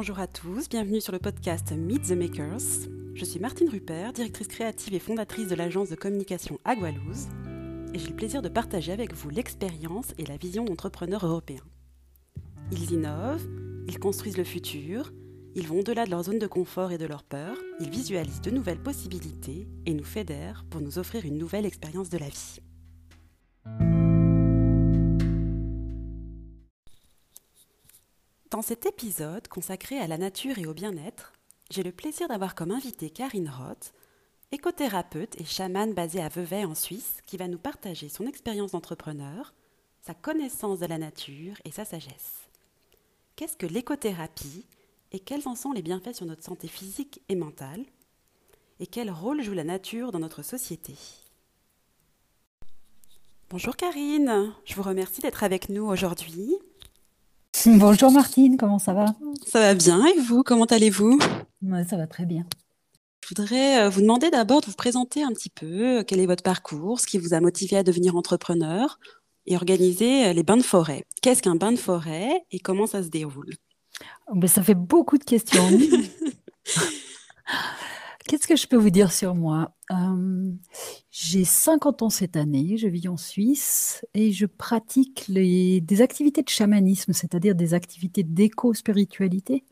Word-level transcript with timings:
Bonjour 0.00 0.20
à 0.20 0.28
tous, 0.28 0.68
bienvenue 0.68 1.00
sur 1.00 1.12
le 1.12 1.18
podcast 1.18 1.72
Meet 1.72 2.04
the 2.04 2.12
Makers. 2.12 2.86
Je 3.14 3.24
suis 3.24 3.40
Martine 3.40 3.68
Rupert, 3.68 4.12
directrice 4.12 4.46
créative 4.46 4.94
et 4.94 5.00
fondatrice 5.00 5.48
de 5.48 5.56
l'agence 5.56 5.88
de 5.88 5.96
communication 5.96 6.60
Agualouz, 6.64 7.26
et 7.92 7.98
j'ai 7.98 8.10
le 8.10 8.14
plaisir 8.14 8.40
de 8.40 8.48
partager 8.48 8.92
avec 8.92 9.12
vous 9.12 9.28
l'expérience 9.28 10.14
et 10.16 10.24
la 10.24 10.36
vision 10.36 10.64
d'entrepreneurs 10.64 11.26
européens. 11.26 11.66
Ils 12.70 12.92
innovent, 12.92 13.48
ils 13.88 13.98
construisent 13.98 14.38
le 14.38 14.44
futur, 14.44 15.12
ils 15.56 15.66
vont 15.66 15.80
au-delà 15.80 16.04
de 16.04 16.10
leur 16.10 16.22
zone 16.22 16.38
de 16.38 16.46
confort 16.46 16.92
et 16.92 16.98
de 16.98 17.06
leur 17.06 17.24
peur, 17.24 17.56
ils 17.80 17.90
visualisent 17.90 18.40
de 18.40 18.52
nouvelles 18.52 18.80
possibilités 18.80 19.66
et 19.84 19.94
nous 19.94 20.04
fédèrent 20.04 20.64
pour 20.70 20.80
nous 20.80 21.00
offrir 21.00 21.26
une 21.26 21.38
nouvelle 21.38 21.66
expérience 21.66 22.08
de 22.08 22.18
la 22.18 22.28
vie. 22.28 22.60
Dans 28.58 28.62
cet 28.62 28.86
épisode 28.86 29.46
consacré 29.46 30.00
à 30.00 30.08
la 30.08 30.18
nature 30.18 30.58
et 30.58 30.66
au 30.66 30.74
bien-être, 30.74 31.32
j'ai 31.70 31.84
le 31.84 31.92
plaisir 31.92 32.26
d'avoir 32.26 32.56
comme 32.56 32.72
invité 32.72 33.08
Karine 33.08 33.48
Roth, 33.48 33.94
écothérapeute 34.50 35.40
et 35.40 35.44
chamane 35.44 35.94
basée 35.94 36.20
à 36.20 36.28
Vevey 36.28 36.64
en 36.64 36.74
Suisse, 36.74 37.18
qui 37.24 37.36
va 37.36 37.46
nous 37.46 37.60
partager 37.60 38.08
son 38.08 38.26
expérience 38.26 38.72
d'entrepreneur, 38.72 39.54
sa 40.00 40.12
connaissance 40.12 40.80
de 40.80 40.86
la 40.86 40.98
nature 40.98 41.54
et 41.64 41.70
sa 41.70 41.84
sagesse. 41.84 42.48
Qu'est-ce 43.36 43.56
que 43.56 43.64
l'écothérapie 43.64 44.66
et 45.12 45.20
quels 45.20 45.46
en 45.46 45.54
sont 45.54 45.70
les 45.70 45.82
bienfaits 45.82 46.14
sur 46.14 46.26
notre 46.26 46.42
santé 46.42 46.66
physique 46.66 47.22
et 47.28 47.36
mentale 47.36 47.84
Et 48.80 48.88
quel 48.88 49.12
rôle 49.12 49.40
joue 49.40 49.54
la 49.54 49.62
nature 49.62 50.10
dans 50.10 50.18
notre 50.18 50.42
société? 50.42 50.96
Bonjour 53.50 53.76
Karine, 53.76 54.52
je 54.64 54.74
vous 54.74 54.82
remercie 54.82 55.20
d'être 55.20 55.44
avec 55.44 55.68
nous 55.68 55.86
aujourd'hui. 55.86 56.56
Bonjour 57.66 58.12
Martine, 58.12 58.56
comment 58.56 58.78
ça 58.78 58.92
va? 58.92 59.06
Ça 59.46 59.60
va 59.60 59.74
bien 59.74 60.04
et 60.06 60.20
vous, 60.20 60.42
comment 60.42 60.66
allez-vous? 60.66 61.18
Ça 61.88 61.96
va 61.96 62.06
très 62.06 62.24
bien. 62.24 62.46
Je 63.24 63.34
voudrais 63.34 63.82
euh, 63.82 63.88
vous 63.88 64.00
demander 64.00 64.30
d'abord 64.30 64.60
de 64.60 64.66
vous 64.66 64.74
présenter 64.74 65.22
un 65.22 65.32
petit 65.32 65.50
peu 65.50 65.98
euh, 65.98 66.04
quel 66.06 66.20
est 66.20 66.26
votre 66.26 66.42
parcours, 66.42 67.00
ce 67.00 67.06
qui 67.06 67.18
vous 67.18 67.34
a 67.34 67.40
motivé 67.40 67.76
à 67.76 67.82
devenir 67.82 68.16
entrepreneur 68.16 68.98
et 69.46 69.56
organiser 69.56 70.26
euh, 70.26 70.32
les 70.32 70.42
bains 70.42 70.56
de 70.56 70.62
forêt. 70.62 71.04
Qu'est-ce 71.20 71.42
qu'un 71.42 71.56
bain 71.56 71.72
de 71.72 71.78
forêt 71.78 72.44
et 72.52 72.60
comment 72.60 72.86
ça 72.86 73.02
se 73.02 73.08
déroule? 73.08 73.54
Oh, 74.28 74.34
ben, 74.36 74.46
Ça 74.46 74.62
fait 74.62 74.74
beaucoup 74.74 75.18
de 75.18 75.24
questions. 75.24 75.68
Qu'est-ce 78.28 78.46
que 78.46 78.56
je 78.56 78.66
peux 78.66 78.76
vous 78.76 78.90
dire 78.90 79.10
sur 79.10 79.34
moi? 79.34 79.74
Euh, 79.90 80.52
J'ai 81.10 81.44
50 81.46 82.02
ans 82.02 82.10
cette 82.10 82.36
année, 82.36 82.76
je 82.76 82.86
vis 82.86 83.08
en 83.08 83.16
Suisse 83.16 84.04
et 84.12 84.32
je 84.32 84.44
pratique 84.44 85.32
des 85.32 86.02
activités 86.02 86.42
de 86.42 86.48
chamanisme, 86.50 87.14
c'est-à-dire 87.14 87.54
des 87.54 87.72
activités 87.72 88.24
d'éco-spiritualité, 88.24 89.64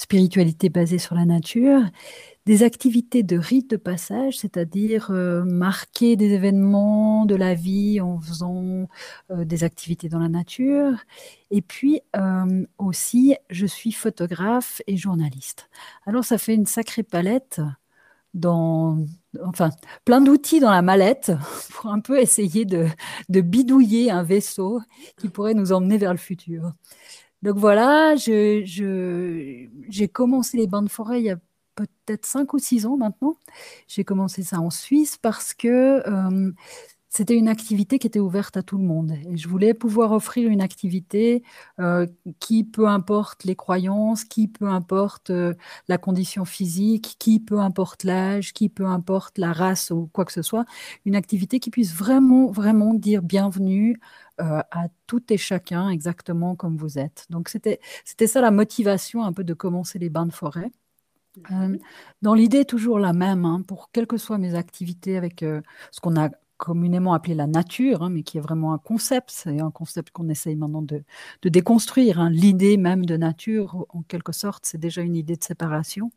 spiritualité 0.00 0.70
basée 0.70 0.98
sur 0.98 1.14
la 1.14 1.24
nature, 1.24 1.82
des 2.46 2.62
activités 2.62 3.22
de 3.22 3.36
rite 3.36 3.70
de 3.70 3.76
passage, 3.76 4.38
c'est-à-dire 4.38 5.10
euh, 5.10 5.44
marquer 5.44 6.16
des 6.16 6.32
événements 6.32 7.26
de 7.26 7.34
la 7.34 7.54
vie 7.54 8.00
en 8.00 8.18
faisant 8.18 8.88
euh, 9.30 9.44
des 9.44 9.62
activités 9.62 10.08
dans 10.08 10.18
la 10.18 10.28
nature. 10.28 10.92
Et 11.50 11.62
puis 11.62 12.00
aussi, 12.78 13.34
je 13.50 13.66
suis 13.66 13.92
photographe 13.92 14.80
et 14.86 14.96
journaliste. 14.96 15.68
Alors 16.06 16.24
ça 16.24 16.38
fait 16.38 16.54
une 16.54 16.66
sacrée 16.66 17.02
palette 17.02 17.60
dans, 18.34 18.98
enfin, 19.44 19.70
plein 20.04 20.20
d'outils 20.20 20.60
dans 20.60 20.70
la 20.70 20.82
mallette 20.82 21.32
pour 21.72 21.90
un 21.90 22.00
peu 22.00 22.18
essayer 22.20 22.64
de, 22.64 22.86
bidouiller 23.28 24.10
un 24.10 24.22
vaisseau 24.22 24.80
qui 25.18 25.28
pourrait 25.28 25.54
nous 25.54 25.72
emmener 25.72 25.98
vers 25.98 26.12
le 26.12 26.18
futur. 26.18 26.72
Donc 27.42 27.56
voilà, 27.56 28.16
j'ai 28.16 28.66
je, 28.66 30.06
commencé 30.06 30.58
les 30.58 30.66
bains 30.66 30.82
de 30.82 30.90
forêt 30.90 31.20
il 31.20 31.24
y 31.24 31.30
a 31.30 31.38
peut-être 31.74 32.26
5 32.26 32.52
ou 32.54 32.58
6 32.58 32.86
ans 32.86 32.96
maintenant. 32.96 33.36
J'ai 33.88 34.04
commencé 34.04 34.42
ça 34.42 34.60
en 34.60 34.70
Suisse 34.70 35.16
parce 35.16 35.54
que 35.54 36.02
euh, 36.06 36.52
c'était 37.10 37.36
une 37.36 37.48
activité 37.48 37.98
qui 37.98 38.06
était 38.06 38.20
ouverte 38.20 38.56
à 38.56 38.62
tout 38.62 38.78
le 38.78 38.84
monde. 38.84 39.12
Et 39.28 39.36
je 39.36 39.48
voulais 39.48 39.74
pouvoir 39.74 40.12
offrir 40.12 40.48
une 40.48 40.60
activité 40.60 41.42
euh, 41.80 42.06
qui, 42.38 42.62
peu 42.62 42.86
importe 42.86 43.42
les 43.44 43.56
croyances, 43.56 44.22
qui, 44.24 44.46
peu 44.46 44.68
importe 44.68 45.30
euh, 45.30 45.54
la 45.88 45.98
condition 45.98 46.44
physique, 46.44 47.16
qui, 47.18 47.40
peu 47.40 47.58
importe 47.58 48.04
l'âge, 48.04 48.52
qui, 48.52 48.68
peu 48.68 48.86
importe 48.86 49.38
la 49.38 49.52
race 49.52 49.90
ou 49.90 50.08
quoi 50.12 50.24
que 50.24 50.32
ce 50.32 50.42
soit, 50.42 50.64
une 51.04 51.16
activité 51.16 51.58
qui 51.58 51.70
puisse 51.70 51.92
vraiment, 51.92 52.50
vraiment 52.52 52.94
dire 52.94 53.22
bienvenue 53.22 54.00
euh, 54.40 54.60
à 54.70 54.86
tout 55.08 55.32
et 55.32 55.36
chacun 55.36 55.88
exactement 55.90 56.54
comme 56.54 56.76
vous 56.76 56.96
êtes. 56.98 57.26
Donc 57.28 57.48
c'était 57.48 57.80
ça 58.28 58.40
la 58.40 58.52
motivation 58.52 59.24
un 59.24 59.32
peu 59.32 59.42
de 59.42 59.54
commencer 59.54 59.98
les 59.98 60.10
bains 60.10 60.26
de 60.26 60.32
forêt. 60.32 60.70
Mmh. 61.48 61.76
dans 62.22 62.34
l'idée 62.34 62.64
toujours 62.64 62.98
la 62.98 63.12
même, 63.12 63.44
hein, 63.44 63.62
pour 63.66 63.92
quelles 63.92 64.08
que 64.08 64.16
soient 64.16 64.36
mes 64.36 64.56
activités 64.56 65.16
avec 65.16 65.40
ce 65.40 66.00
qu'on 66.00 66.16
a 66.20 66.28
communément 66.60 67.14
appelé 67.14 67.34
la 67.34 67.46
nature, 67.46 68.02
hein, 68.02 68.10
mais 68.10 68.22
qui 68.22 68.36
est 68.38 68.40
vraiment 68.40 68.74
un 68.74 68.78
concept, 68.78 69.30
c'est 69.32 69.60
un 69.60 69.70
concept 69.70 70.10
qu'on 70.10 70.28
essaye 70.28 70.56
maintenant 70.56 70.82
de, 70.82 71.02
déconstruire. 71.42 72.20
Hein. 72.20 72.30
L'idée 72.30 72.76
même 72.76 73.06
de 73.06 73.16
nature, 73.16 73.86
en 73.88 74.02
quelque 74.02 74.32
sorte, 74.32 74.66
c'est 74.66 74.78
déjà 74.78 75.00
une 75.00 75.16
idée 75.16 75.36
de 75.36 75.42
séparation. 75.42 76.12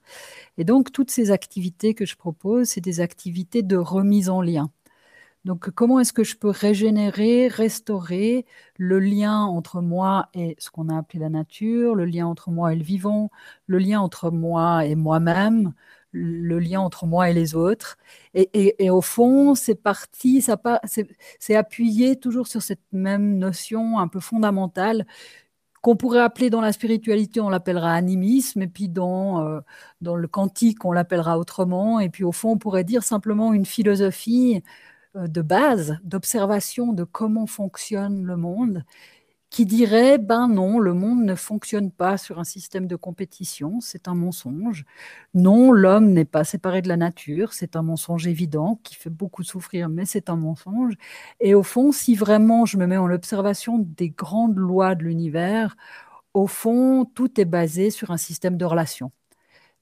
Et 0.57 0.65
donc, 0.65 0.91
toutes 0.91 1.11
ces 1.11 1.31
activités 1.31 1.93
que 1.93 2.05
je 2.05 2.17
propose, 2.17 2.67
c'est 2.67 2.81
des 2.81 2.99
activités 2.99 3.63
de 3.63 3.77
remise 3.77 4.29
en 4.29 4.41
lien. 4.41 4.69
Donc, 5.45 5.69
comment 5.71 5.99
est-ce 5.99 6.13
que 6.13 6.23
je 6.25 6.35
peux 6.37 6.49
régénérer, 6.49 7.47
restaurer 7.47 8.45
le 8.77 8.99
lien 8.99 9.41
entre 9.43 9.81
moi 9.81 10.29
et 10.33 10.55
ce 10.59 10.69
qu'on 10.71 10.89
a 10.89 10.97
appelé 10.97 11.19
la 11.19 11.29
nature, 11.29 11.95
le 11.95 12.05
lien 12.05 12.27
entre 12.27 12.51
moi 12.51 12.73
et 12.73 12.75
le 12.77 12.83
vivant, 12.83 13.31
le 13.67 13.77
lien 13.77 14.01
entre 14.01 14.31
moi 14.31 14.85
et 14.85 14.95
moi-même, 14.95 15.73
le 16.13 16.59
lien 16.59 16.79
entre 16.79 17.05
moi 17.05 17.29
et 17.29 17.33
les 17.33 17.55
autres. 17.55 17.97
Et, 18.33 18.89
au 18.89 19.01
fond, 19.01 19.55
c'est 19.55 19.75
parti, 19.75 20.41
ça 20.41 20.57
c'est 21.39 21.55
appuyé 21.55 22.15
toujours 22.17 22.47
sur 22.47 22.61
cette 22.61 22.81
même 22.91 23.37
notion 23.37 23.99
un 23.99 24.07
peu 24.07 24.19
fondamentale 24.19 25.05
qu'on 25.83 25.97
pourrait 25.97 26.21
appeler 26.21 26.49
dans 26.49 26.61
la 26.61 26.71
spiritualité, 26.71 27.41
on 27.41 27.49
l'appellera 27.49 27.93
animisme, 27.93 28.61
et 28.61 28.67
puis 28.67 28.87
dans, 28.87 29.45
euh, 29.45 29.59
dans 29.99 30.15
le 30.15 30.29
quantique, 30.29 30.85
on 30.85 30.93
l'appellera 30.93 31.37
autrement, 31.37 31.99
et 31.99 32.09
puis 32.09 32.23
au 32.23 32.31
fond, 32.31 32.51
on 32.51 32.57
pourrait 32.57 32.85
dire 32.85 33.03
simplement 33.03 33.51
une 33.51 33.65
philosophie 33.65 34.63
euh, 35.17 35.27
de 35.27 35.41
base, 35.41 35.99
d'observation 36.05 36.93
de 36.93 37.03
comment 37.03 37.47
fonctionne 37.47 38.23
le 38.23 38.37
monde, 38.37 38.85
qui 39.53 39.67
dirait 39.67 40.17
ben 40.17 40.47
non, 40.47 40.79
le 40.79 40.95
monde 40.95 41.23
ne 41.23 41.35
fonctionne 41.35 41.91
pas 41.91 42.17
sur 42.17 42.39
un 42.39 42.43
système 42.43 42.87
de 42.87 42.95
compétition, 42.95 43.81
c'est 43.81 44.07
un 44.07 44.15
mensonge. 44.15 44.83
Non, 45.35 45.71
l'homme 45.71 46.09
n'est 46.11 46.25
pas 46.25 46.43
séparé 46.43 46.81
de 46.81 46.87
la 46.87 46.97
nature, 46.97 47.53
c'est 47.53 47.75
un 47.75 47.83
mensonge 47.83 48.25
évident 48.27 48.79
qui 48.83 48.95
fait 48.95 49.11
beaucoup 49.11 49.43
souffrir, 49.43 49.89
mais 49.89 50.05
c'est 50.07 50.31
un 50.31 50.37
mensonge. 50.37 50.95
Et 51.39 51.53
au 51.53 51.61
fond, 51.61 51.91
si 51.91 52.15
vraiment 52.15 52.65
je 52.65 52.77
me 52.77 52.87
mets 52.87 52.97
en 52.97 53.05
l'observation 53.05 53.77
des 53.77 54.09
grandes 54.09 54.57
lois 54.57 54.95
de 54.95 55.03
l'univers, 55.03 55.75
au 56.33 56.47
fond, 56.47 57.05
tout 57.05 57.39
est 57.39 57.45
basé 57.45 57.91
sur 57.91 58.11
un 58.11 58.17
système 58.17 58.57
de 58.57 58.65
relations. 58.65 59.11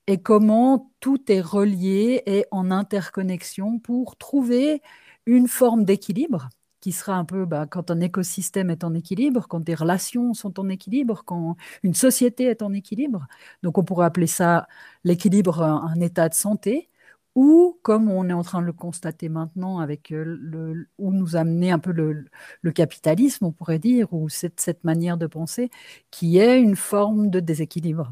Et 0.07 0.21
comment 0.21 0.91
tout 0.99 1.31
est 1.31 1.41
relié 1.41 2.23
et 2.27 2.45
en 2.51 2.71
interconnexion 2.71 3.79
pour 3.79 4.17
trouver 4.17 4.81
une 5.25 5.47
forme 5.47 5.85
d'équilibre 5.85 6.49
qui 6.81 6.91
sera 6.91 7.15
un 7.15 7.25
peu 7.25 7.45
bah, 7.45 7.67
quand 7.67 7.91
un 7.91 8.01
écosystème 8.01 8.69
est 8.69 8.83
en 8.83 8.93
équilibre, 8.93 9.47
quand 9.47 9.61
des 9.61 9.75
relations 9.75 10.33
sont 10.33 10.59
en 10.59 10.69
équilibre, 10.69 11.23
quand 11.25 11.55
une 11.83 11.93
société 11.93 12.45
est 12.45 12.61
en 12.63 12.73
équilibre. 12.73 13.27
Donc 13.63 13.77
on 13.77 13.83
pourrait 13.83 14.07
appeler 14.07 14.27
ça 14.27 14.67
l'équilibre, 15.03 15.61
un, 15.63 15.99
état 16.01 16.27
de 16.29 16.33
santé, 16.33 16.89
ou 17.35 17.79
comme 17.83 18.09
on 18.11 18.27
est 18.29 18.33
en 18.33 18.43
train 18.43 18.61
de 18.61 18.65
le 18.65 18.73
constater 18.73 19.29
maintenant 19.29 19.79
avec 19.79 20.11
euh, 20.11 20.23
le, 20.41 20.89
où 20.97 21.11
nous 21.13 21.35
amener 21.35 21.71
un 21.71 21.79
peu 21.79 21.91
le, 21.91 22.71
capitalisme, 22.73 23.45
on 23.45 23.51
pourrait 23.51 23.79
dire, 23.79 24.11
ou 24.13 24.29
cette, 24.29 24.59
cette 24.59 24.83
manière 24.83 25.17
de 25.17 25.27
penser, 25.27 25.69
qui 26.11 26.37
est 26.39 26.59
une 26.61 26.75
forme 26.75 27.29
de 27.29 27.39
déséquilibre. 27.39 28.11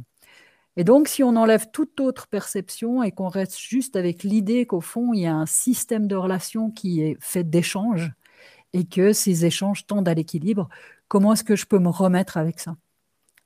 Et 0.77 0.83
donc, 0.85 1.07
si 1.09 1.23
on 1.23 1.35
enlève 1.35 1.71
toute 1.71 1.99
autre 1.99 2.27
perception 2.27 3.03
et 3.03 3.11
qu'on 3.11 3.27
reste 3.27 3.59
juste 3.59 3.95
avec 3.97 4.23
l'idée 4.23 4.65
qu'au 4.65 4.81
fond, 4.81 5.13
il 5.13 5.21
y 5.21 5.25
a 5.25 5.35
un 5.35 5.45
système 5.45 6.07
de 6.07 6.15
relations 6.15 6.71
qui 6.71 7.01
est 7.01 7.17
fait 7.19 7.43
d'échanges, 7.43 8.13
et 8.73 8.85
que 8.85 9.13
ces 9.13 9.45
échanges 9.45 9.85
tendent 9.85 10.07
à 10.07 10.13
l'équilibre. 10.13 10.69
Comment 11.07 11.33
est-ce 11.33 11.43
que 11.43 11.55
je 11.55 11.65
peux 11.65 11.79
me 11.79 11.89
remettre 11.89 12.37
avec 12.37 12.59
ça? 12.59 12.75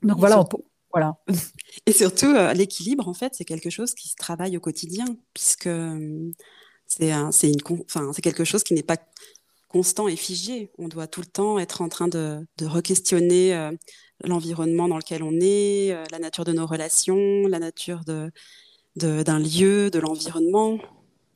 Donc 0.02 0.20
voilà, 0.20 0.46
voilà. 0.94 1.18
Et 1.86 1.92
surtout, 1.92 2.28
euh, 2.28 2.54
l'équilibre, 2.54 3.08
en 3.08 3.14
fait, 3.14 3.34
c'est 3.36 3.46
quelque 3.46 3.70
chose 3.70 3.94
qui 3.96 4.10
se 4.10 4.16
travaille 4.16 4.56
au 4.56 4.60
quotidien, 4.60 5.06
puisque 5.34 5.68
euh, 5.68 6.32
c'est 6.88 7.12
quelque 8.22 8.44
chose 8.44 8.64
qui 8.64 8.74
n'est 8.74 8.84
pas 8.84 8.98
constant 9.70 10.08
et 10.08 10.16
figé. 10.16 10.72
On 10.78 10.88
doit 10.88 11.08
tout 11.08 11.22
le 11.22 11.26
temps 11.28 11.58
être 11.58 11.82
en 11.82 11.90
train 11.90 12.08
de, 12.08 12.46
re-questionner 12.62 13.56
euh, 13.56 13.72
l'environnement 14.24 14.88
dans 14.88 14.98
lequel 14.98 15.24
on 15.24 15.40
est, 15.42 15.96
la 16.12 16.20
nature 16.20 16.46
de 16.46 16.54
nos 16.54 16.68
relations, 16.68 17.48
la 17.48 17.60
nature 17.60 18.02
d'un 18.06 18.30
de, 18.96 19.60
lieu, 19.60 19.90
de 19.90 20.00
l'environnement. 20.00 20.78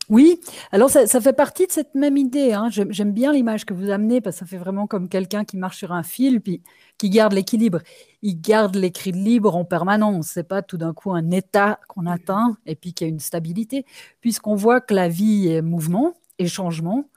Oui, 0.10 0.40
alors 0.72 0.90
ça, 0.90 1.06
fait 1.06 1.34
partie 1.34 1.68
de 1.68 1.72
cette 1.72 1.94
même 1.94 2.16
idée. 2.16 2.54
Hein. 2.54 2.70
J'aime 2.70 3.12
bien 3.12 3.34
l'image 3.34 3.66
que 3.66 3.74
vous 3.74 3.90
amenez 3.90 4.22
parce 4.22 4.38
que 4.38 4.40
ça 4.40 4.46
fait 4.46 4.58
vraiment 4.58 4.88
comme 4.88 5.10
quelqu'un 5.10 5.44
qui 5.44 5.58
marche 5.58 5.78
sur 5.80 5.92
un 5.92 6.04
fil 6.04 6.40
puis 6.40 6.62
qui 6.98 7.10
garde 7.10 7.34
l'équilibre. 7.34 7.80
Il 8.22 8.40
garde 8.40 8.76
l'équilibre 8.76 9.54
en 9.54 9.66
permanence. 9.66 10.28
C'est 10.28 10.48
pas 10.48 10.62
tout 10.62 10.78
d'un 10.78 10.94
coup 10.94 11.12
un 11.12 11.30
état 11.32 11.82
qu'on 11.90 12.06
atteint 12.06 12.56
et 12.66 12.76
puis 12.76 12.94
qu'il 12.94 13.06
y 13.08 13.10
a 13.10 13.12
une 13.12 13.20
stabilité, 13.20 13.86
puisqu'on 14.22 14.56
voit 14.56 14.80
que 14.80 14.94
la 14.94 15.10
vie 15.10 15.50
est 15.50 15.62
mouvement 15.62 16.14
et 16.40 16.48
changement 16.48 17.10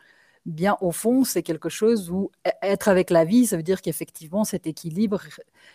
bien 0.47 0.77
au 0.81 0.91
fond, 0.91 1.25
c'est 1.25 1.43
quelque 1.43 1.69
chose 1.69 2.11
où 2.11 2.31
e-, 2.47 2.51
être 2.63 2.89
avec 2.89 3.11
la 3.11 3.25
vie, 3.25 3.47
ça 3.47 3.57
veut 3.57 3.63
dire 3.63 3.83
qu'effectivement, 3.83 4.45
cet 4.45 4.67
équilibre, 4.67 5.21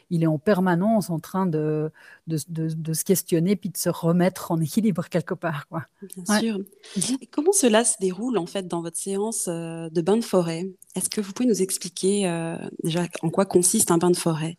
il 0.09 0.23
est 0.23 0.27
en 0.27 0.37
permanence 0.37 1.09
en 1.09 1.19
train 1.19 1.45
de, 1.45 1.91
de, 2.27 2.93
se 2.93 3.03
questionner 3.03 3.55
puis 3.55 3.69
de 3.69 3.77
se 3.77 3.89
remettre 3.89 4.51
en 4.51 4.59
équilibre 4.59 5.05
quelque 5.09 5.33
part. 5.33 5.67
Quoi. 5.67 5.83
Bien 6.15 6.39
sûr. 6.39 6.57
Mhm. 6.57 7.17
comment 7.31 7.51
cela 7.51 7.83
se 7.83 7.95
déroule 7.99 8.37
en 8.37 8.45
fait 8.45 8.67
dans 8.67 8.81
votre 8.81 8.97
séance 8.97 9.47
euh, 9.47 9.89
de 9.89 10.01
bain 10.01 10.17
de 10.17 10.23
forêt? 10.23 10.67
Est-ce 10.95 11.09
que 11.09 11.21
vous 11.21 11.33
pouvez 11.33 11.49
nous 11.49 11.61
expliquer 11.61 12.27
euh, 12.27 12.57
déjà 12.83 13.03
en 13.21 13.29
quoi 13.29 13.45
consiste 13.45 13.91
un 13.91 13.97
bain 13.97 14.11
de 14.11 14.17
forêt? 14.17 14.57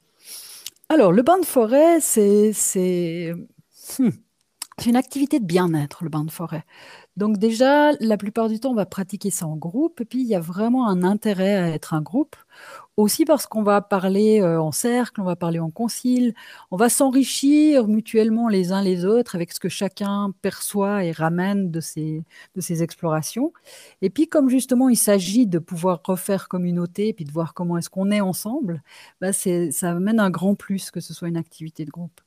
Alors, 0.89 1.13
le 1.13 1.23
bain 1.23 1.39
de 1.39 1.45
forêt, 1.45 2.01
c'est... 2.01 3.35
Hmm, 3.99 4.11
c'est 4.79 4.91
une 4.91 4.97
activité 4.97 5.41
de 5.41 5.47
bien-être, 5.47 6.05
le 6.05 6.11
bain 6.11 6.25
de 6.25 6.31
forêt. 6.31 6.65
Donc 7.17 7.39
déjà, 7.39 7.93
la 8.01 8.19
plupart 8.19 8.49
du 8.51 8.61
temps, 8.61 8.73
on 8.73 8.75
va 8.75 8.85
pratiquer 8.85 9.31
ça 9.31 9.47
en 9.47 9.57
groupe. 9.57 10.03
Et 10.03 10.05
puis, 10.05 10.21
il 10.21 10.27
y 10.27 10.35
a 10.35 10.41
vraiment 10.41 10.87
un 10.87 11.03
intérêt 11.03 11.57
à 11.57 11.69
être 11.71 11.95
un 11.95 12.03
groupe. 12.03 12.37
Aussi 12.99 13.25
parce 13.25 13.47
qu'on 13.47 13.63
va 13.63 13.81
parler 13.81 14.41
euh, 14.43 14.61
en 14.61 14.73
cercle, 14.73 15.21
on 15.21 15.25
va 15.25 15.37
parler 15.37 15.59
en 15.59 15.71
concile, 15.71 16.35
on 16.71 16.77
va 16.77 16.89
s'enrichir 16.89 17.89
mutuellement 17.89 18.49
les 18.49 18.73
uns 18.73 18.83
les 18.83 19.05
autres 19.05 19.35
avec 19.35 19.53
ce 19.53 19.61
que 19.61 19.69
chacun 19.69 20.33
perçoit 20.43 21.05
et 21.05 21.13
ramène 21.13 21.71
de 21.71 21.81
ses, 21.81 22.23
de 22.55 22.61
ses 22.61 22.83
explorations. 22.83 23.53
Et 24.03 24.11
puis, 24.11 24.29
comme 24.29 24.49
justement, 24.51 24.89
il 24.89 24.97
s'agit 24.97 25.47
de 25.47 25.59
pouvoir 25.59 26.01
refaire 26.05 26.49
communauté, 26.49 27.09
et 27.09 27.13
puis 27.15 27.25
de 27.25 27.33
voir 27.33 27.55
comment 27.55 27.79
est-ce 27.79 27.91
qu'on 27.91 28.11
est 28.11 28.21
ensemble, 28.21 28.83
bah 29.21 29.33
ça 29.33 29.91
amène 29.91 30.21
un 30.21 30.31
grand 30.31 30.55
plus 30.55 30.91
que 30.91 31.01
ce 31.01 31.15
soit 31.15 31.29
une 31.29 31.37
activité 31.37 31.85
de 31.85 31.91
groupe. 31.91 32.21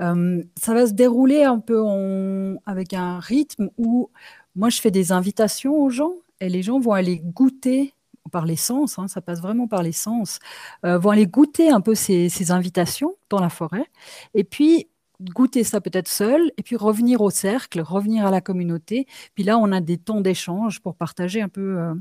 Euh, 0.00 0.42
ça 0.60 0.74
va 0.74 0.86
se 0.86 0.92
dérouler 0.92 1.44
un 1.44 1.58
peu 1.58 2.56
avec 2.66 2.94
un 2.94 3.18
rythme 3.18 3.70
où 3.78 4.10
moi 4.54 4.70
je 4.70 4.80
fais 4.80 4.90
des 4.90 5.12
invitations 5.12 5.74
aux 5.74 5.90
gens 5.90 6.14
et 6.40 6.48
les 6.48 6.62
gens 6.62 6.78
vont 6.78 6.92
aller 6.92 7.18
goûter 7.18 7.94
par 8.30 8.46
les 8.46 8.56
sens, 8.56 8.98
hein, 8.98 9.08
ça 9.08 9.20
passe 9.20 9.40
vraiment 9.40 9.66
par 9.66 9.82
les 9.82 9.92
sens, 9.92 10.38
euh, 10.84 10.98
vont 10.98 11.10
aller 11.10 11.26
goûter 11.26 11.70
un 11.70 11.80
peu 11.80 11.94
ces, 11.94 12.50
invitations 12.50 13.16
dans 13.30 13.40
la 13.40 13.48
forêt 13.48 13.86
et 14.34 14.44
puis 14.44 14.88
goûter 15.20 15.64
ça 15.64 15.80
peut-être 15.80 16.08
seul, 16.08 16.52
et 16.56 16.62
puis 16.62 16.76
revenir 16.76 17.20
au 17.20 17.30
cercle, 17.30 17.80
revenir 17.80 18.24
à 18.24 18.30
la 18.30 18.40
communauté. 18.40 19.06
Puis 19.34 19.42
là, 19.42 19.58
on 19.58 19.72
a 19.72 19.80
des 19.80 19.98
temps 19.98 20.20
d'échange 20.20 20.80
pour 20.80 20.94
partager 20.94 21.42
un 21.42 21.48
peu, 21.48 21.78
euh, 21.78 21.94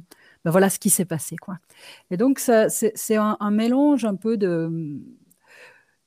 ben 0.45 0.51
voilà 0.51 0.69
ce 0.69 0.77
qui 0.77 0.91
s'est 0.91 1.05
passé. 1.05 1.35
Quoi. 1.35 1.57
Et 2.11 2.17
donc, 2.17 2.39
c'est 2.39 3.15
un, 3.15 3.51
mélange 3.51 4.05
un 4.05 4.15
peu 4.15 4.38
de, 4.38 4.69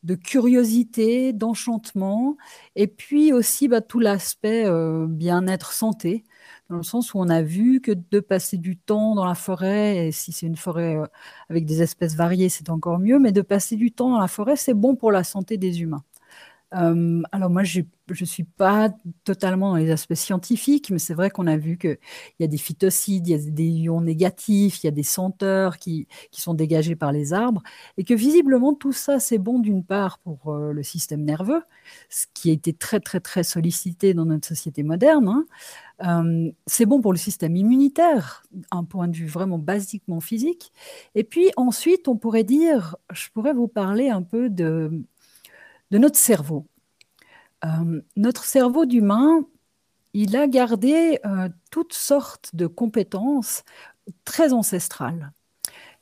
de 0.03 0.15
curiosité, 0.15 1.33
d'enchantement, 1.33 2.37
et 2.77 2.87
puis 2.87 3.33
aussi 3.33 3.69
bah, 3.69 3.81
tout 3.81 4.01
l'aspect 4.01 4.65
euh, 4.67 5.07
bien-être 5.09 5.73
santé, 5.73 6.25
dans 6.71 6.77
le 6.77 6.83
sens 6.83 7.15
où 7.15 7.19
on 7.19 7.29
a 7.29 7.43
vu 7.43 7.81
que 7.81 7.93
de 7.93 8.21
passer 8.21 8.57
du 8.57 8.77
temps 8.79 9.15
dans 9.15 9.25
la 9.27 9.35
forêt, 9.35 10.09
et 10.09 10.13
si 10.13 10.33
c'est 10.33 10.47
une 10.47 10.57
forêt 10.57 10.97
euh, 10.97 11.07
avec 11.51 11.67
des 11.67 11.83
espèces 11.83 12.15
variées, 12.15 12.49
c'est 12.49 12.71
encore 12.71 12.99
mieux, 12.99 13.19
mais 13.19 13.33
de 13.33 13.43
passer 13.43 13.77
du 13.77 13.93
temps 13.93 14.11
dans 14.11 14.21
la 14.21 14.29
forêt, 14.29 14.57
c'est 14.57 14.75
bon 14.75 14.97
pour 14.97 15.13
la 15.13 15.25
santé 15.25 15.59
des 15.59 15.83
humains. 15.83 16.03
Euh, 16.75 17.23
alors 17.33 17.51
moi, 17.51 17.65
je 17.65 17.81
ne 18.09 18.25
suis 18.25 18.45
pas 18.45 18.91
totalement 19.25 19.71
dans 19.71 19.77
les 19.77 19.91
aspects 19.91 20.15
scientifiques, 20.15 20.91
mais 20.91 20.99
c'est 20.99 21.15
vrai 21.15 21.31
qu'on 21.31 21.47
a 21.47 21.57
vu 21.57 21.79
qu'il 21.79 21.99
y 22.39 22.45
a 22.45 22.47
des 22.47 22.59
phytocides, 22.59 23.27
il 23.27 23.31
y 23.31 23.35
a 23.35 23.51
des 23.51 23.65
ions 23.65 24.01
négatifs, 24.01 24.83
il 24.83 24.87
y 24.87 24.89
a 24.89 24.93
des 24.93 25.03
senteurs 25.03 25.79
qui, 25.79 26.07
sont 26.33 26.55
dégagés 26.55 26.97
par 26.97 27.13
les 27.13 27.33
arbres, 27.33 27.63
et 27.99 28.05
que 28.05 28.15
visiblement 28.15 28.75
tout 28.75 28.93
ça, 28.93 29.21
c'est 29.21 29.39
bon 29.39 29.59
d'une 29.59 29.85
part 29.85 30.19
pour 30.21 30.53
euh, 30.53 30.73
le 30.73 30.83
système 30.83 31.23
nerveux, 31.23 31.63
ce 32.09 32.27
qui 32.35 32.51
a 32.51 32.53
été 32.53 32.73
très 32.73 33.01
très 33.01 33.21
très 33.21 33.43
sollicité 33.43 34.15
dans 34.15 34.25
notre 34.25 34.47
société 34.47 34.83
moderne. 34.83 35.29
Hein. 35.29 35.47
Euh, 36.03 36.51
c'est 36.67 36.87
bon 36.87 37.01
pour 37.01 37.13
le 37.13 37.19
système 37.19 37.57
immunitaire, 37.57 38.43
un 38.71 38.85
point 38.85 39.09
de 39.09 39.17
vue 39.17 39.27
vraiment 39.27 39.59
basiquement 39.59 40.21
physique. 40.21 40.73
Et 41.15 41.25
puis 41.25 41.51
ensuite, 41.57 42.09
on 42.09 42.17
pourrait 42.17 42.45
dire, 42.45 42.97
je 43.13 43.29
pourrais 43.35 43.53
vous 43.53 43.69
parler 43.69 44.09
un 44.09 44.23
peu 44.23 44.49
de 44.49 45.03
de 45.91 45.99
notre 45.99 46.19
cerveau. 46.19 46.67
Euh, 47.65 48.01
notre 48.17 48.45
cerveau 48.45 48.87
d'humain, 48.87 49.45
il 50.15 50.37
a 50.37 50.47
gardé 50.49 51.19
euh, 51.25 51.49
toutes 51.71 51.93
sortes 51.93 52.55
de 52.55 52.67
compétences 52.67 53.65
très 54.25 54.53
ancestrales. 54.53 55.33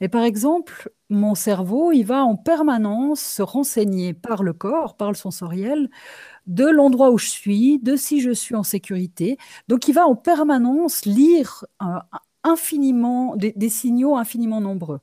Et 0.01 0.09
par 0.09 0.23
exemple, 0.23 0.91
mon 1.11 1.35
cerveau, 1.35 1.93
il 1.93 2.05
va 2.05 2.23
en 2.25 2.37
permanence 2.37 3.21
se 3.21 3.43
renseigner 3.43 4.15
par 4.15 4.43
le 4.43 4.53
corps, 4.53 4.97
par 4.97 5.09
le 5.09 5.17
sensoriel, 5.17 5.91
de 6.47 6.67
l'endroit 6.67 7.11
où 7.11 7.19
je 7.19 7.29
suis, 7.29 7.79
de 7.81 7.97
si 7.97 8.21
je 8.21 8.31
suis 8.31 8.55
en 8.55 8.63
sécurité. 8.63 9.39
Donc, 9.69 9.89
il 9.89 9.95
va 9.95 10.07
en 10.07 10.15
permanence 10.15 11.05
lire 11.05 11.65
euh, 11.83 11.99
infiniment 12.45 13.35
des, 13.37 13.69
signaux 13.69 14.17
infiniment 14.17 14.61
nombreux 14.61 15.01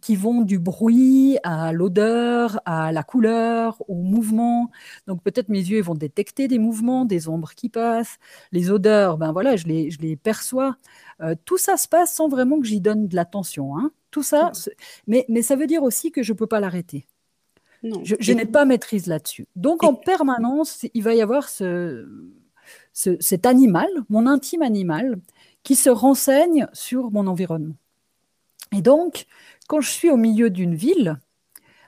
qui 0.00 0.16
vont 0.16 0.42
du 0.42 0.58
bruit 0.58 1.38
à 1.42 1.72
l'odeur, 1.72 2.60
à 2.64 2.92
la 2.92 3.02
couleur, 3.02 3.82
au 3.88 3.96
mouvement. 3.96 4.70
Donc 5.06 5.22
peut-être 5.22 5.48
mes 5.48 5.58
yeux 5.58 5.82
vont 5.82 5.94
détecter 5.94 6.48
des 6.48 6.58
mouvements, 6.58 7.04
des 7.04 7.28
ombres 7.28 7.52
qui 7.54 7.68
passent. 7.68 8.18
Les 8.52 8.70
odeurs, 8.70 9.18
ben 9.18 9.32
voilà, 9.32 9.56
je 9.56 9.66
les, 9.66 9.90
je 9.90 10.00
les 10.00 10.16
perçois. 10.16 10.76
Euh, 11.20 11.34
tout 11.44 11.58
ça 11.58 11.76
se 11.76 11.88
passe 11.88 12.14
sans 12.14 12.28
vraiment 12.28 12.60
que 12.60 12.66
j'y 12.66 12.80
donne 12.80 13.08
de 13.08 13.16
l'attention. 13.16 13.76
Hein. 13.76 13.90
Tout 14.10 14.22
ça, 14.22 14.52
mais, 15.06 15.24
mais 15.28 15.42
ça 15.42 15.56
veut 15.56 15.66
dire 15.66 15.82
aussi 15.82 16.12
que 16.12 16.22
je 16.22 16.32
ne 16.32 16.38
peux 16.38 16.46
pas 16.46 16.60
l'arrêter. 16.60 17.06
Je, 17.82 18.32
n'ai 18.32 18.46
pas 18.46 18.64
maîtrise 18.64 19.06
là-dessus. 19.06 19.48
Donc 19.56 19.82
en 19.82 19.94
permanence, 19.94 20.86
il 20.94 21.02
va 21.02 21.14
y 21.14 21.20
avoir 21.20 21.48
ce, 21.48 22.06
cet 22.92 23.44
animal, 23.44 23.88
mon 24.08 24.26
intime 24.28 24.62
animal, 24.62 25.18
qui 25.64 25.74
se 25.74 25.90
renseigne 25.90 26.68
sur 26.72 27.10
mon 27.10 27.26
environnement. 27.26 27.74
Et 28.72 28.82
donc, 28.82 29.26
quand 29.68 29.80
je 29.80 29.90
suis 29.90 30.10
au 30.10 30.16
milieu 30.16 30.50
d'une 30.50 30.74
ville, 30.74 31.18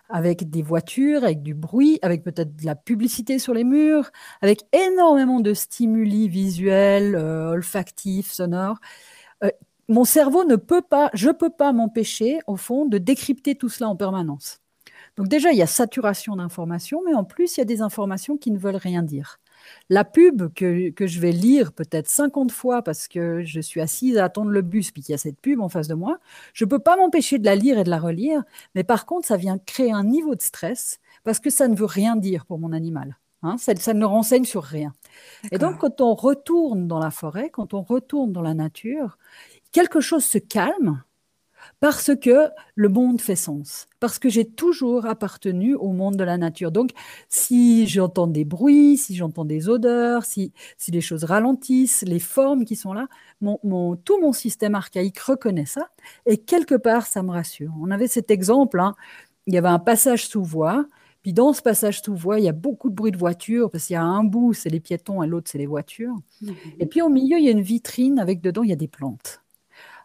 avec 0.08 0.50
des 0.50 0.62
voitures, 0.62 1.24
avec 1.24 1.42
du 1.42 1.54
bruit, 1.54 1.98
avec 2.02 2.22
peut-être 2.24 2.56
de 2.56 2.66
la 2.66 2.74
publicité 2.76 3.38
sur 3.38 3.54
les 3.54 3.64
murs, 3.64 4.10
avec 4.42 4.62
énormément 4.72 5.40
de 5.40 5.54
stimuli 5.54 6.28
visuels, 6.28 7.16
euh, 7.16 7.52
olfactifs, 7.52 8.30
sonores, 8.32 8.78
euh, 9.44 9.50
mon 9.88 10.04
cerveau 10.04 10.44
ne 10.44 10.56
peut 10.56 10.82
pas, 10.82 11.10
je 11.14 11.28
ne 11.28 11.32
peux 11.34 11.50
pas 11.50 11.72
m'empêcher, 11.72 12.40
au 12.46 12.56
fond, 12.56 12.86
de 12.86 12.98
décrypter 12.98 13.54
tout 13.56 13.68
cela 13.68 13.88
en 13.90 13.96
permanence. 13.96 14.60
Donc 15.16 15.28
déjà, 15.28 15.52
il 15.52 15.58
y 15.58 15.62
a 15.62 15.66
saturation 15.66 16.36
d'informations, 16.36 17.02
mais 17.06 17.14
en 17.14 17.24
plus, 17.24 17.56
il 17.56 17.60
y 17.60 17.62
a 17.62 17.66
des 17.66 17.82
informations 17.82 18.36
qui 18.38 18.50
ne 18.50 18.58
veulent 18.58 18.76
rien 18.76 19.02
dire. 19.02 19.38
La 19.88 20.04
pub 20.04 20.52
que, 20.54 20.92
je 20.98 21.20
vais 21.20 21.32
lire 21.32 21.72
peut-être 21.72 22.08
50 22.08 22.52
fois 22.52 22.82
parce 22.82 23.08
que 23.08 23.42
je 23.44 23.60
suis 23.60 23.80
assise 23.80 24.16
à 24.16 24.24
attendre 24.24 24.50
le 24.50 24.62
bus 24.62 24.90
puis 24.90 25.02
qu'il 25.02 25.12
y 25.12 25.14
a 25.14 25.18
cette 25.18 25.40
pub 25.40 25.60
en 25.60 25.68
face 25.68 25.88
de 25.88 25.94
moi, 25.94 26.18
je 26.52 26.64
ne 26.64 26.70
peux 26.70 26.78
pas 26.78 26.96
m'empêcher 26.96 27.38
de 27.38 27.44
la 27.44 27.54
lire 27.54 27.78
et 27.78 27.84
de 27.84 27.90
la 27.90 27.98
relire, 27.98 28.42
mais 28.74 28.84
par 28.84 29.06
contre, 29.06 29.26
ça 29.26 29.36
vient 29.36 29.58
créer 29.58 29.92
un 29.92 30.04
niveau 30.04 30.34
de 30.34 30.42
stress 30.42 31.00
parce 31.22 31.38
que 31.38 31.50
ça 31.50 31.68
ne 31.68 31.76
veut 31.76 31.84
rien 31.86 32.16
dire 32.16 32.46
pour 32.46 32.58
mon 32.58 32.72
animal. 32.72 33.18
Hein. 33.42 33.56
ça, 33.58 33.76
ça, 33.76 33.92
ne 33.92 34.04
renseigne 34.06 34.44
sur 34.44 34.62
rien. 34.62 34.94
Et 35.52 35.58
donc, 35.58 35.78
quand 35.78 36.00
on 36.00 36.14
retourne 36.14 36.88
dans 36.88 36.98
la 36.98 37.10
forêt, 37.10 37.50
quand 37.50 37.74
on 37.74 37.82
retourne 37.82 38.32
dans 38.32 38.40
la 38.40 38.54
nature, 38.54 39.18
quelque 39.70 40.00
chose 40.00 40.24
se 40.24 40.38
calme 40.38 41.02
parce 41.80 42.12
que 42.14 42.48
le 42.74 42.88
monde 42.88 43.20
fait 43.20 43.36
sens, 43.36 43.86
parce 44.00 44.18
que 44.18 44.28
j'ai 44.28 44.44
toujours 44.44 45.06
appartenu 45.06 45.74
au 45.74 45.92
monde 45.92 46.16
de 46.16 46.24
la 46.24 46.36
nature. 46.36 46.70
Donc, 46.70 46.90
si 47.28 47.86
j'entends 47.86 48.26
des 48.26 48.44
bruits, 48.44 48.96
si 48.96 49.14
j'entends 49.14 49.44
des 49.44 49.68
odeurs, 49.68 50.24
si, 50.24 50.52
si 50.78 50.90
les 50.90 51.00
choses 51.00 51.24
ralentissent, 51.24 52.02
les 52.02 52.20
formes 52.20 52.64
qui 52.64 52.76
sont 52.76 52.92
là, 52.92 53.08
mon, 53.40 53.96
tout 53.96 54.20
mon 54.20 54.32
système 54.32 54.74
archaïque 54.74 55.18
reconnaît 55.18 55.66
ça, 55.66 55.88
et 56.26 56.38
quelque 56.38 56.74
part, 56.74 57.06
ça 57.06 57.22
me 57.22 57.30
rassure. 57.30 57.72
On 57.80 57.90
avait 57.90 58.08
cet 58.08 58.30
exemple, 58.30 58.80
hein, 58.80 58.94
il 59.46 59.54
y 59.54 59.58
avait 59.58 59.68
un 59.68 59.78
passage 59.78 60.26
sous 60.26 60.42
voie, 60.42 60.86
puis 61.22 61.32
dans 61.32 61.52
ce 61.52 61.62
passage 61.62 62.02
sous 62.02 62.14
voie, 62.14 62.38
il 62.38 62.44
y 62.44 62.48
a 62.48 62.52
beaucoup 62.52 62.90
de 62.90 62.94
bruit 62.94 63.12
de 63.12 63.18
voitures, 63.18 63.70
parce 63.70 63.86
qu'il 63.86 63.94
y 63.94 63.96
a 63.96 64.02
un 64.02 64.24
bout, 64.24 64.52
c'est 64.54 64.70
les 64.70 64.80
piétons, 64.80 65.22
et 65.22 65.26
l'autre, 65.26 65.50
c'est 65.50 65.58
les 65.58 65.66
voitures. 65.66 66.16
Mmh. 66.40 66.50
Et 66.80 66.86
puis 66.86 67.02
au 67.02 67.08
milieu, 67.08 67.38
il 67.38 67.44
y 67.44 67.48
a 67.48 67.52
une 67.52 67.62
vitrine 67.62 68.18
avec 68.18 68.40
dedans, 68.40 68.62
il 68.62 68.70
y 68.70 68.72
a 68.72 68.76
des 68.76 68.88
plantes. 68.88 69.43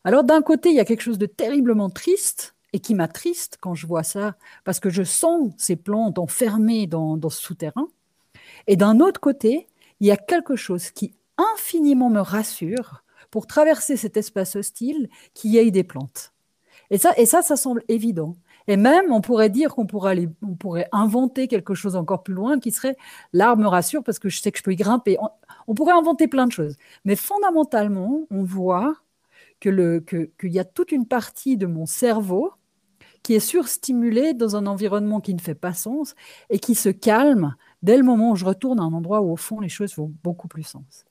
Alors 0.03 0.23
d'un 0.23 0.41
côté, 0.41 0.69
il 0.69 0.75
y 0.75 0.79
a 0.79 0.85
quelque 0.85 1.01
chose 1.01 1.17
de 1.17 1.25
terriblement 1.25 1.89
triste 1.89 2.55
et 2.73 2.79
qui 2.79 2.93
m'attriste 2.93 3.57
quand 3.59 3.75
je 3.75 3.87
vois 3.87 4.03
ça, 4.03 4.35
parce 4.63 4.79
que 4.79 4.89
je 4.89 5.03
sens 5.03 5.51
ces 5.57 5.75
plantes 5.75 6.19
enfermées 6.19 6.87
dans, 6.87 7.19
ce 7.29 7.41
souterrain. 7.41 7.87
Et 8.67 8.75
d'un 8.75 8.99
autre 8.99 9.19
côté, 9.19 9.67
il 9.99 10.07
y 10.07 10.11
a 10.11 10.17
quelque 10.17 10.55
chose 10.55 10.91
qui 10.91 11.13
infiniment 11.37 12.09
me 12.09 12.21
rassure 12.21 13.03
pour 13.31 13.47
traverser 13.47 13.97
cet 13.97 14.17
espace 14.17 14.55
hostile 14.55 15.09
qu'il 15.33 15.51
y 15.51 15.57
ait 15.57 15.71
des 15.71 15.83
plantes. 15.83 16.33
Et 16.91 16.97
ça, 16.97 17.13
et 17.17 17.25
ça, 17.25 17.41
semble 17.41 17.83
évident. 17.87 18.35
Et 18.67 18.77
même, 18.77 19.11
on 19.11 19.21
pourrait 19.21 19.49
dire 19.49 19.73
qu'on 19.73 19.85
pourrait, 19.85 20.27
on 20.43 20.55
pourrait 20.55 20.87
inventer 20.91 21.47
quelque 21.47 21.73
chose 21.73 21.95
encore 21.95 22.23
plus 22.23 22.33
loin 22.33 22.59
qui 22.59 22.71
serait 22.71 22.97
l'arbre 23.33 23.61
me 23.61 23.67
rassure 23.67 24.03
parce 24.03 24.19
que 24.19 24.29
je 24.29 24.41
sais 24.41 24.51
que 24.51 24.57
je 24.57 24.63
peux 24.63 24.73
y 24.73 24.75
grimper. 24.75 25.17
On, 25.67 25.73
pourrait 25.73 25.93
inventer 25.93 26.27
plein 26.27 26.45
de 26.45 26.51
choses. 26.51 26.77
Mais 27.05 27.15
fondamentalement, 27.15 28.21
on 28.31 28.43
voit 28.43 28.95
qu'il 29.59 30.03
que, 30.05 30.29
y 30.43 30.59
a 30.59 30.65
toute 30.65 30.91
une 30.91 31.05
partie 31.07 31.57
de 31.57 31.65
mon 31.65 31.85
cerveau 31.85 32.53
qui 33.23 33.33
est 33.35 33.39
surstimulée 33.39 34.33
dans 34.33 34.55
un 34.55 34.65
environnement 34.65 35.21
qui 35.21 35.33
ne 35.33 35.41
fait 35.41 35.55
pas 35.55 35.73
sens 35.73 36.15
et 36.49 36.59
qui 36.59 36.75
se 36.75 36.89
calme 36.89 37.55
dès 37.81 37.97
le 37.97 38.03
moment 38.03 38.31
où 38.31 38.35
je 38.35 38.45
retourne 38.45 38.79
à 38.79 38.83
un 38.83 38.93
endroit 38.93 39.21
où, 39.21 39.31
au 39.31 39.35
fond, 39.35 39.59
les 39.59 39.69
choses 39.69 39.93
font 39.93 40.13
beaucoup 40.23 40.47
plus 40.47 40.63
sens. 40.63 41.05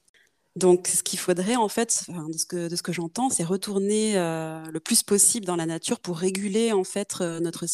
Donc, 0.57 0.89
ce 0.89 1.03
qu'il 1.03 1.19
faudrait, 1.19 1.57
en 1.57 1.69
fait, 1.69 2.07
de 2.09 2.37
ce 2.37 2.47
que, 2.47 2.69
de 2.69 2.77
ce 2.77 2.83
que 2.83 2.93
j'entends, 2.93 3.31
c'est 3.31 3.45
retourner 3.45 4.19
euh, 4.19 4.65
le 4.73 4.81
plus 4.81 5.03
possible 5.03 5.47
dans 5.47 5.57
la 5.57 5.67
nature 5.67 6.01
pour 6.01 6.19
réguler, 6.19 6.73
en 6.73 6.85
fait, 6.85 7.17
euh, 7.21 7.39
notre, 7.41 7.65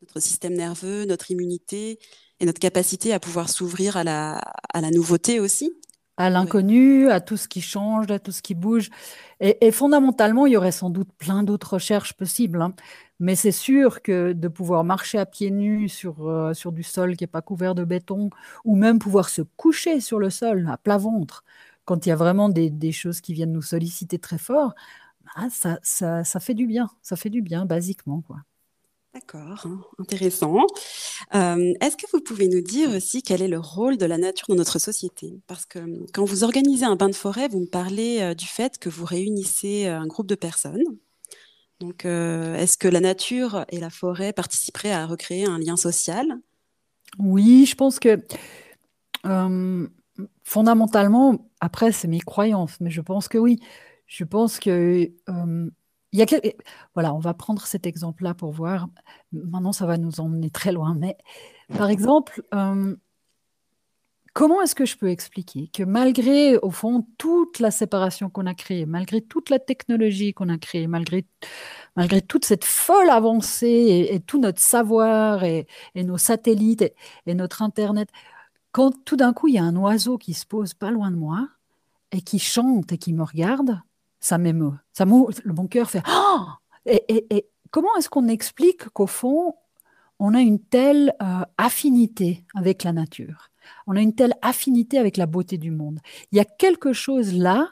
notre 0.00 0.20
système 0.20 0.54
nerveux, 0.54 1.04
notre 1.04 1.30
immunité 1.30 1.98
et 2.40 2.46
notre 2.46 2.60
capacité 2.60 3.12
à 3.12 3.20
pouvoir 3.20 3.50
s'ouvrir 3.50 3.96
à 3.96 4.04
la, 4.04 4.38
à 4.72 4.80
la 4.80 4.90
nouveauté 4.90 5.40
aussi. 5.40 5.72
À 6.22 6.30
l'inconnu, 6.30 7.10
à 7.10 7.20
tout 7.20 7.36
ce 7.36 7.48
qui 7.48 7.60
change, 7.60 8.10
à 8.10 8.20
tout 8.20 8.30
ce 8.30 8.42
qui 8.42 8.54
bouge. 8.54 8.90
Et, 9.40 9.72
fondamentalement, 9.72 10.46
il 10.46 10.52
y 10.52 10.56
aurait 10.56 10.70
sans 10.70 10.88
doute 10.88 11.08
plein 11.18 11.42
d'autres 11.42 11.74
recherches 11.74 12.12
possibles. 12.12 12.62
Hein. 12.62 12.74
Mais 13.18 13.34
c'est 13.34 13.50
sûr 13.52 14.02
que 14.02 14.32
de 14.32 14.48
pouvoir 14.48 14.84
marcher 14.84 15.18
à 15.18 15.26
pieds 15.26 15.50
nus 15.50 15.88
sur, 15.88 16.28
euh, 16.28 16.54
sur 16.54 16.70
du 16.70 16.84
sol 16.84 17.16
qui 17.16 17.24
n'est 17.24 17.28
pas 17.28 17.42
couvert 17.42 17.74
de 17.74 17.84
béton, 17.84 18.30
ou 18.64 18.76
même 18.76 19.00
pouvoir 19.00 19.28
se 19.30 19.42
coucher 19.56 20.00
sur 20.00 20.20
le 20.20 20.30
sol 20.30 20.68
à 20.70 20.76
plat 20.76 20.98
ventre, 20.98 21.44
quand 21.84 22.06
il 22.06 22.10
y 22.10 22.12
a 22.12 22.16
vraiment 22.16 22.48
des, 22.48 22.92
choses 22.92 23.20
qui 23.20 23.34
viennent 23.34 23.52
nous 23.52 23.62
solliciter 23.62 24.18
très 24.20 24.38
fort, 24.38 24.74
bah, 25.24 25.48
ça, 25.50 25.80
ça, 26.24 26.40
fait 26.40 26.54
du 26.54 26.66
bien. 26.66 26.88
Ça 27.02 27.16
fait 27.16 27.30
du 27.30 27.42
bien, 27.42 27.66
basiquement. 27.66 28.22
quoi. 28.22 28.38
D'accord, 29.14 29.66
intéressant. 29.98 30.56
Est-ce 31.32 31.96
que 31.96 32.06
vous 32.12 32.20
pouvez 32.22 32.48
nous 32.48 32.62
dire 32.62 32.90
aussi 32.90 33.22
quel 33.22 33.42
est 33.42 33.48
le 33.48 33.58
rôle 33.58 33.98
de 33.98 34.06
la 34.06 34.16
nature 34.16 34.46
dans 34.48 34.54
notre 34.54 34.78
société? 34.78 35.40
Parce 35.46 35.66
que 35.66 35.80
hum, 35.80 36.06
quand 36.14 36.24
vous 36.24 36.44
organisez 36.44 36.86
un 36.86 36.96
bain 36.96 37.10
de 37.10 37.14
forêt, 37.14 37.48
vous 37.48 37.60
me 37.60 37.66
parlez 37.66 38.34
du 38.34 38.46
fait 38.46 38.78
que 38.78 38.88
vous 38.88 39.04
réunissez 39.04 39.86
un 39.86 40.06
groupe 40.06 40.26
de 40.28 40.34
personnes. 40.34 40.82
Donc, 41.80 42.04
est-ce 42.04 42.78
que 42.78 42.88
la 42.88 43.00
nature 43.00 43.64
et 43.70 43.80
la 43.80 43.90
forêt 43.90 44.32
participeraient 44.32 44.92
à 44.92 45.06
recréer 45.06 45.46
un 45.46 45.58
lien 45.58 45.76
social? 45.76 46.26
Oui, 47.18 47.66
je 47.66 47.74
pense 47.76 47.98
que 48.00 48.18
fondamentalement, 50.44 51.50
après, 51.60 51.92
c'est 51.92 52.08
mes 52.08 52.20
croyances, 52.20 52.76
mais 52.80 52.90
je 52.90 53.00
pense 53.00 53.28
que 53.28 53.38
oui. 53.38 53.58
Je 54.06 54.24
pense 54.24 54.58
que 54.58 55.10
il 56.12 56.18
y 56.18 56.22
a 56.22 56.26
voilà, 56.94 57.14
on 57.14 57.18
va 57.18 57.34
prendre 57.34 57.62
cet 57.66 57.86
exemple-là 57.86 58.34
pour 58.34 58.52
voir. 58.52 58.88
Maintenant, 59.32 59.72
ça 59.72 59.86
va 59.86 59.96
nous 59.96 60.20
emmener 60.20 60.50
très 60.50 60.72
loin, 60.72 60.94
mais 60.94 61.16
par 61.76 61.88
exemple, 61.88 62.42
euh, 62.54 62.94
comment 64.34 64.62
est-ce 64.62 64.74
que 64.74 64.84
je 64.84 64.96
peux 64.96 65.08
expliquer 65.08 65.68
que 65.68 65.82
malgré, 65.82 66.58
au 66.58 66.70
fond, 66.70 67.06
toute 67.18 67.60
la 67.60 67.70
séparation 67.70 68.30
qu'on 68.30 68.46
a 68.46 68.54
créée, 68.54 68.86
malgré 68.86 69.20
toute 69.22 69.50
la 69.50 69.58
technologie 69.58 70.32
qu'on 70.34 70.48
a 70.48 70.58
créée, 70.58 70.86
malgré, 70.86 71.26
malgré 71.96 72.20
toute 72.22 72.44
cette 72.44 72.64
folle 72.64 73.10
avancée 73.10 74.08
et, 74.10 74.20
tout 74.20 74.38
notre 74.40 74.60
savoir 74.60 75.44
et, 75.44 75.66
nos 75.94 76.18
satellites 76.18 76.84
et 77.26 77.34
notre 77.34 77.62
Internet, 77.62 78.08
quand 78.72 78.92
tout 79.04 79.16
d'un 79.16 79.32
coup, 79.32 79.48
il 79.48 79.54
y 79.54 79.58
a 79.58 79.64
un 79.64 79.76
oiseau 79.76 80.18
qui 80.18 80.34
se 80.34 80.46
pose 80.46 80.74
pas 80.74 80.90
loin 80.90 81.10
de 81.10 81.16
moi 81.16 81.48
et 82.12 82.22
qui 82.22 82.38
chante 82.38 82.92
et 82.92 82.98
qui 82.98 83.12
me 83.14 83.22
regarde, 83.22 83.80
ça 84.22 84.38
m'émeut. 84.38 84.72
Ça 84.94 85.04
le 85.04 85.52
bon 85.52 85.66
cœur 85.66 85.90
fait 85.90 86.02
oh 86.08 86.46
et, 86.86 87.46
comment 87.70 87.94
est-ce 87.98 88.08
qu'on 88.08 88.28
explique 88.28 88.88
qu'au 88.90 89.06
fond, 89.06 89.54
on 90.18 90.34
a 90.34 90.40
une 90.40 90.60
telle 90.60 91.14
euh, 91.20 91.44
affinité 91.58 92.44
avec 92.54 92.84
la 92.84 92.92
nature? 92.92 93.50
On 93.86 93.96
a 93.96 94.00
une 94.00 94.14
telle 94.14 94.34
affinité 94.42 94.98
avec 94.98 95.16
la 95.16 95.26
beauté 95.26 95.58
du 95.58 95.70
monde? 95.70 96.00
Il 96.30 96.38
y 96.38 96.40
a 96.40 96.44
quelque 96.44 96.92
chose 96.92 97.34
là 97.34 97.68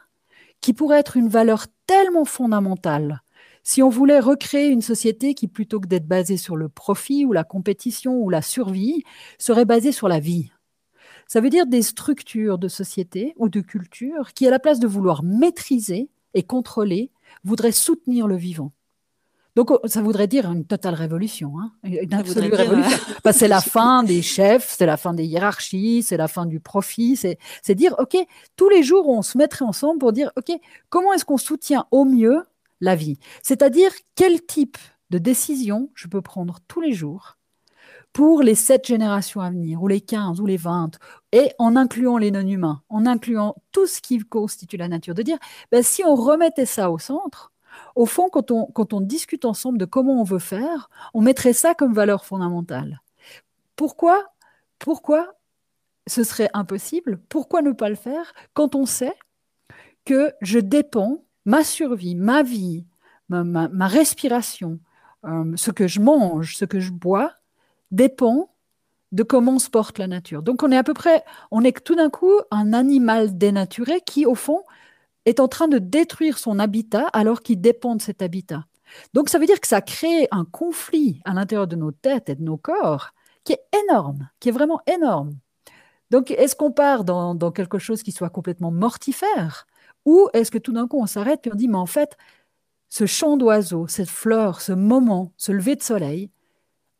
qui 0.61 0.73
pourrait 0.73 0.99
être 0.99 1.17
une 1.17 1.29
valeur 1.29 1.67
tellement 1.87 2.25
fondamentale. 2.25 3.23
Si 3.63 3.83
on 3.83 3.89
voulait 3.89 4.21
recréer 4.21 4.69
une 4.69 4.83
société 4.83 5.35
qui, 5.35 5.49
plutôt 5.49 5.81
que 5.81 5.89
d'être 5.89 6.07
basée 6.07 6.37
sur 6.37 6.57
le 6.57 6.69
profit 6.69 7.25
ou 7.25 7.33
la 7.33 7.45
compétition 7.45 8.17
ou 8.17 8.31
la 8.31 8.43
survie, 8.43 9.05
serait 9.39 9.65
basée 9.65 9.93
sur 9.93 10.09
la 10.09 10.21
vie, 10.21 10.51
ça 11.27 11.41
veut 11.41 11.51
dire 11.51 11.67
des 11.67 11.83
structures 11.83 12.59
de 12.59 12.69
société 12.69 13.35
ou 13.37 13.49
de 13.49 13.61
culture 13.61 14.33
qui, 14.35 14.47
à 14.47 14.51
la 14.51 14.59
place 14.59 14.81
de 14.81 14.87
vouloir 14.87 15.23
maîtriser 15.23 16.11
et 16.35 16.43
contrôler, 16.43 17.11
voudraient 17.45 17.73
soutenir 17.73 18.27
le 18.27 18.37
vivant. 18.37 18.73
Donc, 19.57 19.71
oh, 19.73 19.81
ça 19.87 20.01
voudrait 20.01 20.29
dire 20.29 20.51
une 20.51 20.65
totale 20.65 20.95
révolution, 20.95 21.59
hein 21.59 21.73
une 21.83 22.15
absolue 22.15 22.55
révolution. 22.55 22.99
Bah, 23.25 23.33
c'est 23.33 23.49
la 23.49 23.61
fin 23.61 24.03
des 24.03 24.23
chefs, 24.23 24.75
c'est 24.79 24.87
la 24.87 24.97
fin 24.97 25.13
des 25.13 25.25
hiérarchies, 25.25 26.03
c'est 26.03 26.17
la 26.17 26.29
fin 26.29 26.47
du 26.47 26.61
profit. 26.61 27.17
C'est 27.17 27.75
dire, 27.75 27.95
OK, 27.99 28.17
tous 28.57 28.69
les 28.69 28.83
jours, 28.83 29.09
on 29.09 29.23
se 29.23 29.37
mettrait 29.37 29.65
ensemble 29.65 29.99
pour 29.99 30.13
dire, 30.13 30.31
OK, 30.37 30.53
comment 30.89 31.13
est-ce 31.13 31.25
qu'on 31.25 31.37
soutient 31.37 31.87
au 31.91 32.05
mieux 32.05 32.45
la 32.81 32.95
vie? 32.95 33.19
C'est-à-dire, 33.43 33.91
quel 34.15 34.41
type 34.47 34.79
de 35.11 35.19
décision 35.19 35.91
je 35.95 36.07
peux 36.07 36.23
prendre 36.23 36.59
tous 36.69 36.81
les 36.81 36.93
jours 36.93 37.37
pour 38.13 38.43
les 38.43 38.55
sept 38.55 38.87
générations 38.87 39.41
à 39.41 39.51
venir, 39.51 39.83
ou 39.83 39.89
les 39.89 40.01
15, 40.01 40.41
ou 40.41 40.47
les 40.47 40.57
20, 40.57 40.99
et 41.33 41.53
en 41.59 41.77
incluant 41.77 42.19
les 42.19 42.31
non-humains, 42.31 42.83
en 42.89 43.07
incluant 43.07 43.57
tout 43.73 43.87
ce 43.87 44.01
qui 44.01 44.19
constitue 44.19 44.77
la 44.77 44.89
nature, 44.89 45.15
de 45.15 45.23
dire, 45.23 45.39
ben, 45.71 45.83
si 45.83 46.03
on 46.05 46.15
remettait 46.15 46.67
ça 46.67 46.91
au 46.91 46.99
centre, 46.99 47.53
au 47.95 48.07
fond, 48.07 48.29
quand 48.31 48.51
on, 48.51 48.67
quand 48.67 48.93
on 48.93 49.01
discute 49.01 49.45
ensemble 49.45 49.79
de 49.79 49.85
comment 49.85 50.21
on 50.21 50.25
veut 50.25 50.39
faire, 50.39 50.91
on 51.15 51.23
mettrait 51.23 51.53
ça 51.53 51.75
comme 51.75 51.95
valeur 51.95 52.25
fondamentale. 52.25 53.01
Pourquoi 53.77 54.33
Pourquoi 54.79 55.35
ce 56.07 56.25
serait 56.25 56.51
impossible? 56.53 57.21
Pourquoi 57.29 57.63
ne 57.63 57.73
pas 57.73 57.89
le 57.89 57.95
faire 57.95 58.33
quand 58.55 58.75
on 58.75 58.87
sait 58.87 59.15
que 60.05 60.33
je 60.41 60.59
dépends, 60.59 61.25
ma 61.45 61.63
survie, 61.63 62.15
ma 62.15 62.43
vie, 62.43 62.87
ma, 63.29 63.87
respiration, 63.87 64.81
euh, 65.25 65.53
ce 65.57 65.71
que 65.71 65.87
je 65.87 66.01
mange, 66.01 66.57
ce 66.57 66.65
que 66.65 66.81
je 66.81 66.91
bois, 66.91 67.33
dépend 67.91 68.50
de 69.13 69.23
comment 69.23 69.59
se 69.59 69.71
porte 69.71 69.99
la 69.99 70.07
nature. 70.07 70.43
Donc 70.43 70.63
on 70.63 70.71
est 70.71 70.77
à 70.77 70.85
peu 70.85 70.95
près, 70.95 71.25
on 71.51 71.65
est 71.65 71.85
tout 71.85 71.95
d'un 71.95 72.11
coup 72.11 72.41
un 72.51 72.73
animal 72.73 73.37
dénaturé 73.37 74.01
qui, 74.01 74.27
au 74.27 74.35
fond, 74.35 74.63
est 75.25 75.41
en 75.41 75.49
train 75.49 75.69
de 75.69 75.79
détruire 75.79 76.39
son 76.39 76.59
habitat 76.59 77.07
alors 77.13 77.43
qu'il 77.43 77.61
dépend 77.61 77.97
de 77.97 78.03
cet 78.03 78.23
habitat. 78.23 78.65
Donc 79.15 79.29
ça 79.29 79.39
veut 79.39 79.47
dire 79.47 79.61
que 79.61 79.69
ça 79.69 79.81
crée 79.81 80.29
un 80.31 80.45
conflit 80.45 81.21
à 81.25 81.33
l'intérieur 81.33 81.67
de 81.67 81.77
nos 81.77 81.93
têtes 81.93 82.29
et 82.29 82.35
de 82.35 82.43
nos 82.43 82.57
corps 82.57 83.11
qui 83.45 83.53
est 83.53 83.63
énorme, 83.85 84.29
qui 84.41 84.49
est 84.49 84.53
vraiment 84.53 84.81
énorme. 84.87 85.35
Donc 86.11 86.31
est-ce 86.33 86.57
qu'on 86.57 86.73
part 86.73 87.05
dans, 87.05 87.53
quelque 87.53 87.79
chose 87.79 88.03
qui 88.03 88.13
soit 88.13 88.31
complètement 88.31 88.71
mortifère 88.71 89.67
ou 90.07 90.29
est-ce 90.33 90.51
que 90.51 90.59
tout 90.59 90.73
d'un 90.73 90.89
coup 90.89 91.01
on 91.01 91.07
s'arrête 91.07 91.47
et 91.47 91.53
on 91.53 91.57
dit 91.57 91.69
mais 91.69 91.77
en 91.77 91.87
fait 91.87 92.17
ce 92.89 93.07
chant 93.07 93.37
d'oiseau, 93.37 93.87
cette 93.87 94.09
fleur, 94.11 94.61
ce 94.61 94.73
moment, 94.73 95.33
ce 95.37 95.53
lever 95.53 95.77
de 95.77 95.83
soleil, 95.83 96.31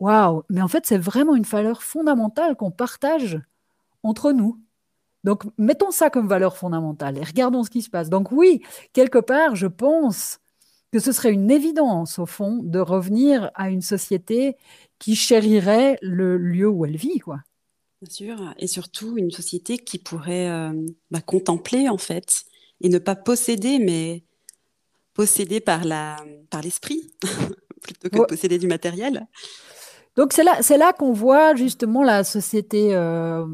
Waouh, 0.01 0.43
mais 0.49 0.63
en 0.63 0.69
fait, 0.69 0.87
c'est 0.87 0.99
vraiment 0.99 1.37
une 1.37 1.45
valeur 1.45 1.83
fondamentale 1.83 2.57
qu'on 2.57 2.71
partage 2.71 3.39
entre 4.03 4.33
nous. 4.33 4.59
Donc, 5.25 5.45
mettons 5.59 5.91
ça 5.91 6.09
comme 6.09 6.27
valeur 6.27 6.57
fondamentale 6.57 7.19
et 7.19 7.23
regardons 7.23 7.63
ce 7.63 7.71
qui 7.71 7.83
se 7.83 7.91
passe. 7.91 8.09
Donc, 8.09 8.33
oui, 8.33 8.63
quelque 8.95 9.19
part, 9.19 9.55
je 9.55 9.67
pense 9.67 10.41
que 10.93 10.99
ce 10.99 11.13
serait 11.13 11.33
une 11.33 11.51
évidence, 11.51 12.19
au 12.19 12.27
fond, 12.27 12.61
de 12.63 12.79
revenir 12.79 13.51
à 13.55 13.69
une 13.71 13.83
société 13.83 14.57
qui 14.99 15.15
chérirait 15.15 15.99
le 16.03 16.39
lieu 16.39 16.69
où 16.69 16.85
elle 16.85 16.97
vit, 16.97 17.19
quoi. 17.19 17.41
Bien 18.03 18.11
sûr, 18.11 18.55
et 18.59 18.67
surtout 18.67 19.19
une 19.19 19.31
société 19.31 19.77
qui 19.77 19.99
pourrait 19.99 20.49
euh, 20.49 20.73
bah, 21.11 21.21
contempler, 21.21 21.91
en 21.91 21.99
fait, 21.99 22.45
et 22.81 22.89
ne 22.89 22.99
pas 22.99 23.15
posséder, 23.15 23.79
mais 23.79 24.25
posséder 25.13 25.61
par 25.61 25.85
l'esprit, 26.63 27.13
par 27.21 27.31
plutôt 27.83 28.09
que 28.09 28.17
de 28.17 28.25
posséder 28.25 28.59
du 28.59 28.67
matériel. 28.67 29.27
Donc 30.17 30.33
c'est 30.33 30.45
là, 30.45 30.63
c'est 30.63 30.79
là 30.79 30.93
qu'on 30.93 31.13
voit 31.13 31.55
justement 31.55 32.03
la 32.03 32.25
société. 32.25 32.95
Euh, 32.95 33.47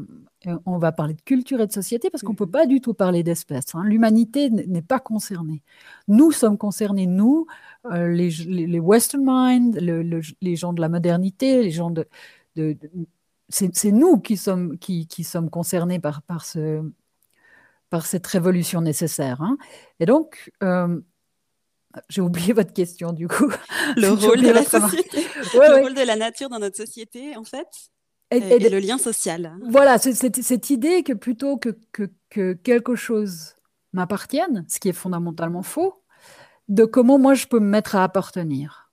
euh, 0.47 0.57
on 0.65 0.77
va 0.77 0.91
parler 0.91 1.13
de 1.13 1.21
culture 1.21 1.59
et 1.61 1.67
de 1.67 1.71
société 1.71 2.09
parce 2.09 2.23
qu'on 2.23 2.33
ne 2.33 2.37
peut 2.37 2.49
pas 2.49 2.65
du 2.65 2.81
tout 2.81 2.93
parler 2.93 3.23
d'espèces. 3.23 3.75
Hein. 3.75 3.83
L'humanité 3.85 4.49
n'est 4.49 4.81
pas 4.81 4.99
concernée. 4.99 5.63
Nous 6.07 6.31
sommes 6.31 6.57
concernés, 6.57 7.07
nous, 7.07 7.47
euh, 7.91 8.07
les, 8.07 8.29
les, 8.29 8.79
Western 8.79 9.23
Mind, 9.25 9.77
les 10.41 10.55
gens 10.55 10.73
de 10.73 10.81
la 10.81 10.89
modernité, 10.89 11.63
les 11.63 11.71
gens 11.71 11.91
de. 11.91 12.07
c'est 13.49 13.91
nous 13.91 14.19
qui 14.19 14.37
sommes, 14.37 14.77
qui, 14.77 15.07
qui, 15.07 15.23
sommes 15.23 15.49
concernés 15.49 15.99
par, 15.99 16.21
par, 16.21 16.45
ce, 16.45 16.83
par 17.89 18.05
cette 18.05 18.27
révolution 18.27 18.81
nécessaire. 18.81 19.41
Hein. 19.41 19.57
Et 19.99 20.05
donc, 20.05 20.51
j'ai 22.09 22.21
oublié 22.21 22.53
votre 22.53 22.73
question 22.73 23.13
du 23.13 23.27
coup. 23.27 23.51
Le 23.95 24.09
rôle 24.13 24.41
de 24.41 24.49
la 24.49 24.63
société, 24.63 25.25
le 25.53 25.81
rôle 25.81 25.93
de 25.93 26.01
la 26.01 26.15
nature 26.15 26.49
dans 26.49 26.59
notre 26.59 26.77
société, 26.77 27.35
en 27.35 27.43
fait, 27.43 27.67
et, 28.31 28.69
le 28.69 28.79
lien 28.79 28.97
social. 28.97 29.55
Voilà, 29.69 29.97
cette, 29.97 30.41
cette 30.41 30.69
idée 30.69 31.03
que 31.03 31.13
plutôt 31.13 31.57
que, 31.57 31.77
que, 31.91 32.09
que 32.29 32.53
quelque 32.53 32.95
chose 32.95 33.55
m'appartienne, 33.93 34.65
ce 34.67 34.79
qui 34.79 34.89
est 34.89 34.93
fondamentalement 34.93 35.63
faux, 35.63 36.03
de 36.67 36.85
comment 36.85 37.17
moi 37.17 37.33
je 37.33 37.47
peux 37.47 37.59
me 37.59 37.69
mettre 37.69 37.95
à 37.95 38.03
appartenir. 38.03 38.91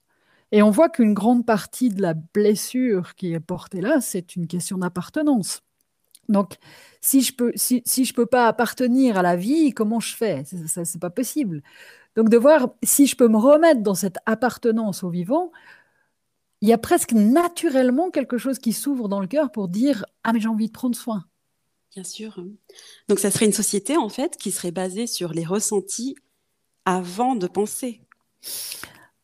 Et 0.51 0.61
on 0.61 0.69
voit 0.69 0.89
qu'une 0.89 1.13
grande 1.13 1.45
partie 1.45 1.89
de 1.89 2.01
la 2.01 2.13
blessure 2.13 3.15
qui 3.15 3.33
est 3.33 3.39
portée 3.39 3.81
là, 3.81 3.99
c'est 3.99 4.35
une 4.35 4.47
question 4.47 4.77
d'appartenance. 4.77 5.61
Donc, 6.29 6.55
si 7.01 7.21
je 7.21 7.35
peux, 7.35 7.51
si, 7.55 7.83
si 7.85 8.05
je 8.05 8.13
peux 8.13 8.25
pas 8.25 8.47
appartenir 8.47 9.17
à 9.17 9.21
la 9.21 9.35
vie, 9.35 9.73
comment 9.73 9.99
je 9.99 10.15
fais? 10.15 10.43
Ce 10.45 10.79
n'est 10.79 10.99
pas 10.99 11.09
possible. 11.09 11.61
Donc, 12.15 12.29
de 12.29 12.37
voir 12.37 12.69
si 12.83 13.07
je 13.07 13.15
peux 13.15 13.27
me 13.27 13.37
remettre 13.37 13.81
dans 13.81 13.95
cette 13.95 14.17
appartenance 14.25 15.03
au 15.03 15.09
vivant, 15.09 15.51
il 16.61 16.69
y 16.69 16.73
a 16.73 16.77
presque 16.77 17.11
naturellement 17.11 18.09
quelque 18.09 18.37
chose 18.37 18.59
qui 18.59 18.73
s'ouvre 18.73 19.09
dans 19.09 19.19
le 19.19 19.27
cœur 19.27 19.51
pour 19.51 19.67
dire 19.67 20.05
ah 20.23 20.33
mais 20.33 20.39
j'ai 20.39 20.47
envie 20.47 20.67
de 20.67 20.71
prendre 20.71 20.95
soin. 20.95 21.25
Bien 21.93 22.03
sûr. 22.03 22.43
Donc, 23.07 23.19
ça 23.19 23.31
serait 23.31 23.45
une 23.45 23.53
société 23.53 23.97
en 23.97 24.09
fait 24.09 24.37
qui 24.37 24.51
serait 24.51 24.71
basée 24.71 25.07
sur 25.07 25.31
les 25.31 25.45
ressentis 25.45 26.15
avant 26.85 27.35
de 27.35 27.47
penser. 27.47 28.01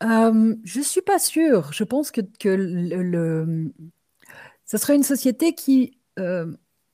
Euh, 0.03 0.55
je 0.63 0.79
ne 0.79 0.83
suis 0.83 1.01
pas 1.01 1.19
sûre. 1.19 1.71
Je 1.73 1.83
pense 1.83 2.11
que, 2.11 2.21
que 2.39 2.49
le, 2.49 3.71
ça 4.65 4.77
serait 4.77 4.95
une 4.95 5.03
société 5.03 5.53
qui 5.53 5.99
euh, 6.19 6.51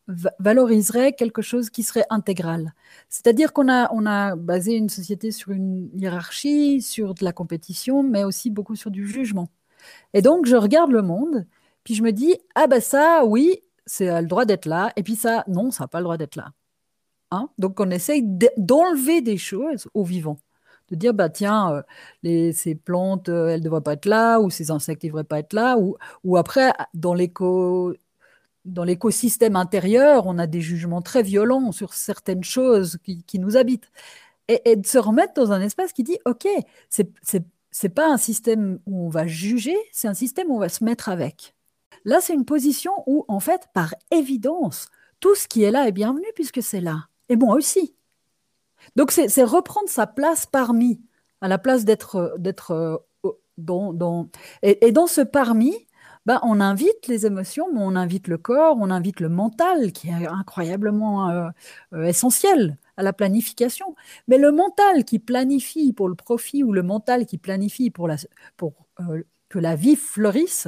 valoriserait 0.08 1.14
quelque 1.14 1.42
chose 1.42 1.70
qui 1.70 1.84
serait 1.84 2.06
intégral. 2.10 2.74
C'est-à-dire 3.10 3.54
qu'on 3.54 3.70
a, 3.70 3.92
on 3.94 4.06
a 4.06 4.36
basé 4.36 4.74
une 4.74 4.90
société 4.90 5.32
sur 5.32 5.52
une 5.52 5.90
hiérarchie, 5.96 6.82
sur 6.82 7.14
de 7.14 7.24
la 7.24 7.34
compétition, 7.34 8.04
mais 8.04 8.24
aussi 8.24 8.50
beaucoup 8.50 8.76
sur 8.76 8.92
du 8.92 9.08
jugement. 9.08 9.50
Et 10.14 10.22
donc, 10.22 10.46
je 10.46 10.56
regarde 10.56 10.92
le 10.92 11.02
monde, 11.02 11.46
puis 11.84 11.96
je 11.96 12.04
me 12.04 12.12
dis, 12.12 12.36
ah 12.56 12.68
ben 12.68 12.82
ça, 12.82 13.24
oui, 13.26 13.62
c'est 13.86 14.22
le 14.22 14.28
droit 14.28 14.46
d'être 14.46 14.66
là, 14.66 14.92
et 14.96 15.04
puis 15.04 15.16
ça, 15.16 15.44
non, 15.48 15.72
ça 15.72 15.86
n'a 15.86 15.88
pas 15.88 16.00
le 16.00 16.06
droit 16.06 16.18
d'être 16.18 16.36
là. 16.36 16.52
Hein? 17.32 17.50
Donc, 17.58 17.80
on 17.80 17.90
essaye 17.92 18.24
d'enlever 18.58 19.22
des 19.22 19.38
choses 19.38 19.88
au 19.94 20.04
vivant 20.04 20.40
de 20.90 20.96
dire 20.96 21.14
bah 21.14 21.30
tiens 21.30 21.74
euh, 21.74 21.82
les, 22.24 22.54
ces 22.54 22.76
plantes 22.76 23.30
euh, 23.30 23.48
elles 23.50 23.60
ne 23.60 23.66
devraient 23.66 23.82
pas 23.82 23.94
être 23.94 24.06
là 24.06 24.40
ou 24.40 24.50
ces 24.50 24.72
insectes 24.72 25.04
ne 25.04 25.10
devraient 25.10 25.24
pas 25.24 25.40
être 25.40 25.54
là 25.54 25.78
ou, 25.78 25.98
ou 26.24 26.38
après 26.38 26.72
dans 26.94 27.14
l'éco 27.14 27.94
dans 28.68 28.84
l'écosystème 28.84 29.56
intérieur 29.56 30.28
on 30.28 30.38
a 30.38 30.48
des 30.48 30.62
jugements 30.62 31.02
très 31.02 31.24
violents 31.24 31.72
sur 31.72 31.94
certaines 31.94 32.44
choses 32.44 32.98
qui, 33.04 33.40
nous 33.40 33.58
habitent. 33.58 33.90
Et, 34.48 34.76
de 34.76 34.86
se 34.86 34.98
remettre 34.98 35.34
dans 35.34 35.52
un 35.52 35.62
espace 35.62 35.94
qui 35.94 36.04
dit 36.04 36.18
ok 36.26 36.48
c'est 36.90 37.10
c'est 37.70 37.90
pas 37.90 38.10
un 38.10 38.18
système 38.18 38.80
où 38.86 39.06
on 39.06 39.10
va 39.10 39.28
juger 39.28 39.76
c'est 39.92 40.08
un 40.08 40.14
système 40.14 40.50
où 40.50 40.56
on 40.56 40.60
va 40.60 40.70
se 40.70 40.84
mettre 40.84 41.10
avec. 41.10 41.56
Là 42.06 42.20
c'est 42.22 42.34
une 42.34 42.46
position 42.46 42.92
où 43.08 43.26
en 43.28 43.40
fait 43.40 43.68
par 43.74 43.94
évidence 44.12 44.88
tout 45.20 45.36
ce 45.36 45.48
qui 45.48 45.64
est 45.64 45.72
là 45.72 45.88
est 45.88 45.92
bienvenu 45.92 46.26
puisque 46.36 46.62
c'est 46.62 46.82
là 46.82 47.08
et 47.30 47.36
moi 47.36 47.56
aussi. 47.56 47.94
Donc 48.96 49.12
c'est 49.12 49.44
reprendre 49.44 49.90
sa 49.90 50.08
place 50.08 50.46
parmi, 50.46 51.02
à 51.42 51.48
la 51.48 51.58
place 51.58 51.84
d'être 51.84 52.16
euh, 52.16 52.98
dans, 53.58 54.30
et, 54.62 54.92
dans 54.92 55.08
ce 55.08 55.22
parmi, 55.22 55.87
ben, 56.28 56.40
on 56.44 56.60
invite 56.62 57.08
les 57.08 57.26
émotions, 57.26 57.68
mais 57.74 57.80
on 57.82 57.96
invite 57.96 58.28
le 58.28 58.38
corps, 58.38 58.78
on 58.80 58.92
invite 58.92 59.22
le 59.22 59.30
mental, 59.30 59.94
qui 59.94 60.10
est 60.10 60.28
incroyablement 60.28 61.30
euh, 61.30 61.50
euh, 61.94 62.04
essentiel 62.04 62.78
à 62.98 63.04
la 63.04 63.14
planification. 63.14 63.96
Mais 64.28 64.38
le 64.38 64.52
mental 64.52 65.06
qui 65.06 65.20
planifie 65.20 65.94
pour 65.94 66.10
le 66.10 66.16
profit 66.16 66.64
ou 66.64 66.74
le 66.74 66.84
mental 66.84 67.26
qui 67.26 67.38
planifie 67.40 67.92
pour, 67.92 68.08
la, 68.10 68.18
pour 68.58 68.74
que 69.50 69.60
la 69.60 69.76
vie 69.78 69.96
fleurisse, 69.96 70.68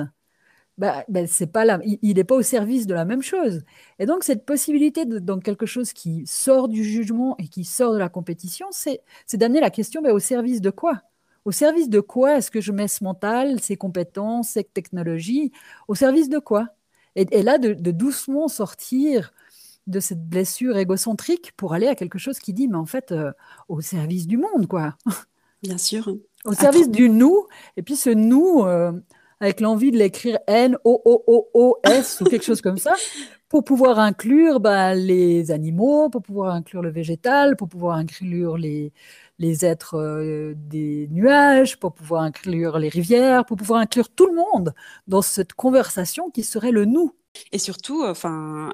bah, 0.78 1.04
bah, 1.10 1.28
c'est 1.28 1.48
pas 1.48 1.66
là, 1.66 1.80
il 1.84 2.16
n'est 2.16 2.24
pas 2.24 2.36
au 2.36 2.42
service 2.44 2.88
de 2.88 2.94
la 2.94 3.06
même 3.06 3.22
chose. 3.24 3.64
Et 4.00 4.06
donc, 4.06 4.24
cette 4.24 4.46
possibilité 4.46 5.06
de, 5.06 5.20
dans 5.20 5.40
quelque 5.40 5.66
chose 5.66 5.94
qui 5.94 6.26
sort 6.28 6.70
du 6.70 6.84
jugement 6.86 7.36
et 7.40 7.50
qui 7.50 7.66
sort 7.66 7.94
de 7.94 8.00
la 8.00 8.10
compétition, 8.10 8.68
c'est 8.72 9.02
d'amener 9.34 9.60
la 9.62 9.72
question 9.72 10.02
mais 10.02 10.12
au 10.12 10.20
service 10.20 10.62
de 10.62 10.70
quoi? 10.72 11.02
Au 11.46 11.52
service 11.52 11.90
de 11.90 12.00
quoi 12.00 12.38
est-ce 12.38 12.52
que 12.52 12.62
je 12.62 12.72
mets 12.72 12.88
ce 12.88 13.04
mental, 13.04 13.60
ces 13.60 13.78
compétences, 13.78 14.50
cette 14.50 14.74
technologie? 14.74 15.52
Au 15.88 15.96
service 15.96 16.30
de 16.30 16.40
quoi? 16.40 16.68
Et, 17.16 17.44
là, 17.44 17.58
de, 17.58 17.74
doucement 17.92 18.48
sortir 18.48 19.34
de 19.88 20.00
cette 20.00 20.24
blessure 20.28 20.78
égocentrique 20.78 21.52
pour 21.58 21.74
aller 21.74 21.88
à 21.88 21.96
quelque 21.96 22.20
chose 22.20 22.40
qui 22.40 22.54
dit 22.54 22.68
mais 22.68 22.78
en 22.78 22.86
fait, 22.86 23.12
euh, 23.12 23.32
au 23.68 23.82
service 23.82 24.28
du 24.28 24.38
monde, 24.38 24.68
quoi. 24.68 24.96
Bien 25.64 25.78
sûr. 25.78 26.16
Au 26.46 26.54
service 26.54 26.90
du 26.90 27.10
nous. 27.10 27.48
Et 27.76 27.82
puis 27.82 27.96
ce 27.96 28.10
nous. 28.10 28.64
Euh, 28.64 28.94
avec 29.42 29.62
l'envie 29.62 29.92
de 29.92 29.98
l'écrire 29.98 30.38
N-O-O-O-O-S 30.48 32.22
ou 32.22 32.26
quelque 32.26 32.44
chose 32.44 32.62
comme 32.62 32.78
ça, 32.78 32.94
pour 33.48 33.64
pouvoir 33.64 34.00
inclure 34.00 34.60
bah, 34.60 34.94
les 34.94 35.52
animaux, 35.52 36.10
pour 36.10 36.22
pouvoir 36.22 36.54
inclure 36.54 36.82
le 36.82 36.92
végétal, 36.92 37.56
pour 37.56 37.70
pouvoir 37.70 37.96
inclure 37.96 38.58
les, 38.58 38.92
les 39.40 39.66
êtres 39.66 39.96
euh, 39.96 40.54
des 40.56 41.08
nuages, 41.10 41.80
pour 41.80 41.94
pouvoir 41.94 42.24
inclure 42.24 42.78
les 42.78 42.90
rivières, 42.90 43.46
pour 43.46 43.58
pouvoir 43.58 43.80
inclure 43.80 44.10
tout 44.10 44.28
le 44.28 44.36
monde 44.36 44.74
dans 45.08 45.22
cette 45.22 45.54
conversation 45.54 46.30
qui 46.30 46.44
serait 46.44 46.72
le 46.72 46.86
nous. 46.86 47.14
Et 47.52 47.58
surtout, 47.58 48.04
enfin, 48.04 48.72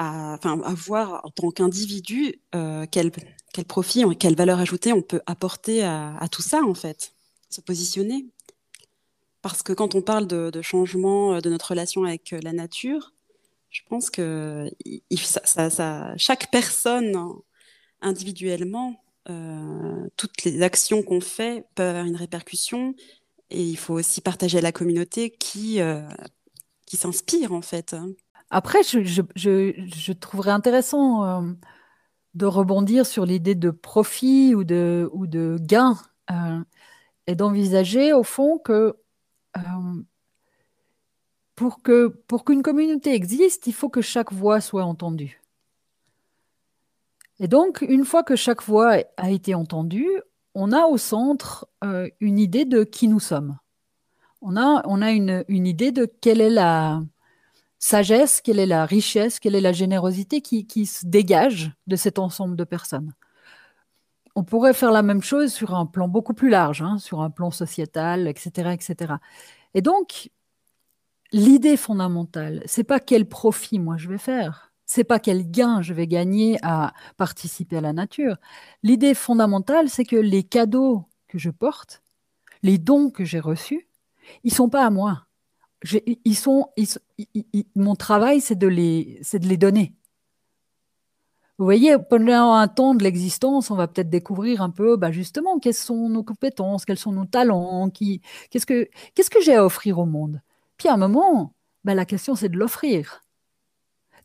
à, 0.00 0.38
à 0.42 0.74
voir 0.74 1.20
en 1.24 1.30
tant 1.30 1.50
qu'individu 1.50 2.40
euh, 2.54 2.86
quel, 2.90 3.12
quel 3.52 3.64
profit, 3.66 4.04
quelle 4.18 4.34
valeur 4.34 4.58
ajoutée 4.58 4.94
on 4.94 5.02
peut 5.02 5.20
apporter 5.26 5.84
à, 5.84 6.26
tout 6.32 6.40
ça, 6.40 6.62
en 6.62 6.74
fait, 6.74 7.12
se 7.50 7.60
positionner. 7.60 8.26
Parce 9.42 9.62
que 9.62 9.74
quand 9.74 9.94
on 9.94 10.00
parle 10.00 10.26
de, 10.26 10.62
changement 10.62 11.34
euh, 11.34 11.40
de 11.40 11.50
notre 11.50 11.68
relation 11.68 12.04
avec 12.04 12.32
euh, 12.32 12.40
la 12.42 12.54
nature, 12.54 13.12
je 13.68 13.82
pense 13.90 14.08
que 14.10 14.70
chaque 16.16 16.50
personne 16.50 17.14
individuellement, 18.00 19.00
euh, 19.28 20.08
toutes 20.16 20.44
les 20.44 20.62
actions 20.62 21.02
qu'on 21.02 21.20
fait 21.20 21.66
peuvent 21.74 21.88
avoir 21.88 22.06
une 22.06 22.16
répercussion. 22.16 22.94
Et 23.50 23.62
il 23.62 23.76
faut 23.76 23.94
aussi 23.94 24.20
partager 24.20 24.58
à 24.58 24.60
la 24.62 24.72
communauté 24.72 25.30
qui, 25.30 25.80
qui 26.86 26.96
s'inspire 26.96 27.52
en 27.52 27.62
fait. 27.62 27.96
Après, 28.48 28.84
je, 28.84 30.12
trouverais 30.12 30.52
intéressant 30.52 31.42
de 32.34 32.46
rebondir 32.46 33.06
sur 33.06 33.26
l'idée 33.26 33.56
de 33.56 33.70
profit 33.70 34.54
ou 34.54 34.62
de, 34.62 35.10
ou 35.12 35.26
de 35.26 35.58
gain 35.60 35.98
et 37.26 37.34
d'envisager 37.34 38.12
au 38.12 38.24
fond 38.24 38.58
que 38.58 38.96
euh, 39.56 40.02
pour 41.54 41.82
que 41.82 42.08
pour 42.08 42.44
qu'une 42.44 42.62
communauté 42.62 43.14
existe, 43.14 43.66
il 43.66 43.72
faut 43.72 43.88
que 43.88 44.00
chaque 44.00 44.32
voix 44.32 44.60
soit 44.60 44.84
entendue. 44.84 45.39
Et 47.40 47.48
donc, 47.48 47.80
une 47.80 48.04
fois 48.04 48.22
que 48.22 48.36
chaque 48.36 48.62
voix 48.62 48.98
a 49.16 49.30
été 49.30 49.54
entendue, 49.54 50.10
on 50.54 50.72
a 50.72 50.84
au 50.84 50.98
centre 50.98 51.66
euh, 51.82 52.08
une 52.20 52.38
idée 52.38 52.66
de 52.66 52.84
qui 52.84 53.08
nous 53.08 53.18
sommes. 53.18 53.58
On 54.42 54.56
a, 54.56 54.82
on 54.86 55.00
a 55.00 55.10
une, 55.10 55.44
une, 55.48 55.66
idée 55.66 55.90
de 55.90 56.04
quelle 56.04 56.40
est 56.42 56.50
la 56.50 57.02
sagesse, 57.78 58.42
quelle 58.42 58.58
est 58.58 58.66
la 58.66 58.84
richesse, 58.84 59.40
quelle 59.40 59.54
est 59.54 59.60
la 59.62 59.72
générosité 59.72 60.42
qui, 60.42 60.66
qui 60.66 60.84
se 60.84 61.06
dégage 61.06 61.72
de 61.86 61.96
cet 61.96 62.18
ensemble 62.18 62.56
de 62.56 62.64
personnes. 62.64 63.14
On 64.36 64.44
pourrait 64.44 64.74
faire 64.74 64.92
la 64.92 65.02
même 65.02 65.22
chose 65.22 65.52
sur 65.52 65.74
un 65.74 65.86
plan 65.86 66.08
beaucoup 66.08 66.34
plus 66.34 66.50
large, 66.50 66.82
hein, 66.82 66.98
sur 66.98 67.22
un 67.22 67.30
plan 67.30 67.50
sociétal, 67.50 68.28
etc., 68.28 68.72
etc. 68.72 69.14
Et 69.74 69.80
donc, 69.82 70.30
l'idée 71.32 71.76
fondamentale, 71.76 72.62
c'est 72.66 72.84
pas 72.84 73.00
quel 73.00 73.28
profit 73.28 73.78
moi 73.78 73.96
je 73.96 74.08
vais 74.08 74.18
faire, 74.18 74.69
c'est 74.90 75.04
pas 75.04 75.20
quel 75.20 75.48
gain 75.48 75.82
je 75.82 75.94
vais 75.94 76.08
gagner 76.08 76.58
à 76.62 76.92
participer 77.16 77.76
à 77.76 77.80
la 77.80 77.92
nature. 77.92 78.38
L'idée 78.82 79.14
fondamentale, 79.14 79.88
c'est 79.88 80.04
que 80.04 80.16
les 80.16 80.42
cadeaux 80.42 81.04
que 81.28 81.38
je 81.38 81.50
porte, 81.50 82.02
les 82.64 82.76
dons 82.76 83.08
que 83.08 83.24
j'ai 83.24 83.38
reçus, 83.38 83.86
ils 84.42 84.52
sont 84.52 84.68
pas 84.68 84.84
à 84.84 84.90
moi. 84.90 85.26
Ils 86.24 86.36
sont, 86.36 86.70
mon 87.76 87.94
travail, 87.94 88.40
c'est 88.40 88.56
de 88.56 88.66
les, 88.66 89.20
c'est 89.22 89.38
de 89.38 89.46
les 89.46 89.56
donner. 89.56 89.94
Vous 91.58 91.64
voyez, 91.64 91.96
pendant 91.96 92.54
un 92.54 92.66
temps 92.66 92.96
de 92.96 93.04
l'existence, 93.04 93.70
on 93.70 93.76
va 93.76 93.86
peut-être 93.86 94.10
découvrir 94.10 94.60
un 94.60 94.70
peu, 94.70 94.96
bah 94.96 95.12
justement, 95.12 95.60
quelles 95.60 95.74
sont 95.74 96.08
nos 96.08 96.24
compétences, 96.24 96.84
quels 96.84 96.98
sont 96.98 97.12
nos 97.12 97.26
talents, 97.26 97.90
qui, 97.90 98.22
qu'est-ce 98.50 98.66
que, 98.66 98.88
qu'est-ce 99.14 99.30
que 99.30 99.40
j'ai 99.40 99.54
à 99.54 99.64
offrir 99.64 100.00
au 100.00 100.06
monde? 100.06 100.42
Puis 100.78 100.88
à 100.88 100.94
un 100.94 100.96
moment, 100.96 101.54
bah, 101.84 101.94
la 101.94 102.06
question 102.06 102.34
c'est 102.34 102.48
de 102.48 102.58
l'offrir. 102.58 103.22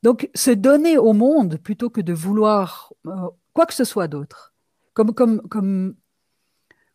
Donc, 0.05 0.29
se 0.35 0.51
donner 0.51 0.99
au 0.99 1.13
monde 1.13 1.57
plutôt 1.57 1.89
que 1.89 1.99
de 1.99 2.13
vouloir 2.13 2.93
euh, 3.07 3.27
quoi 3.53 3.65
que 3.65 3.73
ce 3.73 3.83
soit 3.83 4.07
d'autre, 4.07 4.53
comme, 4.93 5.15
comme, 5.15 5.41
comme, 5.49 5.95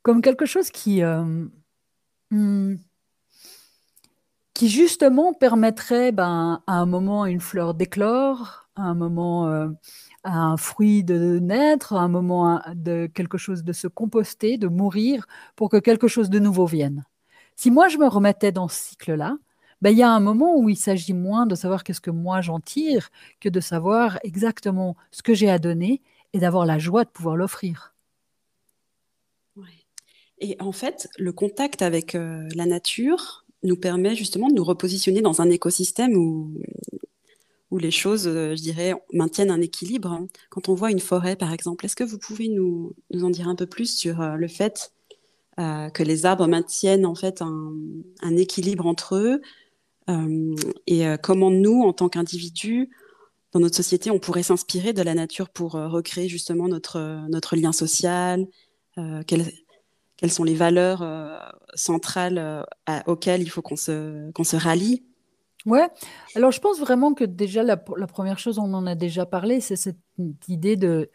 comme 0.03 0.23
quelque 0.23 0.47
chose 0.47 0.71
qui, 0.71 1.03
euh, 1.03 1.25
hmm, 2.31 2.77
qui 4.55 4.69
justement 4.69 5.33
permettrait 5.33 6.13
ben, 6.13 6.63
à 6.69 6.75
un 6.75 6.87
moment 6.87 7.27
une 7.27 7.41
fleur 7.41 7.75
d'éclore, 7.75 8.69
à 8.77 8.83
un 8.83 8.95
moment 8.95 9.49
euh, 9.49 9.71
un 10.23 10.57
fruit 10.57 11.03
de 11.03 11.41
naître, 11.41 11.95
un 11.95 12.07
moment 12.07 12.63
de 12.77 13.11
quelque 13.13 13.39
chose 13.39 13.65
de 13.65 13.73
se 13.73 13.89
composter, 13.89 14.57
de 14.57 14.69
mourir, 14.69 15.27
pour 15.57 15.69
que 15.69 15.79
quelque 15.79 16.07
chose 16.07 16.31
de 16.31 16.39
nouveau 16.39 16.67
vienne. 16.67 17.05
Si 17.57 17.73
moi 17.73 17.89
je 17.89 17.99
me 17.99 18.07
remettais 18.07 18.53
dans 18.53 18.69
ce 18.69 18.81
cycle-là, 18.91 19.37
ben, 19.83 19.91
y 19.97 20.03
a 20.03 20.11
un 20.11 20.21
moment 20.21 20.57
où 20.57 20.69
il 20.69 20.77
s'agit 20.77 21.15
moins 21.15 21.47
de 21.47 21.55
savoir 21.55 21.85
qu'est-ce 21.85 22.01
que 22.01 22.11
moi 22.11 22.41
j'en 22.41 22.61
tire 22.61 23.11
que 23.41 23.49
de 23.49 23.61
savoir 23.61 24.19
exactement 24.25 24.97
ce 25.11 25.23
que 25.23 25.35
j'ai 25.35 25.51
à 25.51 25.59
donner 25.59 26.03
et 26.33 26.39
d'avoir 26.39 26.67
la 26.67 26.79
joie 26.79 27.05
de 27.05 27.11
pouvoir 27.11 27.37
l'offrir. 27.37 27.95
Et 30.41 30.57
en 30.59 30.73
fait, 30.73 31.09
le 31.19 31.33
contact 31.33 31.83
avec 31.83 32.15
euh, 32.15 32.49
la 32.55 32.67
nature 32.67 33.45
nous 33.63 33.77
permet 33.77 34.17
justement 34.17 34.49
de 34.49 34.55
nous 34.55 34.65
repositionner 34.65 35.21
dans 35.21 35.43
un 35.43 35.51
écosystème 35.51 36.17
où, 36.17 36.55
où 37.71 37.79
les 37.79 37.91
choses, 37.91 38.27
euh, 38.27 38.57
je 38.57 38.63
dirais, 38.63 38.95
maintiennent 39.13 39.51
un 39.51 39.61
équilibre. 39.61 40.27
Quand 40.49 40.71
on 40.71 40.75
voit 40.75 40.91
une 40.91 41.01
forêt, 41.01 41.37
par 41.37 41.53
exemple, 41.53 41.85
est-ce 41.85 41.97
que 41.97 42.05
vous 42.05 42.19
pouvez 42.19 42.49
nous, 42.49 42.95
nous, 43.11 43.25
en 43.25 43.31
dire 43.31 43.49
un 43.49 43.55
peu 43.55 43.67
plus 43.67 43.95
sur 43.95 44.21
euh, 44.21 44.37
le 44.37 44.49
fait 44.49 44.93
que 45.93 46.03
les 46.03 46.25
arbres 46.25 46.47
maintiennent 46.47 47.05
en 47.05 47.15
fait 47.15 47.43
un 47.43 48.37
équilibre 48.39 48.87
entre 48.87 49.17
eux 49.17 49.43
et 50.87 51.05
comment 51.23 51.51
nous, 51.51 51.83
en 51.83 51.93
tant 51.93 52.09
qu'individus, 52.09 52.91
dans 53.53 53.61
notre 53.61 53.77
société, 53.77 54.11
on 54.11 54.19
pourrait 54.19 54.43
s'inspirer 54.43 54.93
de 54.93 55.03
la 55.03 55.15
nature 55.15 55.49
pour 55.51 55.73
recréer 55.73 56.29
justement 56.29 56.67
notre, 56.67 57.29
notre 57.29 57.55
lien 57.55 57.73
social, 57.73 58.47
quelles 60.21 60.31
sont 60.31 60.45
les 60.45 60.55
valeurs 60.55 61.01
euh, 61.01 61.39
centrales 61.75 62.37
euh, 62.37 62.63
auxquelles 63.07 63.41
il 63.41 63.49
faut 63.49 63.63
qu'on 63.63 63.77
se, 63.77 64.31
qu'on 64.33 64.45
se 64.45 64.57
rallie 64.57 65.03
Ouais, 65.67 65.89
alors 66.35 66.53
je 66.53 66.61
pense 66.61 66.79
vraiment 66.79 67.15
que 67.15 67.25
déjà 67.25 67.63
la, 67.63 67.77
première 67.77 68.39
chose, 68.39 68.59
on 68.59 68.73
en 68.73 68.87
a 68.87 68.95
déjà 68.95 69.27
parlé, 69.27 69.61
c'est 69.61 69.77
cette 69.77 69.99
idée 70.49 70.77
de 70.77 71.11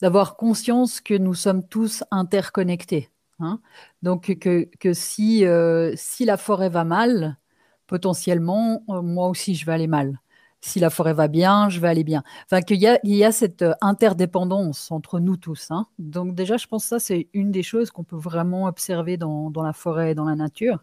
d'avoir 0.00 0.36
conscience 0.36 1.00
que 1.00 1.14
nous 1.14 1.34
sommes 1.34 1.66
tous 1.66 2.02
interconnectés. 2.10 3.10
Hein 3.38 3.60
Donc 4.02 4.34
que, 4.36 4.68
que 4.80 4.92
si, 4.92 5.46
euh, 5.46 5.92
si 5.94 6.24
la 6.24 6.36
forêt 6.36 6.70
va 6.70 6.84
mal, 6.84 7.38
potentiellement, 7.86 8.82
moi 8.88 9.28
aussi 9.28 9.54
je 9.54 9.66
vais 9.66 9.72
aller 9.72 9.86
mal 9.86 10.18
si 10.62 10.78
la 10.78 10.90
forêt 10.90 11.12
va 11.12 11.28
bien, 11.28 11.68
je 11.68 11.80
vais 11.80 11.88
aller 11.88 12.04
bien. 12.04 12.22
Enfin, 12.46 12.62
qu'il 12.62 12.78
y 12.78 12.86
a, 12.86 12.98
il 13.02 13.16
y 13.16 13.24
a 13.24 13.32
cette 13.32 13.62
euh, 13.62 13.74
interdépendance 13.80 14.90
entre 14.92 15.18
nous 15.18 15.36
tous. 15.36 15.70
Hein. 15.70 15.86
Donc 15.98 16.34
déjà, 16.34 16.56
je 16.56 16.66
pense 16.68 16.84
que 16.84 16.88
ça, 16.88 16.98
c'est 17.00 17.28
une 17.34 17.50
des 17.50 17.64
choses 17.64 17.90
qu'on 17.90 18.04
peut 18.04 18.16
vraiment 18.16 18.66
observer 18.66 19.16
dans, 19.16 19.50
dans, 19.50 19.62
la 19.62 19.72
forêt 19.72 20.12
et 20.12 20.14
dans 20.14 20.24
la 20.24 20.36
nature. 20.36 20.78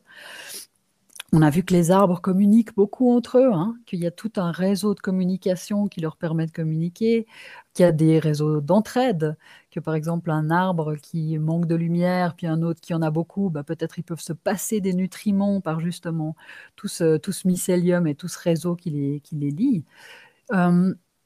On 1.32 1.44
a 1.44 1.52
vu 1.52 1.64
que 1.64 1.74
les 1.74 1.92
arbres 1.92 2.20
communiquent 2.22 2.76
beaucoup 2.76 3.12
entre 3.12 3.38
eux, 3.38 3.52
hein, 3.54 3.78
qu'il 3.86 4.00
y 4.00 4.08
a 4.08 4.12
tout 4.12 4.32
un 4.38 4.52
réseau 4.52 4.96
de 4.96 5.00
communication 5.00 5.88
qui 5.88 6.02
leur 6.02 6.18
permet 6.18 6.48
de 6.48 6.52
communiquer, 6.52 7.28
qu'il 7.74 7.84
y 7.84 7.88
a 7.88 7.92
des 7.92 8.18
réseaux 8.18 8.62
d'entraide, 8.62 9.38
que 9.70 9.80
par 9.80 9.94
exemple 9.94 10.32
un 10.32 10.50
arbre 10.50 10.96
qui 10.96 11.38
manque 11.38 11.68
de 11.68 11.76
lumière, 11.76 12.36
puis 12.36 12.48
un 12.48 12.64
autre 12.64 12.82
qui 12.82 12.96
en 12.96 13.04
a 13.04 13.12
beaucoup, 13.12 13.52
bah, 13.52 13.64
peut-être 13.64 14.00
ils 14.00 14.04
peuvent 14.04 14.20
se 14.20 14.34
passer 14.34 14.82
des 14.82 14.94
nutriments 14.94 15.62
par 15.62 15.80
justement 15.82 16.36
tout 16.76 16.88
ce, 16.88 17.20
mycélium 17.48 18.08
et 18.08 18.16
tout 18.16 18.28
ce 18.28 18.40
réseau 18.40 18.76
qui 18.76 18.90
les, 18.90 19.52
lie. 19.52 19.86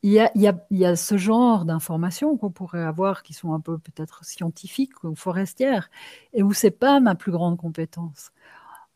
Il 0.05 0.11
y, 0.11 0.19
a, 0.19 0.29
il, 0.35 0.41
y 0.41 0.47
a, 0.49 0.65
il 0.69 0.77
y, 0.79 0.85
a, 0.85 0.95
ce 0.97 1.15
genre 1.17 1.63
d'informations 1.63 2.35
qu'on 2.37 2.51
pourrait 2.51 2.83
avoir 2.83 3.23
qui 3.23 3.33
sont 3.33 3.53
un 3.53 3.61
peu 3.61 3.77
peut-être 3.77 4.25
scientifiques 4.25 5.03
ou 5.05 5.15
forestières 5.15 5.89
et 6.33 6.43
où 6.43 6.51
c'est 6.51 6.71
pas 6.71 6.99
ma 6.99 7.15
plus 7.15 7.31
grande 7.31 7.57
compétence. 7.57 8.31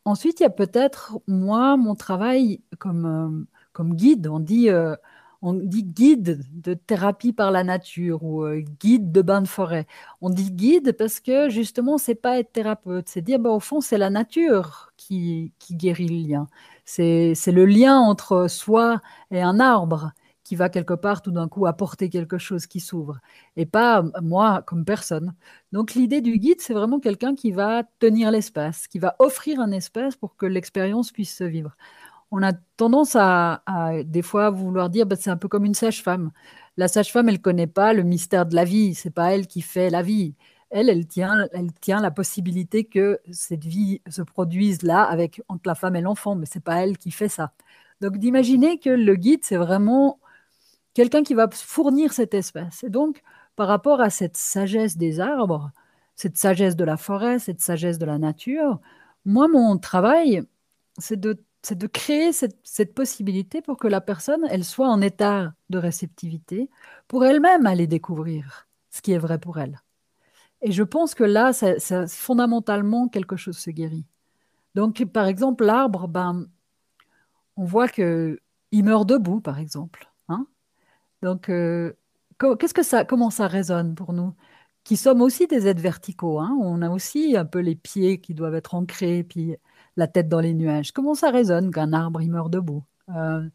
Ensuite, 0.07 0.39
il 0.39 0.43
y 0.43 0.45
a 0.45 0.49
peut-être, 0.49 1.19
moi, 1.27 1.75
mon 1.75 1.93
travail 1.93 2.61
comme, 2.79 3.45
euh, 3.77 3.83
guide. 3.93 4.27
On 4.27 4.39
dit, 4.39 4.69
euh, 4.69 4.95
on 5.41 5.53
dit 5.53 5.83
guide 5.83 6.45
de 6.53 6.73
thérapie 6.75 7.33
par 7.33 7.51
la 7.51 7.65
nature 7.65 8.23
ou 8.23 8.43
euh, 8.43 8.61
guide 8.79 9.11
de 9.11 9.21
bain 9.21 9.41
de 9.41 9.49
forêt. 9.49 9.85
On 10.21 10.29
dit 10.29 10.49
guide 10.51 10.93
parce 10.93 11.19
que 11.19 11.49
justement, 11.49 11.97
c'est 11.97 12.15
pas 12.15 12.39
être 12.39 12.53
thérapeute. 12.53 13.09
C'est 13.09 13.21
dire, 13.21 13.37
bah, 13.39 13.49
au 13.49 13.59
fond, 13.59 13.81
c'est 13.81 13.97
la 13.97 14.09
nature 14.09 14.93
qui 14.95 15.51
guérit 15.71 16.07
le 16.07 16.15
lien. 16.29 16.47
C'est 16.85 17.35
le 17.47 17.65
lien 17.65 17.97
entre 17.99 18.47
soi 18.47 19.01
et 19.31 19.41
un 19.41 19.59
arbre 19.59 20.13
qui 20.47 20.55
va 20.55 20.69
quelque 20.69 20.93
part 20.93 21.21
tout 21.21 21.31
d'un 21.31 21.49
coup 21.49 21.65
apporter 21.65 22.09
quelque 22.09 22.37
chose 22.37 22.67
qui 22.67 22.79
s'ouvre, 22.79 23.19
et 23.57 23.65
pas 23.65 24.01
moi 24.21 24.63
comme 24.65 24.85
personne. 24.85 25.33
Donc 25.73 25.93
l'idée 25.93 26.21
du 26.21 26.37
guide, 26.37 26.61
c'est 26.61 26.73
vraiment 26.73 27.01
quelqu'un 27.01 27.35
qui 27.35 27.51
va 27.51 27.83
tenir 27.99 28.31
l'espace, 28.31 28.87
qui 28.87 28.97
va 28.97 29.17
offrir 29.19 29.59
un 29.59 29.71
espace 29.71 30.15
pour 30.15 30.37
que 30.37 30.45
l'expérience 30.45 31.11
puisse 31.11 31.35
se 31.35 31.43
vivre. 31.43 31.75
On 32.31 32.41
a 32.43 32.53
tendance 32.77 33.17
à, 33.19 33.61
des 34.05 34.21
fois 34.21 34.49
vouloir 34.49 34.89
dire, 34.89 35.05
bah, 35.05 35.17
c'est 35.19 35.29
un 35.29 35.37
peu 35.37 35.49
comme 35.49 35.65
une 35.65 35.73
sage-femme. 35.73 36.31
La 36.77 36.87
sage-femme, 36.87 37.27
elle 37.27 37.41
connaît 37.41 37.67
pas 37.67 37.91
le 37.93 38.03
mystère 38.03 38.45
de 38.45 38.55
la 38.55 38.63
vie, 38.63 38.95
c'est 38.95 39.11
pas 39.11 39.33
elle 39.33 39.47
qui 39.47 39.61
fait 39.61 39.89
la 39.89 40.01
vie. 40.01 40.35
Elle, 40.69 40.89
elle 40.89 41.07
tient, 41.07 41.47
elle 41.51 41.73
tient 41.73 42.01
la 42.01 42.11
possibilité 42.11 42.85
que 42.85 43.19
cette 43.31 43.65
vie 43.65 44.01
se 44.09 44.21
produise 44.21 44.83
là 44.83 45.03
avec 45.03 45.41
entre 45.49 45.63
la 45.65 45.75
femme 45.75 45.97
et 45.97 46.01
l'enfant, 46.01 46.35
mais 46.35 46.45
c'est 46.45 46.63
pas 46.63 46.83
elle 46.83 46.97
qui 46.97 47.11
fait 47.11 47.29
ça. 47.29 47.53
Donc 48.01 48.17
d'imaginer 48.17 48.79
que 48.79 48.89
le 48.89 49.15
guide, 49.15 49.41
c'est 49.43 49.57
vraiment 49.57 50.19
quelqu'un 50.97 51.21
qui 51.21 51.35
va 51.35 51.47
fournir 51.51 52.11
cet 52.11 52.33
espace. 52.33 52.83
Et 52.83 52.89
donc, 52.89 53.21
par 53.55 53.67
rapport 53.67 54.01
à 54.01 54.09
cette 54.09 54.35
sagesse 54.35 54.97
des 54.97 55.19
arbres, 55.19 55.69
cette 56.15 56.37
sagesse 56.37 56.75
de 56.75 56.83
la 56.83 56.97
forêt, 56.97 57.37
cette 57.37 57.61
sagesse 57.61 57.99
de 57.99 58.05
la 58.07 58.17
nature, 58.17 58.79
moi, 59.23 59.47
mon 59.47 59.77
travail, 59.77 60.41
c'est 60.97 61.19
de, 61.19 61.39
de, 61.69 61.85
créer 61.85 62.33
cette, 62.33 62.57
cette, 62.63 62.95
possibilité 62.95 63.61
pour 63.61 63.77
que 63.77 63.87
la 63.87 64.01
personne, 64.01 64.43
elle 64.49 64.65
soit 64.65 64.89
en 64.89 64.99
état 64.99 65.53
de 65.69 65.77
réceptivité, 65.77 66.67
pour 67.07 67.23
elle-même 67.23 67.67
aller 67.67 67.85
découvrir 67.85 68.67
ce 68.89 69.03
qui 69.03 69.11
est 69.11 69.19
vrai 69.19 69.37
pour 69.37 69.59
elle. 69.59 69.79
Et 70.63 70.71
je 70.71 70.81
pense 70.81 71.13
que 71.13 71.23
là, 71.23 71.53
ça, 71.53 72.07
fondamentalement, 72.07 73.07
quelque 73.07 73.35
chose 73.35 73.59
se 73.59 73.69
guérit. 73.69 74.07
Donc, 74.73 75.05
par 75.05 75.27
exemple, 75.27 75.63
l'arbre, 75.63 76.07
ben, 76.07 76.47
on 77.55 77.65
voit 77.65 77.87
qu'il 77.87 78.39
meurt 78.71 79.07
debout, 79.07 79.41
par 79.41 79.59
exemple. 79.59 80.07
Donc, 81.21 81.49
euh, 81.49 81.93
qu'est-ce 82.59 82.73
que 82.73 82.83
ça, 82.83 83.05
comment 83.05 83.29
ça 83.29 83.47
résonne 83.47 83.95
pour 83.95 84.13
nous? 84.13 84.33
Qui 84.83 84.97
sommes 84.97 85.21
aussi 85.21 85.47
des 85.47 85.67
êtres 85.67 85.81
verticaux 85.81 86.39
hein 86.39 86.57
On 86.61 86.81
a 86.81 86.89
aussi 86.89 87.35
un 87.37 87.45
peu 87.45 87.59
les 87.59 87.75
pieds 87.75 88.21
qui 88.21 88.33
doivent 88.33 88.55
être 88.55 88.75
ancrés, 88.75 89.23
puis 89.23 89.57
la 89.97 90.07
tête 90.07 90.29
dans 90.29 90.39
les 90.39 90.53
nuages. 90.53 90.91
Comment 90.93 91.15
ça 91.15 91.31
résonne 91.31 91.71
qu'un 91.71 91.93
arbre 91.93 92.21
il 92.21 92.31
meurt 92.31 92.49
debout? 92.49 92.83
Euh, 93.15 93.47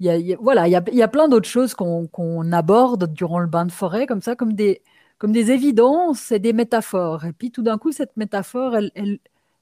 y 0.00 0.10
a, 0.10 0.36
Voilà, 0.40 0.68
il 0.68 0.72
y 0.72 1.02
a, 1.02 1.08
plein 1.08 1.28
d'autres 1.28 1.48
choses 1.48 1.74
qu'on 1.74 2.52
aborde 2.52 3.12
durant 3.12 3.40
le 3.40 3.46
bain 3.46 3.66
de 3.66 3.72
forêt, 3.72 4.06
comme 4.06 4.22
ça, 4.22 4.36
comme 4.36 4.54
des, 4.54 4.82
comme 5.18 5.32
des 5.32 5.50
évidences 5.52 6.32
et 6.32 6.38
des 6.38 6.52
métaphores. 6.52 7.24
Et 7.26 7.32
puis 7.32 7.50
tout 7.50 7.62
d'un 7.62 7.78
coup, 7.78 7.92
cette 7.92 8.16
métaphore, 8.16 8.76
elle, 8.76 9.18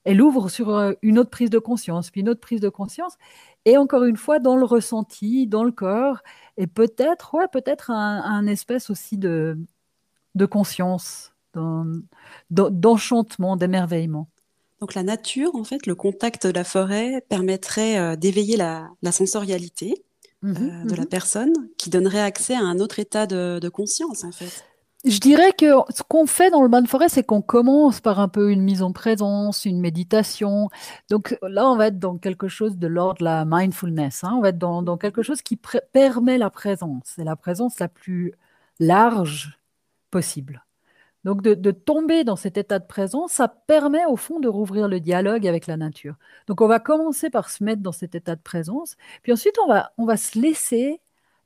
elle 0.06 0.22
ouvre 0.22 0.48
sur 0.48 0.70
euh, 0.70 0.92
une 1.02 1.18
autre 1.18 1.30
prise 1.30 1.50
de 1.50 1.58
conscience, 1.58 2.10
puis 2.10 2.20
une 2.22 2.28
autre 2.28 2.40
prise 2.40 2.60
de 2.60 2.68
conscience, 2.68 3.14
et 3.64 3.76
encore 3.76 4.04
une 4.04 4.16
fois 4.16 4.38
dans 4.38 4.56
le 4.56 4.64
ressenti, 4.64 5.48
dans 5.48 5.64
le 5.64 5.72
corps, 5.72 6.18
et 6.56 6.68
peut-être, 6.68 7.34
ouais, 7.34 7.48
peut-être 7.52 7.90
un, 7.90 8.46
espèce 8.46 8.88
aussi 8.88 9.18
de, 9.18 9.58
de 10.36 10.46
conscience, 10.46 11.32
d'enchantement, 12.50 13.56
d'émerveillement. 13.56 14.28
Donc 14.80 14.94
la 14.94 15.02
nature, 15.02 15.54
en 15.56 15.64
fait, 15.64 15.86
le 15.86 15.96
contact 15.96 16.46
de 16.46 16.52
la 16.52 16.64
forêt 16.64 17.24
permettrait 17.28 17.98
euh, 17.98 18.14
d'éveiller 18.14 18.56
la, 18.56 18.90
sensorialité 19.10 20.04
mmh 20.42 20.50
euh, 20.50 20.84
de 20.84 20.94
la 20.94 21.02
mmh 21.02 21.06
personne, 21.06 21.52
qui 21.78 21.90
donnerait 21.90 22.20
accès 22.20 22.54
à 22.54 22.60
un 22.60 22.78
autre 22.78 23.00
état 23.00 23.26
de, 23.26 23.58
de 23.58 23.68
conscience, 23.68 24.22
en 24.22 24.32
fait. 24.32 24.64
Je 25.06 25.20
dirais 25.20 25.52
que 25.52 25.66
ce 25.90 26.02
qu'on 26.02 26.26
fait 26.26 26.50
dans 26.50 26.62
le 26.62 26.68
bain 26.68 26.82
de 26.82 26.88
forêt, 26.88 27.08
c'est 27.08 27.22
qu'on 27.22 27.40
commence 27.40 28.00
par 28.00 28.18
un 28.18 28.26
peu 28.26 28.50
une 28.50 28.62
mise 28.62 28.82
en 28.82 28.90
présence, 28.90 29.64
une 29.64 29.80
méditation. 29.80 30.68
Donc 31.10 31.38
là, 31.42 31.70
on 31.70 31.76
va 31.76 31.88
être 31.88 32.00
dans 32.00 32.18
quelque 32.18 32.48
chose 32.48 32.76
de 32.76 32.88
l'ordre 32.88 33.20
de 33.20 33.24
la 33.24 33.44
mindfulness. 33.46 34.24
Hein. 34.24 34.34
On 34.36 34.40
va 34.40 34.48
être 34.48 34.58
dans, 34.58 34.82
dans 34.82 34.96
quelque 34.96 35.22
chose 35.22 35.42
qui 35.42 35.60
permet 35.92 36.38
la 36.38 36.50
présence. 36.50 37.02
C'est 37.04 37.22
la 37.22 37.36
présence 37.36 37.78
la 37.78 37.86
plus 37.86 38.34
large 38.80 39.60
possible. 40.10 40.64
Donc 41.22 41.40
de, 41.40 41.54
de, 41.54 41.70
tomber 41.70 42.24
dans 42.24 42.36
cet 42.36 42.56
état 42.58 42.78
de 42.80 42.86
présence, 42.86 43.32
ça 43.32 43.48
permet 43.48 44.04
au 44.06 44.16
fond 44.16 44.40
de 44.40 44.48
rouvrir 44.48 44.88
le 44.88 44.98
dialogue 44.98 45.46
avec 45.46 45.68
la 45.68 45.76
nature. 45.76 46.16
Donc 46.48 46.60
on 46.60 46.68
va 46.68 46.80
commencer 46.80 47.30
par 47.30 47.50
se 47.50 47.62
mettre 47.62 47.82
dans 47.82 47.92
cet 47.92 48.14
état 48.16 48.36
de 48.36 48.40
présence, 48.40 48.96
puis 49.22 49.32
ensuite 49.32 49.58
on 49.64 49.66
va, 49.68 49.92
on 49.98 50.04
va 50.04 50.16
se 50.16 50.38
laisser 50.38 51.00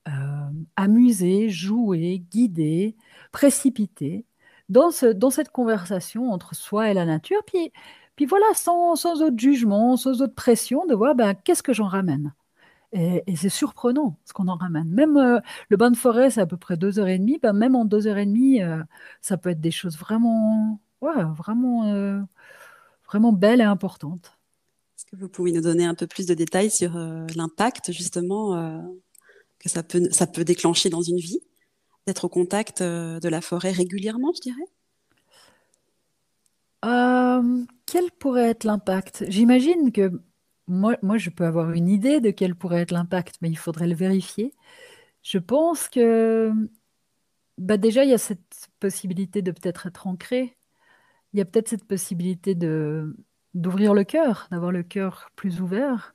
euh, 0.09 0.51
amuser, 0.77 1.51
jouer, 1.51 2.23
guider, 2.31 2.97
précipiter 3.33 4.25
dans, 4.71 4.91
ce, 4.91 5.07
dans 5.07 5.31
cette 5.31 5.51
conversation 5.51 6.33
entre 6.33 6.55
soi 6.55 6.91
et 6.91 6.95
la 6.95 7.05
nature. 7.05 7.43
Puis, 7.47 7.71
puis 8.17 8.25
voilà, 8.25 8.47
sans, 8.55 8.97
sans 8.97 9.21
autre 9.23 9.39
jugement, 9.39 9.97
sans 9.99 10.23
autre 10.23 10.35
pression, 10.35 10.87
de 10.87 10.95
voir 10.95 11.15
ben, 11.15 11.35
qu'est-ce 11.35 11.63
que 11.63 11.75
j'en 11.75 11.87
ramène. 11.87 12.35
Et, 12.93 13.23
c'est 13.37 13.51
surprenant 13.51 14.19
ce 14.25 14.33
qu'on 14.33 14.49
en 14.49 14.57
ramène. 14.57 14.89
Même 14.89 15.17
euh, 15.19 15.39
le 15.69 15.77
bain 15.77 15.91
de 15.91 15.97
forêt, 15.97 16.31
c'est 16.31 16.41
à 16.41 16.47
peu 16.47 16.57
près 16.57 16.77
deux 16.77 16.99
heures 16.99 17.09
et 17.09 17.19
demie. 17.19 17.39
Ben, 17.43 17.53
même 17.53 17.77
en 17.77 17.85
deux 17.85 18.07
heures 18.07 18.19
et 18.19 18.27
demie, 18.27 18.63
euh, 18.63 18.83
ça 19.21 19.37
peut 19.37 19.51
être 19.51 19.61
des 19.61 19.71
choses 19.71 19.99
vraiment, 19.99 20.81
vraiment, 21.03 22.25
vraiment 23.07 23.33
belles 23.33 23.61
et 23.61 23.65
importantes. 23.65 24.39
Est-ce 24.97 25.05
que 25.05 25.17
vous 25.17 25.29
pouvez 25.29 25.53
nous 25.53 25.61
donner 25.61 25.85
un 25.85 25.95
peu 25.95 26.07
plus 26.07 26.27
de 26.27 26.35
détails 26.35 26.71
sur 26.71 26.97
l'impact 27.37 27.93
justement 27.93 28.83
que 29.61 29.71
ça 29.71 29.83
peut, 29.85 30.11
ça 30.13 30.27
peut 30.29 30.45
déclencher 30.45 30.91
dans 30.91 31.03
une 31.03 31.19
vie, 31.19 31.41
d'être 32.07 32.27
au 32.27 32.31
contact 32.31 32.83
euh, 32.83 33.21
de 33.21 33.29
la 33.31 33.43
forêt 33.43 33.73
régulièrement, 33.73 34.33
je 34.37 34.43
dirais? 34.43 34.67
Euh, 36.85 37.65
Quel 37.87 38.11
pourrait 38.13 38.51
être 38.51 38.65
l'impact? 38.65 39.25
J'imagine 39.29 39.93
que 39.93 40.21
moi, 40.67 40.97
moi, 41.03 41.19
je 41.19 41.31
peux 41.31 41.45
avoir 41.45 41.73
une 41.73 41.89
idée 41.89 42.21
de 42.21 42.31
quel 42.31 42.55
pourrait 42.55 42.83
être 42.83 42.93
l'impact, 42.93 43.37
mais 43.43 43.51
il 43.51 43.59
faudrait 43.59 43.89
le 43.89 43.95
vérifier. 43.95 44.55
Je 45.23 45.39
pense 45.39 45.89
que 45.89 46.53
bah 47.59 47.77
déjà, 47.77 48.05
il 48.05 48.11
y 48.11 48.15
a 48.15 48.19
cette 48.19 48.69
possibilité 48.81 49.43
de 49.43 49.51
peut-être 49.53 49.87
être 49.87 50.07
ancré. 50.07 50.57
il 51.35 51.39
y 51.39 51.43
a 51.43 51.47
peut-être 51.47 51.69
cette 51.69 51.87
possibilité 51.87 52.55
de 52.55 53.17
d'ouvrir 53.55 53.95
le 53.95 54.05
cœur, 54.05 54.49
d'avoir 54.53 54.73
le 54.73 54.83
cœur 54.85 55.31
plus 55.37 55.61
ouvert 55.63 56.15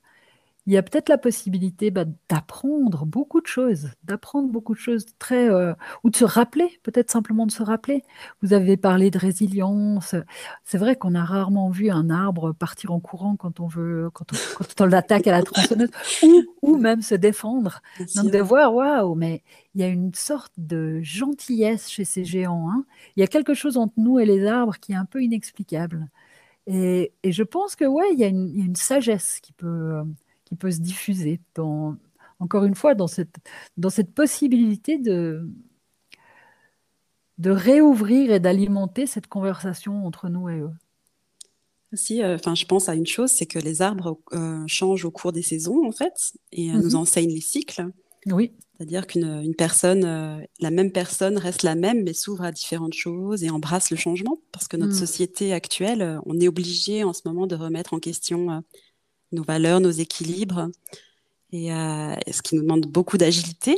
il 0.66 0.72
y 0.72 0.76
a 0.76 0.82
peut-être 0.82 1.08
la 1.08 1.16
possibilité 1.16 1.92
bah, 1.92 2.04
d'apprendre 2.28 3.06
beaucoup 3.06 3.40
de 3.40 3.46
choses, 3.46 3.90
d'apprendre 4.02 4.50
beaucoup 4.50 4.74
de 4.74 4.80
choses 4.80 5.06
très, 5.20 5.48
euh, 5.48 5.72
ou 6.02 6.10
de 6.10 6.16
se 6.16 6.24
rappeler, 6.24 6.80
peut-être 6.82 7.08
simplement 7.08 7.46
de 7.46 7.52
se 7.52 7.62
rappeler. 7.62 8.02
Vous 8.42 8.52
avez 8.52 8.76
parlé 8.76 9.12
de 9.12 9.18
résilience. 9.18 10.16
C'est 10.64 10.78
vrai 10.78 10.96
qu'on 10.96 11.14
a 11.14 11.24
rarement 11.24 11.70
vu 11.70 11.90
un 11.90 12.10
arbre 12.10 12.52
partir 12.52 12.90
en 12.90 12.98
courant 12.98 13.36
quand 13.36 13.60
on 13.60 13.68
veut, 13.68 14.10
quand 14.12 14.26
on, 14.80 14.86
l'attaque 14.86 15.28
à 15.28 15.30
la 15.30 15.42
tronçonneuse, 15.44 15.90
ou, 16.62 16.76
même 16.76 17.00
se 17.00 17.14
défendre. 17.14 17.80
Donc 18.16 18.32
de 18.32 18.38
voir, 18.38 18.74
waouh, 18.74 19.14
mais 19.14 19.44
il 19.76 19.82
y 19.82 19.84
a 19.84 19.88
une 19.88 20.14
sorte 20.14 20.52
de 20.56 21.00
gentillesse 21.00 21.88
chez 21.88 22.04
ces 22.04 22.24
géants. 22.24 22.68
Hein. 22.70 22.84
Il 23.16 23.20
y 23.20 23.22
a 23.22 23.28
quelque 23.28 23.54
chose 23.54 23.76
entre 23.76 23.94
nous 23.98 24.18
et 24.18 24.26
les 24.26 24.44
arbres 24.46 24.78
qui 24.80 24.92
est 24.92 24.96
un 24.96 25.04
peu 25.04 25.22
inexplicable. 25.22 26.08
Et, 26.66 27.12
je 27.24 27.44
pense 27.44 27.76
que 27.76 27.84
ouais, 27.84 28.06
il 28.12 28.18
y 28.18 28.24
a 28.24 28.26
une, 28.26 28.48
il 28.48 28.58
y 28.58 28.62
a 28.62 28.64
une 28.64 28.74
sagesse 28.74 29.38
qui 29.40 29.52
peut 29.52 30.02
qui 30.46 30.56
peut 30.56 30.70
se 30.70 30.80
diffuser 30.80 31.40
dans, 31.54 31.96
encore 32.40 32.64
une 32.64 32.74
fois, 32.74 32.94
dans 32.94 33.06
cette, 33.06 33.36
dans 33.76 33.90
cette 33.90 34.14
possibilité 34.14 34.98
de, 34.98 35.46
de 37.38 37.50
réouvrir 37.50 38.32
et 38.32 38.40
d'alimenter 38.40 39.06
cette 39.06 39.26
conversation 39.26 40.06
entre 40.06 40.28
nous 40.28 40.48
et 40.48 40.58
eux. 40.58 40.70
Si, 41.92 42.22
euh, 42.22 42.34
enfin, 42.34 42.54
je 42.54 42.64
pense 42.64 42.88
à 42.88 42.94
une 42.94 43.06
chose, 43.06 43.30
c'est 43.30 43.46
que 43.46 43.58
les 43.58 43.80
arbres 43.80 44.18
euh, 44.32 44.64
changent 44.66 45.04
au 45.04 45.10
cours 45.10 45.32
des 45.32 45.42
saisons, 45.42 45.86
en 45.86 45.92
fait, 45.92 46.32
et 46.52 46.70
euh, 46.70 46.74
nous 46.74 46.90
mhm. 46.90 46.96
enseignent 46.96 47.32
les 47.32 47.40
cycles. 47.40 47.86
Oui. 48.26 48.52
C'est-à-dire 48.76 49.06
qu'une 49.06 49.54
personne, 49.56 50.02
la 50.60 50.70
même 50.70 50.92
personne 50.92 51.38
reste 51.38 51.62
la 51.62 51.74
même, 51.74 52.02
mais 52.02 52.12
s'ouvre 52.12 52.42
à 52.42 52.52
différentes 52.52 52.92
choses 52.92 53.42
et 53.42 53.48
embrasse 53.48 53.90
le 53.90 53.96
changement, 53.96 54.38
parce 54.52 54.68
que 54.68 54.76
notre 54.76 54.92
mhm. 54.92 54.98
société 54.98 55.54
actuelle, 55.54 56.20
on 56.26 56.38
est 56.38 56.48
obligé 56.48 57.02
en 57.02 57.14
ce 57.14 57.22
moment 57.24 57.46
de 57.46 57.54
remettre 57.54 57.94
en 57.94 58.00
question 58.00 58.62
nos 59.32 59.42
valeurs, 59.42 59.80
nos 59.80 59.90
équilibres, 59.90 60.68
et 61.52 61.72
euh, 61.72 62.14
ce 62.30 62.42
qui 62.42 62.56
nous 62.56 62.62
demande 62.62 62.86
beaucoup 62.86 63.18
d'agilité. 63.18 63.76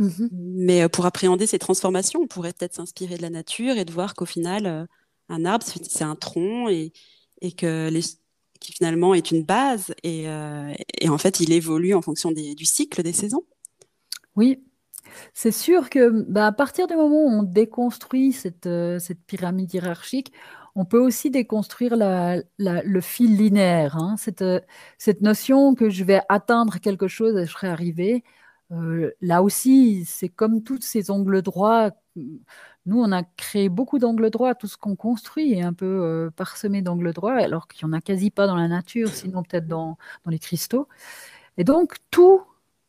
Mm-hmm. 0.00 0.28
Mais 0.32 0.82
euh, 0.82 0.88
pour 0.88 1.06
appréhender 1.06 1.46
ces 1.46 1.58
transformations, 1.58 2.20
on 2.20 2.26
pourrait 2.26 2.52
peut-être 2.52 2.74
s'inspirer 2.74 3.16
de 3.16 3.22
la 3.22 3.30
nature 3.30 3.76
et 3.76 3.84
de 3.84 3.92
voir 3.92 4.14
qu'au 4.14 4.26
final, 4.26 4.66
euh, 4.66 4.86
un 5.28 5.44
arbre, 5.44 5.66
c'est 5.66 6.04
un 6.04 6.16
tronc 6.16 6.68
et, 6.68 6.92
et 7.40 7.52
que 7.52 7.88
les, 7.90 8.02
qui 8.60 8.72
finalement 8.72 9.14
est 9.14 9.30
une 9.30 9.44
base 9.44 9.94
et, 10.02 10.24
et, 11.00 11.08
en 11.08 11.18
fait, 11.18 11.40
il 11.40 11.52
évolue 11.52 11.94
en 11.94 12.02
fonction 12.02 12.32
des, 12.32 12.54
du 12.54 12.64
cycle 12.64 13.02
des 13.02 13.12
saisons. 13.12 13.44
Oui, 14.36 14.64
c'est 15.34 15.52
sûr 15.52 15.90
que 15.90 16.10
bah, 16.28 16.46
à 16.46 16.52
partir 16.52 16.86
du 16.86 16.94
moment 16.94 17.24
où 17.24 17.28
on 17.40 17.42
déconstruit 17.42 18.32
cette, 18.32 18.68
cette 18.98 19.24
pyramide 19.26 19.72
hiérarchique, 19.72 20.32
on 20.78 20.84
peut 20.84 21.00
aussi 21.00 21.30
déconstruire 21.30 21.96
le 21.96 23.00
fil 23.00 23.36
linéaire, 23.36 23.96
hein. 23.96 24.14
euh, 24.42 24.60
cette, 24.96 25.20
notion 25.22 25.74
que 25.74 25.90
je 25.90 26.04
vais 26.04 26.20
atteindre 26.28 26.78
quelque 26.78 27.08
chose 27.08 27.36
et 27.36 27.46
je 27.46 27.50
serai 27.50 27.66
arrivé. 27.66 28.22
Euh, 28.70 29.10
là 29.20 29.42
aussi, 29.42 30.04
c'est 30.04 30.28
comme 30.28 30.62
tous 30.62 30.80
ces 30.82 31.10
angles 31.10 31.42
droits. 31.42 31.90
Nous, 32.14 33.00
on 33.00 33.10
a 33.10 33.24
créé 33.24 33.68
beaucoup 33.68 33.98
d'angles 33.98 34.30
droits. 34.30 34.54
Tout 34.54 34.68
ce 34.68 34.76
qu'on 34.76 34.94
construit 34.94 35.52
est 35.54 35.62
un 35.62 35.72
peu 35.72 35.86
euh, 35.86 36.30
parsemé 36.30 36.80
d'angles 36.80 37.12
droits, 37.12 37.34
alors 37.34 37.66
qu'il 37.66 37.86
n'y 37.86 37.92
en 37.94 37.98
a 37.98 38.00
quasi 38.00 38.30
pas 38.30 38.46
dans 38.46 38.56
la 38.56 38.68
nature, 38.68 39.08
sinon 39.08 39.42
peut-être 39.42 39.66
dans, 39.66 39.98
dans 40.24 40.30
les 40.30 40.38
cristaux. 40.38 40.88
Et 41.56 41.64
donc, 41.64 41.96
tout 42.12 42.42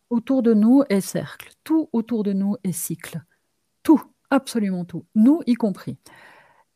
autour 0.10 0.42
de 0.44 0.54
nous 0.54 0.84
est 0.90 1.02
cercle, 1.02 1.52
tout 1.64 1.90
autour 1.94 2.24
de 2.24 2.34
nous 2.34 2.56
est 2.64 2.72
cycle. 2.72 3.22
Tout, 3.84 4.02
absolument 4.30 4.86
tout, 4.86 5.06
nous 5.16 5.42
y 5.46 5.54
compris. 5.56 5.98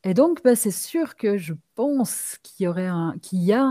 Et 0.04 0.14
donc, 0.14 0.42
bah, 0.44 0.54
c'est 0.54 0.70
sûr 0.70 1.16
que 1.16 1.38
je 1.38 1.54
pense 1.74 2.38
qu'il 2.42 2.66
y, 2.66 3.52
a 3.52 3.62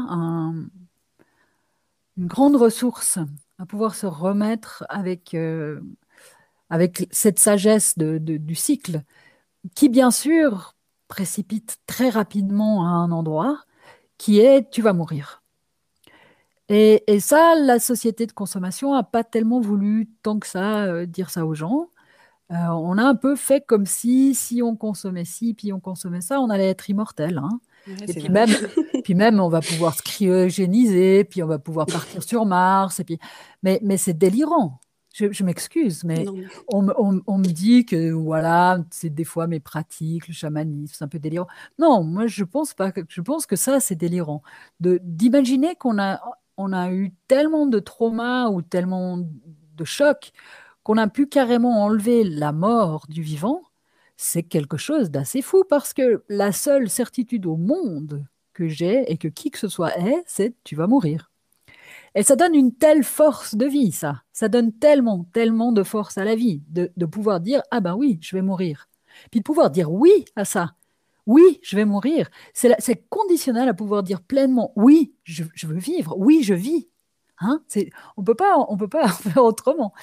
une 2.18 2.28
grande 2.28 2.56
ressource 2.56 3.20
à 3.60 3.66
pouvoir 3.66 3.94
se 3.94 4.08
remettre 4.08 4.84
avec, 4.90 5.36
euh, 5.36 5.80
avec 6.70 7.08
cette 7.12 7.40
sagesse 7.40 7.98
du 7.98 8.56
cycle, 8.56 9.04
qui 9.76 9.90
bien 9.90 10.10
sûr 10.12 10.76
précipite 11.08 11.78
très 11.86 12.10
rapidement 12.10 12.86
à 12.88 12.90
un 12.90 13.12
endroit, 13.12 13.64
qui 14.18 14.40
est 14.40 14.70
tu 14.72 14.82
vas 14.82 14.94
mourir. 14.94 15.43
Et, 16.76 17.20
ça, 17.20 17.54
la 17.56 17.78
société 17.78 18.26
de 18.26 18.32
consommation 18.32 18.96
n'a 18.96 19.04
pas 19.04 19.24
tellement 19.24 19.62
voulu 19.62 20.10
tant 20.24 20.40
que 20.40 20.48
ça 20.48 20.86
euh, 20.86 21.06
dire 21.06 21.30
ça 21.30 21.46
aux 21.46 21.54
gens. 21.54 21.90
Euh, 22.52 22.56
on 22.56 22.98
a 22.98 23.04
un 23.04 23.14
peu 23.14 23.36
fait 23.36 23.64
comme 23.64 23.86
si, 23.86 24.34
si 24.34 24.64
on 24.64 24.76
consommait 24.76 25.24
ci, 25.24 25.54
puis 25.54 25.72
on 25.72 25.80
consommait 25.80 26.22
ça, 26.22 26.40
on 26.40 26.50
allait 26.50 26.70
être 26.70 26.90
immortel. 26.90 27.38
Hein. 27.38 27.60
et 28.08 28.14
puis 28.14 28.30
même, 28.30 28.50
puis 29.04 29.14
même, 29.14 29.40
on 29.40 29.50
va 29.50 29.62
pouvoir 29.62 29.94
se 29.94 30.02
cryogéniser, 30.02 31.26
puis 31.26 31.44
on 31.44 31.48
va 31.48 31.60
pouvoir 31.60 31.86
partir 31.86 32.24
sur 32.24 32.44
Mars. 32.46 33.00
Et 33.00 33.04
puis... 33.04 33.20
Mais, 33.62 33.80
mais 33.84 33.98
c'est 33.98 34.18
délirant. 34.18 34.80
Je, 35.14 35.44
m'excuse, 35.44 36.04
mais 36.04 36.26
on, 36.70 36.82
me 36.82 37.46
dit 37.46 37.86
que 37.86 38.12
voilà, 38.12 38.80
c'est 38.90 39.12
des 39.12 39.26
fois 39.26 39.46
mes 39.46 39.60
pratiques, 39.60 40.28
le 40.28 40.34
chamanisme, 40.34 40.96
c'est 40.98 41.04
un 41.04 41.08
peu 41.08 41.20
délirant. 41.20 41.46
Non, 41.78 42.04
moi 42.04 42.26
je 42.26 42.44
pense 42.44 42.74
pas. 42.74 42.92
Que, 42.92 43.02
je 43.08 43.22
pense 43.22 43.46
que 43.46 43.56
ça 43.56 43.80
c'est 43.80 43.94
délirant. 43.94 44.42
D'imaginer 44.80 45.76
qu'on 45.76 46.00
a 46.00 46.20
on 46.58 46.74
a 46.74 46.92
eu 46.92 47.14
tellement 47.28 47.66
de 47.66 47.80
traumas 47.80 48.50
ou 48.50 48.62
tellement 48.62 49.18
de 49.18 49.84
chocs 49.84 50.32
qu'on 50.84 50.98
a 50.98 51.08
pu 51.08 51.28
carrément 51.28 51.84
enlever 51.84 52.24
la 52.24 52.52
mort 52.52 53.06
du 53.08 53.22
vivant, 53.22 53.62
c'est 54.18 54.44
quelque 54.44 54.78
chose 54.78 55.10
d'assez 55.10 55.42
fou 55.42 55.64
parce 55.68 55.94
que 55.94 56.24
la 56.30 56.52
seule 56.52 56.90
certitude 56.90 57.46
au 57.46 57.58
monde 57.58 58.26
que 58.54 58.68
j'ai 58.68 59.12
et 59.12 59.18
que 59.18 59.28
qui 59.28 59.50
que 59.50 59.58
ce 59.58 59.68
soit 59.68 59.98
est, 59.98 60.24
c'est 60.28 60.56
tu 60.64 60.76
vas 60.76 60.88
mourir. 60.88 61.32
Et 62.16 62.24
ça 62.24 62.36
donne 62.36 62.54
une 62.54 62.74
telle 62.76 63.04
force 63.04 63.56
de 63.56 63.66
vie, 63.66 63.92
ça. 63.92 64.22
Ça 64.34 64.48
donne 64.48 64.72
tellement, 64.72 65.26
tellement 65.34 65.72
de 65.72 65.82
force 65.84 66.18
à 66.18 66.24
la 66.24 66.36
vie 66.36 66.62
de, 66.70 67.06
pouvoir 67.06 67.40
dire 67.40 67.64
ah 67.72 67.80
ben 67.80 67.96
oui, 67.96 68.20
je 68.22 68.36
vais 68.36 68.42
mourir. 68.44 68.88
Puis 69.32 69.40
de 69.40 69.44
pouvoir 69.44 69.72
dire 69.72 69.92
oui 69.92 70.26
à 70.36 70.46
ça. 70.46 70.76
Oui, 71.26 71.60
je 71.64 71.76
vais 71.76 71.86
mourir. 71.86 72.30
C'est 72.54 73.08
conditionnel 73.10 73.70
à 73.70 73.74
pouvoir 73.74 74.04
dire 74.04 74.22
pleinement 74.22 74.74
oui, 74.76 75.16
je 75.24 75.44
veux 75.68 75.78
vivre. 75.78 76.16
Oui, 76.18 76.44
je 76.44 76.54
vis. 76.54 76.90
Hein 77.40 77.62
on 78.16 78.24
peut 78.24 78.36
pas, 78.36 78.58
on 78.70 78.78
peut 78.78 78.88
pas 78.88 79.08
faire 79.10 79.44
autrement. 79.44 79.94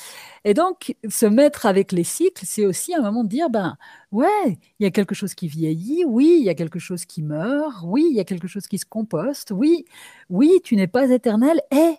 Et 0.44 0.54
donc, 0.54 0.96
se 1.08 1.26
mettre 1.26 1.66
avec 1.66 1.92
les 1.92 2.04
cycles, 2.04 2.44
c'est 2.46 2.66
aussi 2.66 2.94
un 2.94 3.02
moment 3.02 3.24
de 3.24 3.28
dire, 3.28 3.50
ben 3.50 3.76
ouais, 4.12 4.58
il 4.78 4.84
y 4.84 4.86
a 4.86 4.90
quelque 4.90 5.14
chose 5.14 5.34
qui 5.34 5.48
vieillit, 5.48 6.04
oui, 6.04 6.36
il 6.40 6.44
y 6.44 6.50
a 6.50 6.54
quelque 6.54 6.78
chose 6.78 7.04
qui 7.06 7.22
meurt, 7.22 7.82
oui, 7.84 8.06
il 8.10 8.16
y 8.16 8.20
a 8.20 8.24
quelque 8.24 8.48
chose 8.48 8.66
qui 8.66 8.78
se 8.78 8.86
composte, 8.86 9.52
oui, 9.52 9.86
oui, 10.28 10.60
tu 10.64 10.76
n'es 10.76 10.88
pas 10.88 11.10
éternel, 11.10 11.62
et 11.70 11.96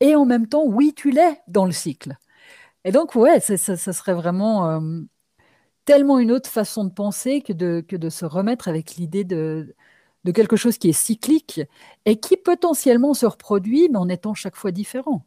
et 0.00 0.16
en 0.16 0.26
même 0.26 0.48
temps, 0.48 0.64
oui, 0.66 0.94
tu 0.94 1.12
l'es 1.12 1.40
dans 1.48 1.64
le 1.66 1.72
cycle. 1.72 2.16
Et 2.84 2.92
donc, 2.92 3.14
ouais, 3.14 3.40
ça, 3.40 3.56
serait 3.76 4.14
vraiment 4.14 4.68
euh, 4.70 5.00
tellement 5.84 6.18
une 6.18 6.32
autre 6.32 6.50
façon 6.50 6.84
de 6.84 6.90
penser 6.90 7.42
que 7.42 7.52
de, 7.52 7.84
que 7.86 7.96
de 7.96 8.08
se 8.08 8.24
remettre 8.24 8.68
avec 8.68 8.96
l'idée 8.96 9.24
de, 9.24 9.74
de 10.24 10.32
quelque 10.32 10.56
chose 10.56 10.78
qui 10.78 10.88
est 10.88 10.92
cyclique 10.92 11.60
et 12.04 12.18
qui 12.20 12.36
potentiellement 12.36 13.14
se 13.14 13.26
reproduit, 13.26 13.88
mais 13.90 13.98
en 13.98 14.08
étant 14.08 14.34
chaque 14.34 14.56
fois 14.56 14.70
différent. 14.70 15.26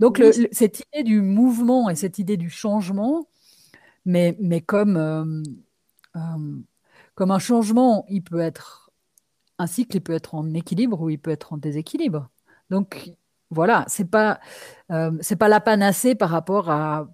Donc 0.00 0.22
cette 0.52 0.80
idée 0.80 1.04
du 1.04 1.22
mouvement 1.22 1.88
et 1.88 1.94
cette 1.94 2.18
idée 2.18 2.36
du 2.36 2.50
changement, 2.50 3.28
mais, 4.04 4.36
mais 4.40 4.60
comme, 4.60 4.96
euh, 4.96 5.42
euh, 6.16 6.56
comme 7.14 7.30
un 7.30 7.38
changement, 7.38 8.04
il 8.08 8.22
peut 8.22 8.40
être 8.40 8.90
un 9.58 9.66
cycle, 9.66 9.96
il 9.96 10.00
peut 10.02 10.12
être 10.12 10.34
en 10.34 10.52
équilibre 10.52 11.00
ou 11.00 11.10
il 11.10 11.18
peut 11.18 11.30
être 11.30 11.54
en 11.54 11.56
déséquilibre. 11.56 12.28
Donc 12.70 13.14
voilà, 13.50 13.84
c'est 13.88 14.04
pas 14.10 14.40
euh, 14.90 15.12
c'est 15.20 15.36
pas 15.36 15.48
la 15.48 15.60
panacée 15.60 16.14
par 16.14 16.30
rapport 16.30 16.70
à 16.70 17.08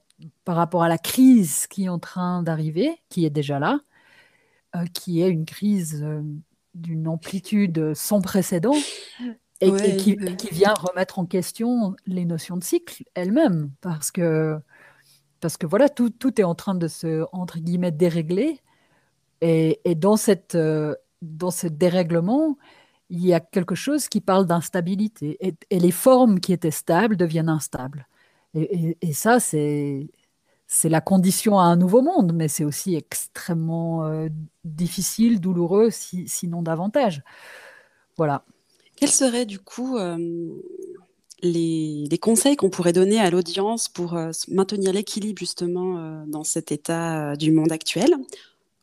par 0.44 0.56
rapport 0.56 0.82
à 0.82 0.88
la 0.88 0.98
crise 0.98 1.66
qui 1.66 1.84
est 1.84 1.88
en 1.88 1.98
train 1.98 2.42
d'arriver, 2.42 3.00
qui 3.08 3.24
est 3.24 3.30
déjà 3.30 3.58
là, 3.58 3.80
qui 4.94 5.22
est 5.22 5.28
une 5.28 5.44
crise 5.44 6.04
d'une 6.74 7.08
amplitude 7.08 7.92
sans 7.94 8.20
précédent 8.20 8.74
et, 9.60 9.96
qui, 9.96 10.16
vient 10.50 10.74
remettre 10.74 11.18
en 11.18 11.26
question 11.26 11.94
les 12.06 12.24
notions 12.24 12.56
de 12.56 12.64
cycle 12.64 13.04
elles-mêmes 13.14 13.70
parce 13.80 14.10
que 14.10 14.58
parce 15.40 15.56
que 15.56 15.66
voilà 15.66 15.88
tout, 15.88 16.10
tout, 16.10 16.40
est 16.40 16.44
en 16.44 16.54
train 16.54 16.74
de 16.74 16.88
se 16.88 17.24
entre 17.32 17.58
guillemets 17.58 17.92
dérégler 17.92 18.60
et, 19.40 19.80
et 19.84 19.94
dans 19.94 20.16
cette 20.16 20.54
euh, 20.54 20.94
dans 21.20 21.50
ce 21.50 21.66
dérèglement 21.66 22.56
il 23.10 23.24
y 23.24 23.34
a 23.34 23.40
quelque 23.40 23.74
chose 23.74 24.08
qui 24.08 24.20
parle 24.20 24.46
d'instabilité 24.46 25.36
et, 25.46 25.54
et, 25.70 25.78
les 25.78 25.90
formes 25.90 26.40
qui 26.40 26.52
étaient 26.52 26.70
stables 26.70 27.16
deviennent 27.16 27.50
instables 27.50 28.06
et 28.54 29.12
ça 29.12 29.40
c'est 29.40 30.08
c'est 30.72 30.88
la 30.88 31.02
condition 31.02 31.58
à 31.58 31.64
un 31.64 31.76
nouveau 31.76 32.00
monde, 32.00 32.32
mais 32.34 32.48
c'est 32.48 32.64
aussi 32.64 32.94
extrêmement 32.94 34.06
euh, 34.06 34.28
difficile, 34.64 35.38
douloureux, 35.38 35.90
sinon 35.90 36.62
davantage. 36.62 37.22
Voilà. 38.16 38.46
Quels 38.96 39.10
seraient 39.10 39.44
du 39.44 39.58
coup 39.58 39.98
euh, 39.98 40.48
les, 41.42 42.18
conseils 42.22 42.56
qu'on 42.56 42.70
pourrait 42.70 42.94
donner 42.94 43.20
à 43.20 43.30
l'audience 43.30 43.90
pour 43.90 44.16
euh, 44.16 44.30
maintenir 44.48 44.94
l'équilibre 44.94 45.38
justement 45.38 46.24
dans 46.26 46.42
cet 46.42 46.72
état 46.72 47.36
du 47.36 47.52
monde 47.52 47.70
actuel? 47.70 48.16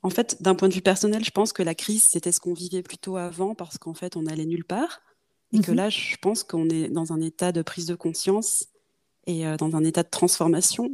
En 0.04 0.12
fait, 0.12 0.44
d'un 0.44 0.54
point 0.54 0.70
de 0.70 0.76
vue 0.76 0.84
personnel, 0.84 1.26
je 1.26 1.32
pense 1.32 1.54
que 1.54 1.64
la 1.64 1.74
crise, 1.74 2.04
c'était 2.04 2.32
ce 2.32 2.40
qu'on 2.40 2.54
vivait 2.54 2.84
plutôt 2.84 3.18
avant 3.18 3.56
parce 3.56 3.80
qu'en 3.80 3.96
fait, 3.96 4.16
on 4.16 4.28
allait 4.28 4.46
nulle 4.46 4.64
part. 4.64 5.02
Et 5.54 5.60
que 5.60 5.72
mhm. 5.72 5.78
là, 5.78 5.90
je 5.90 6.16
pense 6.22 6.44
qu'on 6.44 6.70
est 6.70 6.90
dans 6.90 7.14
un 7.14 7.20
état 7.20 7.52
de 7.52 7.64
prise 7.64 7.88
de 7.88 7.96
conscience 7.96 8.68
et 9.30 9.46
euh, 9.46 9.58
dans 9.58 9.76
un 9.76 9.84
état 9.84 10.02
de 10.02 10.10
transformation, 10.10 10.90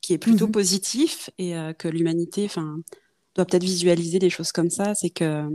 qui 0.00 0.12
est 0.12 0.18
plutôt 0.18 0.46
mhm. 0.46 0.52
positif 0.52 1.30
et 1.38 1.56
euh, 1.56 1.72
que 1.72 1.86
l'humanité 1.86 2.48
doit 3.36 3.44
peut-être 3.44 3.62
visualiser 3.62 4.18
des 4.18 4.28
choses 4.28 4.50
comme 4.50 4.70
ça. 4.70 4.94
C'est 4.96 5.10
que 5.10 5.48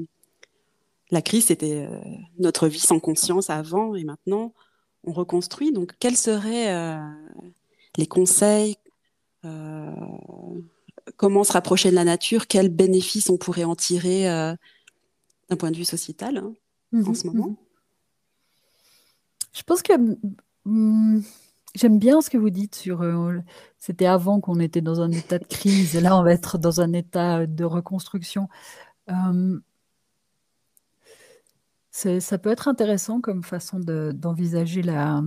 la 1.12 1.22
crise, 1.22 1.48
c'était 1.48 1.86
euh, 1.86 2.00
notre 2.38 2.70
vie 2.70 2.80
sans 2.80 3.00
conscience 3.02 3.50
avant 3.50 3.96
et 3.96 4.06
maintenant, 4.06 4.54
on 5.04 5.12
reconstruit. 5.12 5.74
Donc, 5.74 5.92
quels 6.00 6.16
seraient 6.16 6.98
les 7.98 8.08
conseils 8.08 8.78
comment 11.16 11.44
se 11.44 11.54
rapprocher 11.54 11.90
de 11.90 11.96
la 11.96 12.04
nature, 12.04 12.48
quels 12.48 12.70
bénéfices 12.70 13.30
on 13.30 13.38
pourrait 13.38 13.64
en 13.64 13.76
tirer 13.76 14.26
d'un 15.50 15.56
point 15.58 15.72
de 15.72 15.78
vue 15.78 15.86
sociétal 15.86 16.38
hein, 16.38 16.54
en 16.94 16.98
mhm, 16.98 17.16
ce 17.16 17.28
moment? 17.28 17.48
Mhm. 17.48 17.56
Je 19.54 19.64
pense 19.64 19.82
que 19.82 19.94
hmm, 20.66 21.22
j'aime 21.76 22.00
bien 22.00 22.22
ce 22.22 22.30
que 22.30 22.38
vous 22.38 22.50
dites 22.50 22.76
sur. 22.76 23.02
Euh, 23.02 23.40
c'était 23.78 24.06
avant 24.06 24.40
qu'on 24.40 24.60
était 24.60 24.82
dans 24.82 25.02
un 25.02 25.12
état 25.12 25.40
de 25.40 25.46
crise, 25.46 25.96
et 25.96 26.02
là 26.02 26.18
on 26.18 26.24
va 26.24 26.34
être 26.34 26.58
dans 26.58 26.82
un 26.82 26.94
état 26.94 27.46
de 27.46 27.64
reconstruction. 27.64 28.50
Euh, 29.10 29.60
ça 31.92 32.38
peut 32.38 32.52
être 32.52 32.68
intéressant 32.68 33.20
comme 33.20 33.44
façon 33.44 33.80
d'envisager 33.80 34.82
la, 34.82 35.22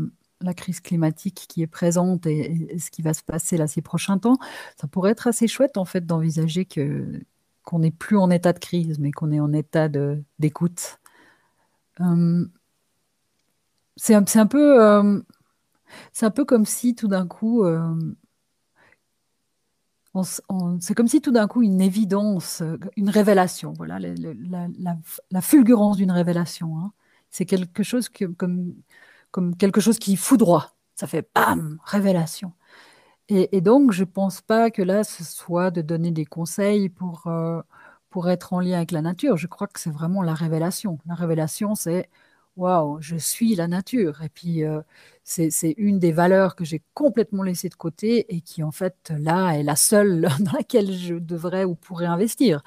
crise 0.57 0.81
climatique 0.81 1.47
qui 1.49 1.63
est 1.63 1.67
présente 1.67 2.27
et, 2.27 2.79
ce 2.79 2.91
qui 2.91 3.03
va 3.03 3.15
se 3.15 3.23
passer 3.23 3.57
là 3.57 3.67
ces 3.67 3.83
prochains 3.83 4.19
temps, 4.19 4.39
ça 4.81 4.89
pourrait 4.89 5.13
être 5.13 5.27
assez 5.27 5.47
chouette 5.49 5.77
en 5.77 5.85
fait 5.85 6.07
d'envisager 6.07 6.65
que 6.65 7.21
qu'on 7.65 7.79
n'est 7.81 7.93
plus 7.93 8.17
en 8.17 8.31
état 8.31 8.53
de 8.53 8.59
crise, 8.59 8.99
mais 8.99 9.13
qu'on 9.13 9.31
est 9.33 9.41
en 9.41 9.53
état 9.53 9.89
d'écoute. 10.39 10.99
Euh, 12.01 12.45
c'est 13.97 14.15
un, 14.15 14.25
un, 14.35 14.47
peu, 14.47 14.83
euh, 14.83 15.21
c'est 16.13 16.27
un 16.27 16.31
peu 16.31 16.45
comme 16.45 16.67
si 16.67 16.95
tout 16.95 17.09
d'un 17.09 17.27
coup, 17.27 17.65
euh, 17.65 17.95
c'est 20.81 20.95
comme 20.95 21.09
si 21.09 21.21
tout 21.21 21.33
d'un 21.33 21.49
coup 21.49 21.63
une 21.63 21.81
évidence, 21.81 22.63
une 22.97 23.11
révélation, 23.11 23.73
voilà, 23.73 23.99
la, 23.99 25.41
fulgurance 25.41 25.97
d'une 25.97 26.11
révélation. 26.11 26.79
Hein. 26.79 26.93
C'est 27.31 27.47
quelque 27.47 27.83
chose 27.83 28.09
qui 28.11 28.27
foudroie. 30.17 30.75
Ça 30.95 31.07
fait 31.07 31.27
bam, 31.35 31.79
révélation. 31.85 32.53
Et, 33.29 33.61
donc, 33.63 33.93
je 33.93 34.03
ne 34.03 34.09
pense 34.09 34.43
pas 34.43 34.71
que 34.71 34.83
là, 34.83 35.05
ce 35.05 35.25
soit 35.25 35.71
de 35.71 35.81
donner 35.81 36.11
des 36.11 36.27
conseils 36.27 36.91
pour, 36.91 37.27
euh, 37.29 37.63
pour 38.11 38.29
être 38.29 38.53
en 38.53 38.61
lien 38.61 38.77
avec 38.77 38.91
la 38.91 39.01
nature. 39.03 39.37
Je 39.39 39.47
crois 39.47 39.69
que 39.69 39.81
c'est 39.81 39.91
vraiment 39.91 40.23
la 40.23 40.35
révélation. 40.35 40.99
La 41.07 41.15
révélation, 41.15 41.75
c'est 41.75 42.11
waouh, 42.57 43.01
je 43.01 43.17
suis 43.17 43.55
la 43.55 43.69
nature. 43.69 44.23
Et 44.23 44.29
puis, 44.29 44.65
euh, 44.65 44.81
c'est 45.25 45.75
une 45.77 45.99
des 45.99 46.13
valeurs 46.13 46.57
que 46.57 46.65
j'ai 46.65 46.83
complètement 46.95 47.43
laissées 47.43 47.69
de 47.69 47.75
côté 47.75 48.35
et 48.35 48.41
qui, 48.41 48.63
en 48.63 48.73
fait, 48.73 49.13
là, 49.19 49.53
est 49.53 49.63
la 49.63 49.77
seule 49.77 50.23
dans 50.41 50.53
laquelle 50.53 50.93
je 50.93 51.15
devrais 51.15 51.65
ou 51.65 51.75
pourrais 51.75 52.07
investir. 52.07 52.63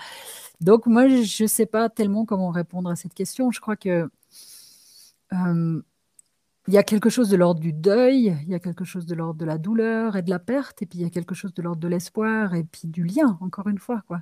Donc, 0.61 0.87
moi, 0.87 1.07
je 1.07 1.43
ne 1.43 1.47
sais 1.47 1.65
pas 1.65 1.89
tellement 1.89 2.25
comment 2.25 2.51
répondre 2.51 2.89
à 2.89 2.95
cette 2.95 3.13
question. 3.13 3.51
Je 3.51 3.61
crois 3.61 3.75
que. 3.77 4.09
Euh, 5.33 5.81
il 6.67 6.73
y 6.73 6.77
a 6.77 6.83
quelque 6.83 7.09
chose 7.09 7.29
de 7.29 7.37
l'ordre 7.37 7.59
du 7.59 7.73
deuil, 7.73 8.35
il 8.43 8.49
y 8.49 8.55
a 8.55 8.59
quelque 8.59 8.85
chose 8.85 9.05
de 9.05 9.13
l'ordre 9.13 9.39
de 9.39 9.45
la 9.45 9.57
douleur 9.59 10.15
et 10.15 10.23
de 10.23 10.29
la 10.31 10.39
perte, 10.39 10.81
et 10.81 10.87
puis 10.87 10.99
il 10.99 11.01
y 11.03 11.05
a 11.05 11.11
quelque 11.11 11.35
chose 11.35 11.53
de 11.53 11.61
l'ordre 11.61 11.79
de 11.79 11.87
l'espoir 11.87 12.55
et 12.55 12.63
puis 12.63 12.87
du 12.87 13.03
lien, 13.03 13.37
encore 13.41 13.67
une 13.67 13.77
fois. 13.77 14.01
Quoi. 14.07 14.21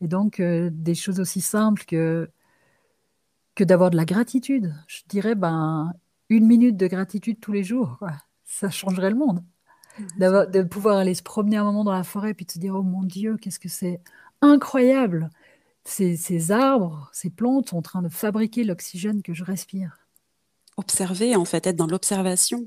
Et 0.00 0.08
donc, 0.08 0.40
euh, 0.40 0.70
des 0.72 0.94
choses 0.94 1.20
aussi 1.20 1.40
simples 1.40 1.84
que, 1.86 2.30
que 3.58 3.64
d'avoir 3.64 3.90
de 3.90 3.96
la 3.96 4.04
gratitude. 4.04 4.74
Je 4.86 5.02
dirais, 5.08 5.34
ben, 5.34 5.92
une 6.28 6.46
minute 6.46 6.76
de 6.76 6.86
gratitude 6.86 7.40
tous 7.40 7.52
les 7.52 7.64
jours, 7.64 7.96
quoi. 7.98 8.12
ça 8.44 8.70
changerait 8.70 9.10
le 9.10 9.16
monde. 9.16 9.42
De 10.18 10.62
pouvoir 10.62 10.98
aller 10.98 11.14
se 11.14 11.22
promener 11.22 11.56
un 11.56 11.64
moment 11.64 11.84
dans 11.84 11.92
la 11.92 12.04
forêt, 12.04 12.32
puis 12.32 12.46
de 12.46 12.52
se 12.52 12.58
dire, 12.58 12.76
oh 12.76 12.82
mon 12.82 13.02
Dieu, 13.02 13.36
qu'est-ce 13.36 13.58
que 13.58 13.68
c'est 13.68 14.00
incroyable. 14.40 15.28
Ces, 15.84 16.16
ces 16.16 16.52
arbres, 16.52 17.10
ces 17.12 17.30
plantes 17.30 17.70
sont 17.70 17.78
en 17.78 17.82
train 17.82 18.02
de 18.02 18.08
fabriquer 18.08 18.62
l'oxygène 18.62 19.22
que 19.22 19.34
je 19.34 19.44
respire 19.44 20.08
observer, 20.78 21.36
en 21.36 21.44
fait, 21.44 21.66
être 21.66 21.76
dans 21.76 21.86
l'observation. 21.86 22.66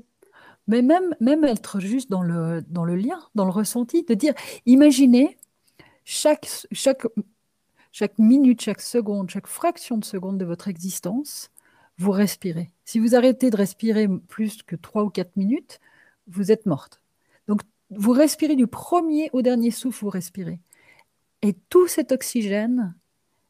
Mais 0.68 0.82
même, 0.82 1.16
même 1.18 1.44
être 1.44 1.80
juste 1.80 2.08
dans 2.10 2.22
le, 2.22 2.62
dans 2.68 2.84
le 2.84 2.94
lien, 2.94 3.18
dans 3.34 3.44
le 3.44 3.50
ressenti, 3.50 4.04
de 4.04 4.14
dire, 4.14 4.34
imaginez 4.66 5.38
chaque, 6.04 6.46
chaque, 6.70 7.06
chaque 7.92 8.18
minute, 8.18 8.60
chaque 8.60 8.80
seconde, 8.80 9.30
chaque 9.30 9.46
fraction 9.46 9.98
de 9.98 10.04
seconde 10.04 10.38
de 10.38 10.44
votre 10.44 10.68
existence, 10.68 11.50
vous 11.98 12.10
respirez. 12.10 12.72
Si 12.84 12.98
vous 12.98 13.14
arrêtez 13.14 13.50
de 13.50 13.56
respirer 13.56 14.08
plus 14.28 14.62
que 14.62 14.76
trois 14.76 15.04
ou 15.04 15.10
quatre 15.10 15.36
minutes, 15.36 15.78
vous 16.26 16.50
êtes 16.50 16.66
morte. 16.66 17.00
Donc, 17.48 17.60
vous 17.90 18.12
respirez 18.12 18.56
du 18.56 18.66
premier 18.66 19.28
au 19.32 19.42
dernier 19.42 19.70
souffle, 19.70 20.04
vous 20.04 20.10
respirez. 20.10 20.58
Et 21.42 21.54
tout 21.68 21.86
cet 21.86 22.12
oxygène 22.12 22.94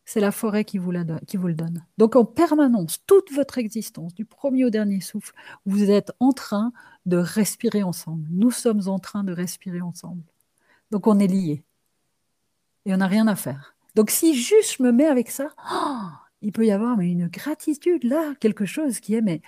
c'est 0.05 0.21
la 0.21 0.33
forêt 0.33 0.65
qui 0.65 0.79
vous, 0.79 0.93
qui 1.27 1.37
vous 1.37 1.49
le 1.49 1.55
donne. 1.55 1.85
Donc 1.99 2.17
en 2.17 2.25
permanence, 2.25 2.99
toute 3.07 3.33
votre 3.33 3.59
existence, 3.59 4.15
du 4.15 4.25
premier 4.25 4.65
au 4.65 4.71
dernier 4.71 5.01
souffle, 5.01 5.33
vous 5.65 5.91
êtes 5.91 6.13
en 6.21 6.33
train 6.33 6.73
de 7.07 7.17
respirer 7.17 7.83
ensemble. 7.83 8.27
Nous 8.31 8.51
sommes 8.51 8.89
en 8.89 8.99
train 8.99 9.25
de 9.25 9.33
respirer 9.33 9.81
ensemble. 9.81 10.23
Donc 10.91 11.07
on 11.07 11.19
est 11.19 11.27
liés. 11.27 11.65
Et 12.85 12.93
on 12.93 12.97
n'a 12.97 13.07
rien 13.07 13.29
à 13.29 13.37
faire. 13.37 13.72
Donc 13.95 14.11
si 14.11 14.35
juste 14.35 14.77
je 14.79 14.83
me 14.83 14.93
mets 14.93 15.07
avec 15.07 15.31
ça, 15.31 15.49
oh, 15.73 15.97
il 16.43 16.53
peut 16.53 16.67
y 16.67 16.71
avoir 16.73 16.97
mais 16.97 17.11
une 17.11 17.29
gratitude 17.29 18.05
là, 18.05 18.35
quelque 18.41 18.67
chose 18.67 19.01
qui 19.01 19.15
est 19.15 19.23
mais 19.23 19.43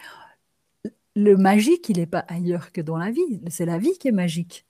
le 1.17 1.37
magique, 1.37 1.89
il 1.89 1.99
n'est 1.99 2.07
pas 2.07 2.25
ailleurs 2.29 2.73
que 2.73 2.81
dans 2.81 2.97
la 2.97 3.11
vie. 3.11 3.41
C'est 3.49 3.67
la 3.67 3.79
vie 3.79 3.97
qui 3.99 4.09
est 4.09 4.13
magique. 4.13 4.67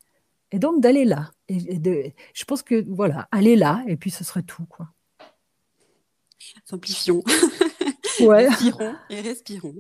Et 0.53 0.59
donc 0.59 0.81
d'aller 0.81 1.05
là. 1.05 1.31
Et, 1.49 1.79
de, 1.79 2.13
je 2.33 2.45
pense 2.45 2.63
que 2.63 2.85
voilà, 2.89 3.29
aller 3.33 3.57
là, 3.57 3.83
et 3.87 3.97
puis 3.97 4.11
ce 4.11 4.25
serait 4.25 4.43
tout 4.43 4.65
quoi. 4.67 4.89
Simplifions. 6.65 7.23
respirons 8.21 8.95
et 9.11 9.21
respirons. 9.21 9.75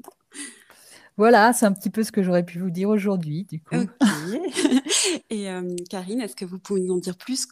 Voilà, 1.16 1.53
c'est 1.53 1.64
un 1.64 1.72
petit 1.72 1.90
peu 1.90 2.03
ce 2.03 2.11
que 2.11 2.24
j'aurais 2.24 2.42
pu 2.42 2.59
vous 2.59 2.70
dire 2.70 2.88
aujourd'hui, 2.88 3.44
du 3.44 3.61
coup. 3.61 3.77
et 5.31 5.48
euh, 5.48 5.77
Karine, 5.88 6.20
est-ce 6.20 6.35
que 6.35 6.44
vous 6.44 6.59
pouvez 6.59 6.81
nous 6.81 6.94
en 6.94 6.98
dire 6.98 7.16
plus 7.16 7.46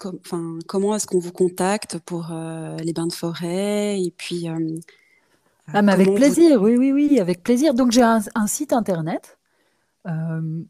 Comment 0.66 0.96
est-ce 0.96 1.06
qu'on 1.06 1.20
vous 1.20 1.32
contacte 1.32 1.98
pour 1.98 2.32
euh, 2.32 2.76
les 2.78 2.92
bains 2.92 3.06
de 3.06 3.12
forêt 3.12 4.02
Et 4.02 4.10
puis. 4.10 4.48
Euh, 4.48 4.76
ah, 5.72 5.82
mais 5.82 5.92
avec 5.92 6.12
plaisir, 6.14 6.60
oui, 6.60 6.76
oui, 6.76 6.90
oui, 6.92 7.20
avec 7.20 7.44
plaisir. 7.44 7.72
Donc, 7.72 7.92
j'ai 7.92 8.02
un, 8.02 8.46
site 8.48 8.72
internet 8.72 9.38
où, 10.04 10.66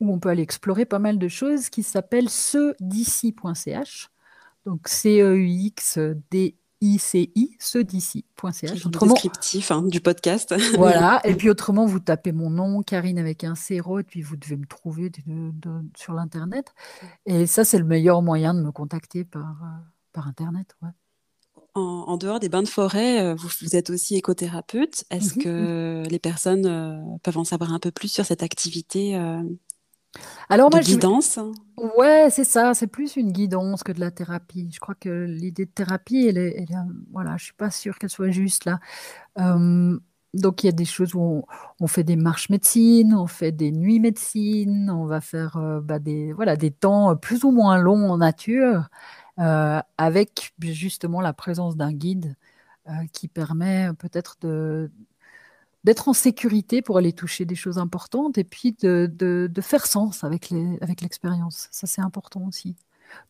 on 0.00 0.18
peut 0.20 0.28
aller 0.28 0.42
explorer 0.42 0.84
pas 0.84 1.00
mal 1.00 1.18
de 1.18 1.28
choses 1.28 1.68
qui 1.68 1.82
s'appelle 1.82 2.28
cedici.ch. 2.28 4.08
Donc, 4.66 4.86
C-E-U-X-D 4.86 6.54
ICI, 6.80 7.56
ceux 7.58 7.84
d'ici.ch. 7.84 8.86
Autrement, 8.86 9.12
descriptif 9.12 9.70
hein, 9.70 9.82
du 9.82 10.00
podcast. 10.00 10.54
voilà, 10.76 11.20
et 11.24 11.34
puis 11.34 11.50
autrement, 11.50 11.84
vous 11.84 12.00
tapez 12.00 12.32
mon 12.32 12.50
nom, 12.50 12.82
Karine 12.82 13.18
avec 13.18 13.44
un 13.44 13.54
zéro, 13.54 13.98
et 13.98 14.02
puis 14.02 14.22
vous 14.22 14.36
devez 14.36 14.56
me 14.56 14.66
trouver 14.66 15.12
sur 15.96 16.14
l'Internet. 16.14 16.74
Et 17.26 17.46
ça, 17.46 17.64
c'est 17.64 17.78
le 17.78 17.84
meilleur 17.84 18.22
moyen 18.22 18.54
de 18.54 18.60
me 18.60 18.72
contacter 18.72 19.24
par, 19.24 19.62
euh, 19.62 19.78
par 20.12 20.26
Internet. 20.26 20.76
En, 21.74 22.16
dehors 22.16 22.40
des 22.40 22.48
bains 22.48 22.62
de 22.62 22.68
forêt, 22.68 23.22
euh, 23.22 23.34
vous, 23.34 23.76
êtes 23.76 23.90
aussi 23.90 24.16
écothérapeute. 24.16 25.04
Est-ce 25.10 25.36
mhm, 25.36 25.44
que 25.44 26.02
les 26.08 26.18
personnes 26.18 26.66
euh, 26.66 26.98
peuvent 27.22 27.38
en 27.38 27.44
savoir 27.44 27.72
un 27.72 27.78
peu 27.78 27.90
plus 27.92 28.08
sur 28.08 28.24
cette 28.24 28.42
activité 28.42 29.16
alors 30.48 30.70
moi, 30.70 30.80
guidance 30.80 31.38
Ouais, 31.96 32.28
c'est 32.30 32.44
ça, 32.44 32.74
c'est 32.74 32.88
plus 32.88 33.16
une 33.16 33.32
guidance 33.32 33.82
que 33.82 33.92
de 33.92 34.00
la 34.00 34.10
thérapie. 34.10 34.68
Je 34.72 34.80
crois 34.80 34.94
que 34.94 35.24
l'idée 35.24 35.66
de 35.66 35.70
thérapie, 35.70 36.26
elle 36.26 36.38
est, 36.38 36.66
voilà, 37.12 37.36
je 37.36 37.44
suis 37.44 37.54
pas 37.54 37.70
sûre 37.70 37.98
qu'elle 37.98 38.10
soit 38.10 38.30
juste 38.30 38.64
là. 38.64 38.80
donc 40.34 40.62
il 40.62 40.66
y 40.66 40.68
a 40.68 40.72
des 40.72 40.84
choses 40.84 41.14
où 41.14 41.44
on, 41.80 41.86
fait 41.86 42.04
des 42.04 42.16
marches 42.16 42.50
médecine, 42.50 43.14
on 43.14 43.26
fait 43.26 43.52
des 43.52 43.72
nuits 43.72 44.00
médecine, 44.00 44.90
on 44.90 45.06
va 45.06 45.20
faire 45.20 45.56
euh, 45.56 45.80
bah, 45.80 45.98
des, 45.98 46.32
voilà, 46.32 46.56
des 46.56 46.70
temps 46.70 47.16
plus 47.16 47.44
ou 47.44 47.50
moins 47.52 47.78
longs 47.78 48.10
en 48.10 48.18
nature, 48.18 48.88
euh, 49.38 49.80
avec 49.98 50.52
justement 50.60 51.20
la 51.20 51.32
présence 51.32 51.76
d'un 51.76 51.92
guide 51.92 52.36
euh, 52.88 52.92
qui 53.12 53.28
permet 53.28 53.90
peut-être 53.98 54.36
de, 54.40 54.90
d'être 55.84 56.08
en 56.08 56.12
sécurité 56.12 56.82
pour 56.82 56.98
aller 56.98 57.12
toucher 57.12 57.44
des 57.44 57.54
choses 57.54 57.78
importantes 57.78 58.38
et 58.38 58.44
puis 58.44 58.76
de, 58.82 59.50
faire 59.60 59.86
sens 59.86 60.24
avec 60.24 60.50
l'expérience. 60.50 61.68
Ça, 61.70 61.86
c'est 61.86 62.02
important 62.02 62.46
aussi. 62.46 62.76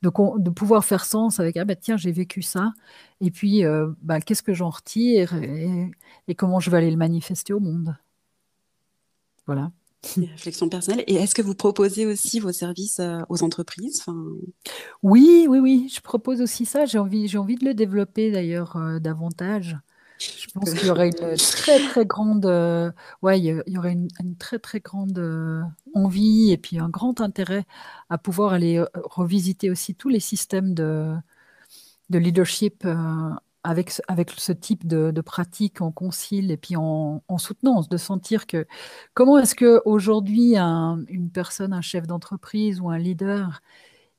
De, 0.02 0.10
de, 0.38 0.50
pouvoir 0.50 0.84
faire 0.84 1.04
sens 1.04 1.40
avec 1.40 1.56
ah 1.56 1.64
ben 1.64 1.76
tiens 1.78 1.96
j'ai 1.96 2.12
vécu 2.12 2.42
ça 2.42 2.72
et 3.20 3.30
puis 3.30 3.64
euh, 3.64 3.88
bah, 4.02 4.20
qu'est-ce 4.20 4.42
que 4.42 4.52
j'en 4.52 4.70
retire 4.70 5.34
et, 5.34 6.34
comment 6.36 6.60
je 6.60 6.70
vais 6.70 6.78
aller 6.78 6.90
le 6.90 6.96
manifester 6.96 7.52
au 7.52 7.60
monde 7.60 7.96
voilà 9.46 9.72
Des 10.16 10.26
réflexions 10.26 10.68
personnelles. 10.68 11.04
Et 11.06 11.16
est-ce 11.16 11.34
que 11.34 11.42
vous 11.42 11.54
proposez 11.54 12.06
aussi 12.06 12.40
vos 12.40 12.52
services 12.52 13.00
euh, 13.00 13.22
aux 13.28 13.42
entreprises? 13.42 14.00
Enfin... 14.00 14.24
Oui, 15.02 15.46
oui, 15.48 15.58
oui, 15.58 15.92
je 15.92 16.00
propose 16.00 16.40
aussi 16.40 16.66
ça. 16.66 16.84
J'ai 16.84 16.98
envie, 16.98 17.26
j'ai 17.26 17.38
envie 17.38 17.56
de 17.56 17.64
le 17.64 17.74
développer 17.74 18.30
d'ailleurs 18.30 18.76
euh, 18.76 19.00
davantage. 19.00 19.76
Je 20.20 20.46
pense 20.52 20.74
qu'il 20.74 20.86
y 20.86 20.90
aurait 20.90 21.08
une 21.08 21.36
très 21.36 21.88
très 21.88 22.04
grande, 22.04 22.44
euh, 22.44 22.92
ouais, 23.22 23.40
il 23.40 23.62
y 23.66 23.78
aurait 23.78 23.92
une, 23.92 24.08
très 24.38 24.58
très 24.58 24.80
grande 24.80 25.18
euh, 25.18 25.62
envie 25.94 26.52
et 26.52 26.58
puis 26.58 26.78
un 26.78 26.90
grand 26.90 27.20
intérêt 27.22 27.64
à 28.10 28.18
pouvoir 28.18 28.52
aller 28.52 28.76
euh, 28.78 28.86
revisiter 29.04 29.70
aussi 29.70 29.94
tous 29.94 30.10
les 30.10 30.20
systèmes 30.20 30.74
de, 30.74 31.14
de 32.10 32.18
leadership 32.18 32.86
avec, 33.64 33.92
avec 34.08 34.30
ce 34.32 34.52
type 34.52 34.86
de, 34.86 35.20
pratique 35.22 35.80
en 35.80 35.90
concile 35.92 36.50
et 36.50 36.56
puis 36.58 36.76
en, 36.76 37.22
en 37.28 37.38
soutenance, 37.38 37.88
de 37.88 37.96
sentir 37.96 38.46
que 38.46 38.66
comment 39.14 39.38
est-ce 39.38 39.54
que 39.54 39.80
aujourd'hui 39.86 40.56
un- 40.58 41.02
une 41.08 41.30
personne, 41.30 41.72
un 41.72 41.82
chef 41.82 42.06
d'entreprise 42.06 42.80
ou 42.80 42.90
un 42.90 42.98
leader, 42.98 43.62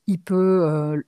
il 0.08 0.20
peut 0.20 1.04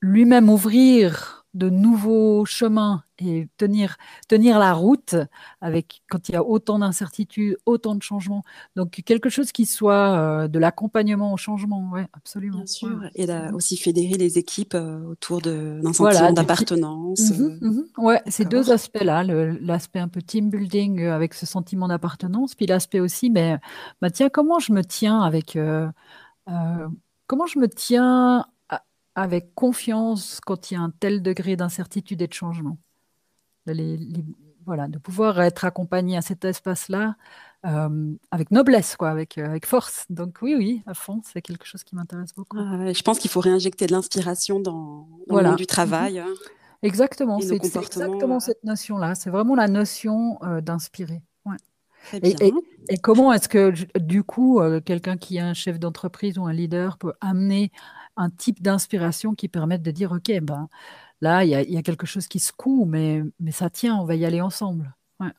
lui-même 0.00 0.48
ouvrir 0.50 1.37
de 1.54 1.70
nouveaux 1.70 2.44
chemins 2.44 3.02
et 3.18 3.48
tenir, 3.56 3.96
tenir 4.28 4.58
la 4.58 4.72
route 4.74 5.16
avec 5.60 6.02
quand 6.08 6.28
il 6.28 6.32
y 6.32 6.36
a 6.36 6.44
autant 6.44 6.78
d'incertitudes, 6.78 7.56
autant 7.66 7.94
de 7.94 8.02
changements. 8.02 8.44
Donc 8.76 8.90
quelque 9.04 9.28
chose 9.28 9.50
qui 9.50 9.66
soit 9.66 10.16
euh, 10.44 10.48
de 10.48 10.58
l'accompagnement 10.58 11.32
au 11.32 11.36
changement, 11.36 11.90
ouais, 11.90 12.06
absolument. 12.12 12.58
Bien 12.58 12.66
sûr. 12.66 13.00
Et 13.14 13.26
là, 13.26 13.50
aussi 13.54 13.76
fédérer 13.76 14.14
les 14.14 14.38
équipes 14.38 14.74
euh, 14.74 15.02
autour 15.04 15.40
de- 15.40 15.80
d'un 15.82 15.92
Voilà, 15.92 16.14
sentiment 16.20 16.28
petits- 16.28 16.34
d'appartenance. 16.34 17.30
Mhm, 17.30 17.58
euh, 17.62 17.66
mhm. 17.66 17.84
Ouais, 17.98 18.22
ces 18.28 18.44
deux 18.44 18.70
aspects-là, 18.70 19.24
l'aspect 19.24 19.98
un 19.98 20.08
peu 20.08 20.22
team 20.22 20.50
building 20.50 21.02
avec 21.06 21.34
ce 21.34 21.46
sentiment 21.46 21.88
d'appartenance, 21.88 22.54
puis 22.54 22.66
l'aspect 22.66 23.00
aussi, 23.00 23.30
mais 23.30 23.58
bah 24.00 24.10
tiens, 24.10 24.28
comment 24.28 24.60
je 24.60 24.72
me 24.72 24.84
tiens 24.84 25.20
avec 25.22 25.58
comment 27.26 27.46
je 27.46 27.58
me 27.58 27.68
tiens 27.68 28.46
avec 29.22 29.54
confiance 29.54 30.40
quand 30.44 30.70
il 30.70 30.74
y 30.74 30.76
a 30.76 30.80
un 30.80 30.90
tel 30.90 31.22
degré 31.22 31.56
d'incertitude 31.56 32.22
et 32.22 32.26
de 32.26 32.32
changement. 32.32 32.78
De 33.66 33.72
les- 33.72 33.96
les- 33.96 34.24
voilà, 34.64 34.86
de 34.86 34.98
pouvoir 34.98 35.40
être 35.40 35.64
accompagné 35.64 36.16
à 36.16 36.22
cet 36.22 36.44
espace-là 36.44 37.16
euh, 37.66 38.12
avec 38.30 38.50
noblesse, 38.50 38.96
quoi, 38.96 39.08
avec, 39.10 39.38
euh, 39.38 39.46
avec 39.46 39.66
force. 39.66 40.04
Donc 40.10 40.38
oui, 40.42 40.54
oui, 40.56 40.82
à 40.86 40.94
fond, 40.94 41.20
c'est 41.24 41.42
quelque 41.42 41.66
chose 41.66 41.82
qui 41.84 41.96
m'intéresse 41.96 42.34
beaucoup. 42.34 42.58
Ah 42.60 42.92
je 42.92 43.02
pense 43.02 43.18
qu'il 43.18 43.30
faut 43.30 43.40
réinjecter 43.40 43.86
de 43.86 43.92
l'inspiration 43.92 44.60
dans, 44.60 45.08
dans 45.26 45.36
le 45.40 45.42
monde 45.48 45.56
du 45.56 45.66
travail. 45.66 46.18
hein. 46.18 46.26
Exactement, 46.82 47.38
Et 47.40 47.42
nos 47.44 47.48
c'est 47.48 47.56
exactement 47.56 48.36
euh. 48.36 48.40
cette 48.40 48.62
notion-là. 48.62 49.14
C'est 49.16 49.30
vraiment 49.30 49.56
la 49.56 49.66
notion 49.68 50.38
d'inspirer. 50.62 51.22
Ouais. 51.46 51.56
Et, 52.22 52.28
et- 52.46 52.52
et 52.90 52.96
comment 52.98 53.32
est-ce 53.32 53.48
que, 53.48 53.72
du 53.98 54.22
coup, 54.22 54.60
quelqu'un 54.84 55.16
qui 55.16 55.38
est 55.38 55.40
un 55.40 55.54
chef 55.54 55.78
d'entreprise 55.80 56.38
ou 56.38 56.44
un 56.46 56.52
leader 56.52 56.96
peut 56.98 57.12
amener 57.20 57.72
un 58.18 58.28
type 58.30 58.60
d'inspiration 58.62 59.34
qui 59.34 59.48
permette 59.48 59.82
de 59.82 59.90
dire, 59.90 60.12
OK, 60.12 60.30
ben, 60.42 60.68
là, 61.22 61.44
il 61.44 61.50
y 61.50 61.54
a, 61.54 61.62
il 61.62 61.72
y 61.72 61.76
a 61.78 61.82
quelque 61.82 62.06
chose 62.06 62.28
qui 62.28 62.38
secoue, 62.40 62.84
mais, 62.84 63.22
mais 63.40 63.52
ça 63.52 63.70
tient, 63.70 63.96
on 63.96 64.04
va 64.04 64.14
y 64.16 64.24
aller 64.26 64.40
ensemble. 64.42 64.94
Ouais. 65.20 65.32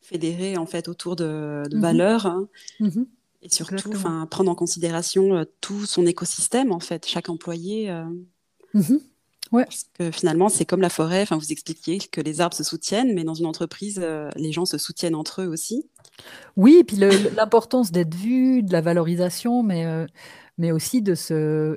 Fédérer 0.00 0.56
en 0.56 0.66
fait 0.66 0.88
autour 0.88 1.14
de, 1.16 1.62
de 1.70 1.76
Mhm. 1.76 1.82
valeurs 1.82 2.26
hein, 2.26 2.48
Mhm. 2.80 3.06
et 3.42 3.48
surtout 3.50 3.90
prendre 4.30 4.50
en 4.50 4.54
considération 4.54 5.34
euh, 5.36 5.44
tout 5.60 5.86
son 5.86 6.06
écosystème 6.06 6.72
en 6.72 6.80
fait, 6.80 7.06
chaque 7.06 7.28
employé. 7.28 7.90
euh, 7.90 8.04
Mhm. 8.74 9.00
parce 9.52 9.84
que 9.98 10.10
finalement, 10.10 10.48
c'est 10.48 10.64
comme 10.66 10.80
la 10.82 10.90
forêt. 10.90 11.22
Enfin, 11.22 11.36
vous 11.38 11.52
expliquiez 11.52 11.98
que 11.98 12.20
les 12.20 12.40
arbres 12.40 12.56
se 12.56 12.64
soutiennent, 12.64 13.14
mais 13.14 13.24
dans 13.24 13.34
une 13.34 13.46
entreprise, 13.46 14.00
euh, 14.02 14.28
les 14.36 14.52
gens 14.52 14.64
se 14.66 14.76
soutiennent 14.78 15.14
entre 15.14 15.42
eux 15.42 15.46
aussi. 15.46 15.86
Oui, 16.56 16.76
et 16.80 16.84
puis 16.84 16.96
l'importance 16.96 17.92
d'être 17.92 18.14
vu, 18.14 18.62
de 18.62 18.72
la 18.72 18.80
valorisation, 18.80 19.62
mais, 19.62 20.06
mais 20.58 20.72
aussi 20.72 21.00
de 21.02 21.14
ce, 21.14 21.76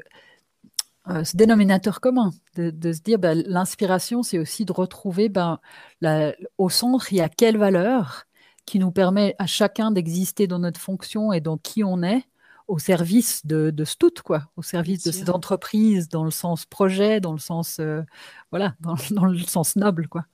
euh, 1.07 1.23
ce 1.23 1.37
dénominateur 1.37 2.01
commun, 2.01 2.31
de, 2.55 2.69
de 2.71 2.93
se 2.93 3.01
dire 3.01 3.19
ben, 3.19 3.41
l'inspiration, 3.47 4.21
c'est 4.23 4.37
aussi 4.39 4.65
de 4.65 4.73
retrouver 4.73 5.29
ben, 5.29 5.59
la- 6.01 6.33
au 6.57 6.69
centre, 6.69 7.11
il 7.13 7.17
y 7.17 7.21
a 7.21 7.29
quelle 7.29 7.57
valeur 7.57 8.25
qui 8.65 8.79
nous 8.79 8.91
permet 8.91 9.35
à 9.39 9.47
chacun 9.47 9.91
d'exister 9.91 10.45
dans 10.47 10.59
notre 10.59 10.79
fonction 10.79 11.33
et 11.33 11.41
dans 11.41 11.57
qui 11.57 11.83
on 11.83 12.03
est, 12.03 12.23
au 12.67 12.77
service 12.77 13.45
de, 13.47 13.71
de 13.71 13.83
ce 13.85 13.95
tout, 13.97 14.11
quoi, 14.23 14.51
au 14.55 14.61
service 14.61 15.01
de 15.03 15.11
cette 15.11 15.29
entreprise, 15.29 16.07
dans 16.09 16.23
le 16.23 16.29
sens 16.31 16.65
projet, 16.65 17.19
dans 17.19 17.31
le 17.33 17.39
sens, 17.39 17.79
euh, 17.79 18.03
voilà, 18.51 18.75
dans, 18.81 18.95
dans 19.11 19.25
le 19.25 19.39
sens 19.39 19.75
noble, 19.75 20.07
quoi. 20.07 20.25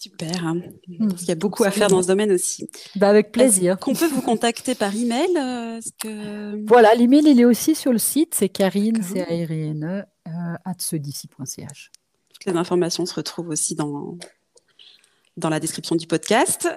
Super. 0.00 0.46
hein. 0.46 0.56
Il 0.88 1.24
y 1.28 1.30
a 1.30 1.34
beaucoup 1.34 1.62
à 1.62 1.70
faire 1.70 1.88
dans 1.88 2.02
ce 2.02 2.08
domaine 2.08 2.32
aussi. 2.32 2.70
Ben, 2.96 3.08
avec 3.08 3.32
plaisir. 3.32 3.78
Qu'on 3.78 3.92
peut 3.92 4.06
vous 4.06 4.22
contacter 4.22 4.74
par 4.74 4.96
email 4.96 5.28
euh, 5.36 5.78
que... 6.00 6.66
Voilà, 6.66 6.94
l'email, 6.94 7.24
il 7.26 7.38
est 7.38 7.44
aussi 7.44 7.74
sur 7.74 7.92
le 7.92 7.98
site, 7.98 8.34
c'est 8.34 8.48
Karine, 8.48 9.02
c'est 9.02 9.20
A-R-I-N-E, 9.20 10.04
euh, 10.26 10.30
at. 10.64 10.74
Toutes 10.74 12.44
les 12.46 12.52
informations 12.56 13.04
se 13.04 13.14
retrouvent 13.14 13.50
aussi 13.50 13.74
dans, 13.74 14.16
dans 15.40 15.48
la 15.48 15.60
description 15.60 15.96
du 15.96 16.06
podcast. 16.06 16.68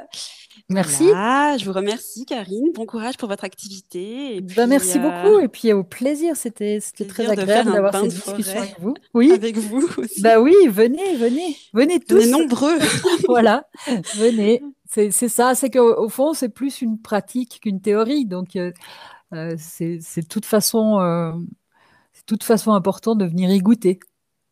Merci. 0.69 1.03
Voilà, 1.05 1.57
je 1.57 1.65
vous 1.65 1.73
remercie, 1.73 2.25
Karine. 2.25 2.71
Bon 2.73 2.85
courage 2.85 3.17
pour 3.17 3.27
votre 3.27 3.43
activité. 3.43 4.37
Et 4.37 4.41
Ben, 4.41 4.47
puis, 4.55 4.67
merci 4.67 4.97
euh, 4.97 5.01
beaucoup, 5.01 5.39
et 5.39 5.47
puis 5.47 5.73
au 5.73 5.83
plaisir, 5.83 6.35
c'était 6.37 6.79
très 7.07 7.29
agréable 7.29 7.71
d'avoir 7.73 7.93
cette 7.93 8.09
discussion 8.09 8.59
avec 8.59 8.79
vous. 8.79 8.93
Oui, 9.13 9.31
Avec 9.31 9.57
vous 9.57 9.87
aussi. 9.97 10.21
bah 10.21 10.39
oui, 10.39 10.55
venez, 10.69 11.15
venez, 11.17 11.57
venez 11.73 11.95
On 11.95 11.95
est 11.95 12.07
tous. 12.07 12.29
nombreux. 12.29 12.77
Voilà, 13.27 13.67
venez. 14.15 14.61
C'est 14.87 15.11
ça, 15.11 15.55
c'est 15.55 15.69
qu'au 15.71 15.95
au 16.01 16.07
fond, 16.07 16.33
c'est 16.33 16.49
plus 16.49 16.81
une 16.81 16.99
pratique 17.01 17.59
qu'une 17.61 17.81
théorie. 17.81 18.25
Donc, 18.25 18.55
euh, 18.55 18.71
euh, 19.33 19.55
c'est 19.57 19.97
de 19.97 20.27
toute 20.27 20.45
façon, 20.45 20.99
euh, 21.01 21.31
c'est 22.13 22.21
de 22.21 22.25
toute 22.27 22.43
façon 22.43 22.73
important 22.73 23.15
de 23.15 23.25
venir 23.25 23.49
y 23.51 23.59
goûter. 23.59 23.99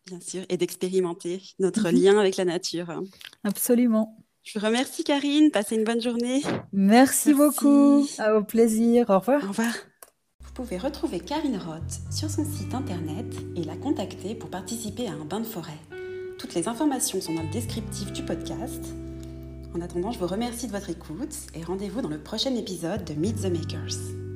Bien 0.08 0.20
sûr, 0.20 0.42
et 0.50 0.58
d'expérimenter 0.58 1.42
notre 1.60 1.90
Mhm. 1.92 1.96
lien 2.02 2.18
avec 2.18 2.36
la 2.38 2.46
nature. 2.46 3.02
Absolument. 3.44 4.18
Je 4.44 4.58
vous 4.60 4.66
remercie, 4.66 5.04
Karine. 5.04 5.52
Passez 5.52 5.76
une 5.76 5.84
bonne 5.84 6.02
journée. 6.02 6.42
Merci, 6.74 7.30
Merci. 7.30 7.34
beaucoup. 7.34 8.08
À 8.18 8.36
au 8.36 8.44
plaisir. 8.44 9.10
Au 9.10 9.20
revoir. 9.20 9.44
Au 9.44 9.48
revoir. 9.50 9.74
Vous 10.44 10.52
pouvez 10.54 10.78
retrouver 10.78 11.20
Karine 11.20 11.58
Roth 11.58 12.00
sur 12.12 12.30
son 12.30 12.44
site 12.44 12.74
internet 12.74 13.26
et 13.56 13.64
la 13.64 13.78
contacter 13.78 14.36
pour 14.36 14.50
participer 14.50 15.08
à 15.08 15.12
un 15.14 15.24
bain 15.26 15.40
de 15.40 15.46
forêt. 15.46 15.78
Toutes 16.40 16.56
les 16.56 16.68
informations 16.68 17.22
sont 17.22 17.36
dans 17.36 17.44
le 17.44 17.52
descriptif 17.52 18.12
du 18.12 18.24
podcast. 18.26 18.84
En 19.76 19.80
attendant, 19.82 20.12
je 20.12 20.20
vous 20.20 20.28
remercie 20.28 20.68
de 20.68 20.72
votre 20.74 20.90
écoute 20.90 21.36
et 21.56 21.64
rendez-vous 21.64 22.02
dans 22.02 22.10
le 22.10 22.20
prochain 22.22 22.54
épisode 22.56 23.06
de 23.06 23.14
Meet 23.14 23.44
the 23.44 23.46
Makers. 23.46 24.31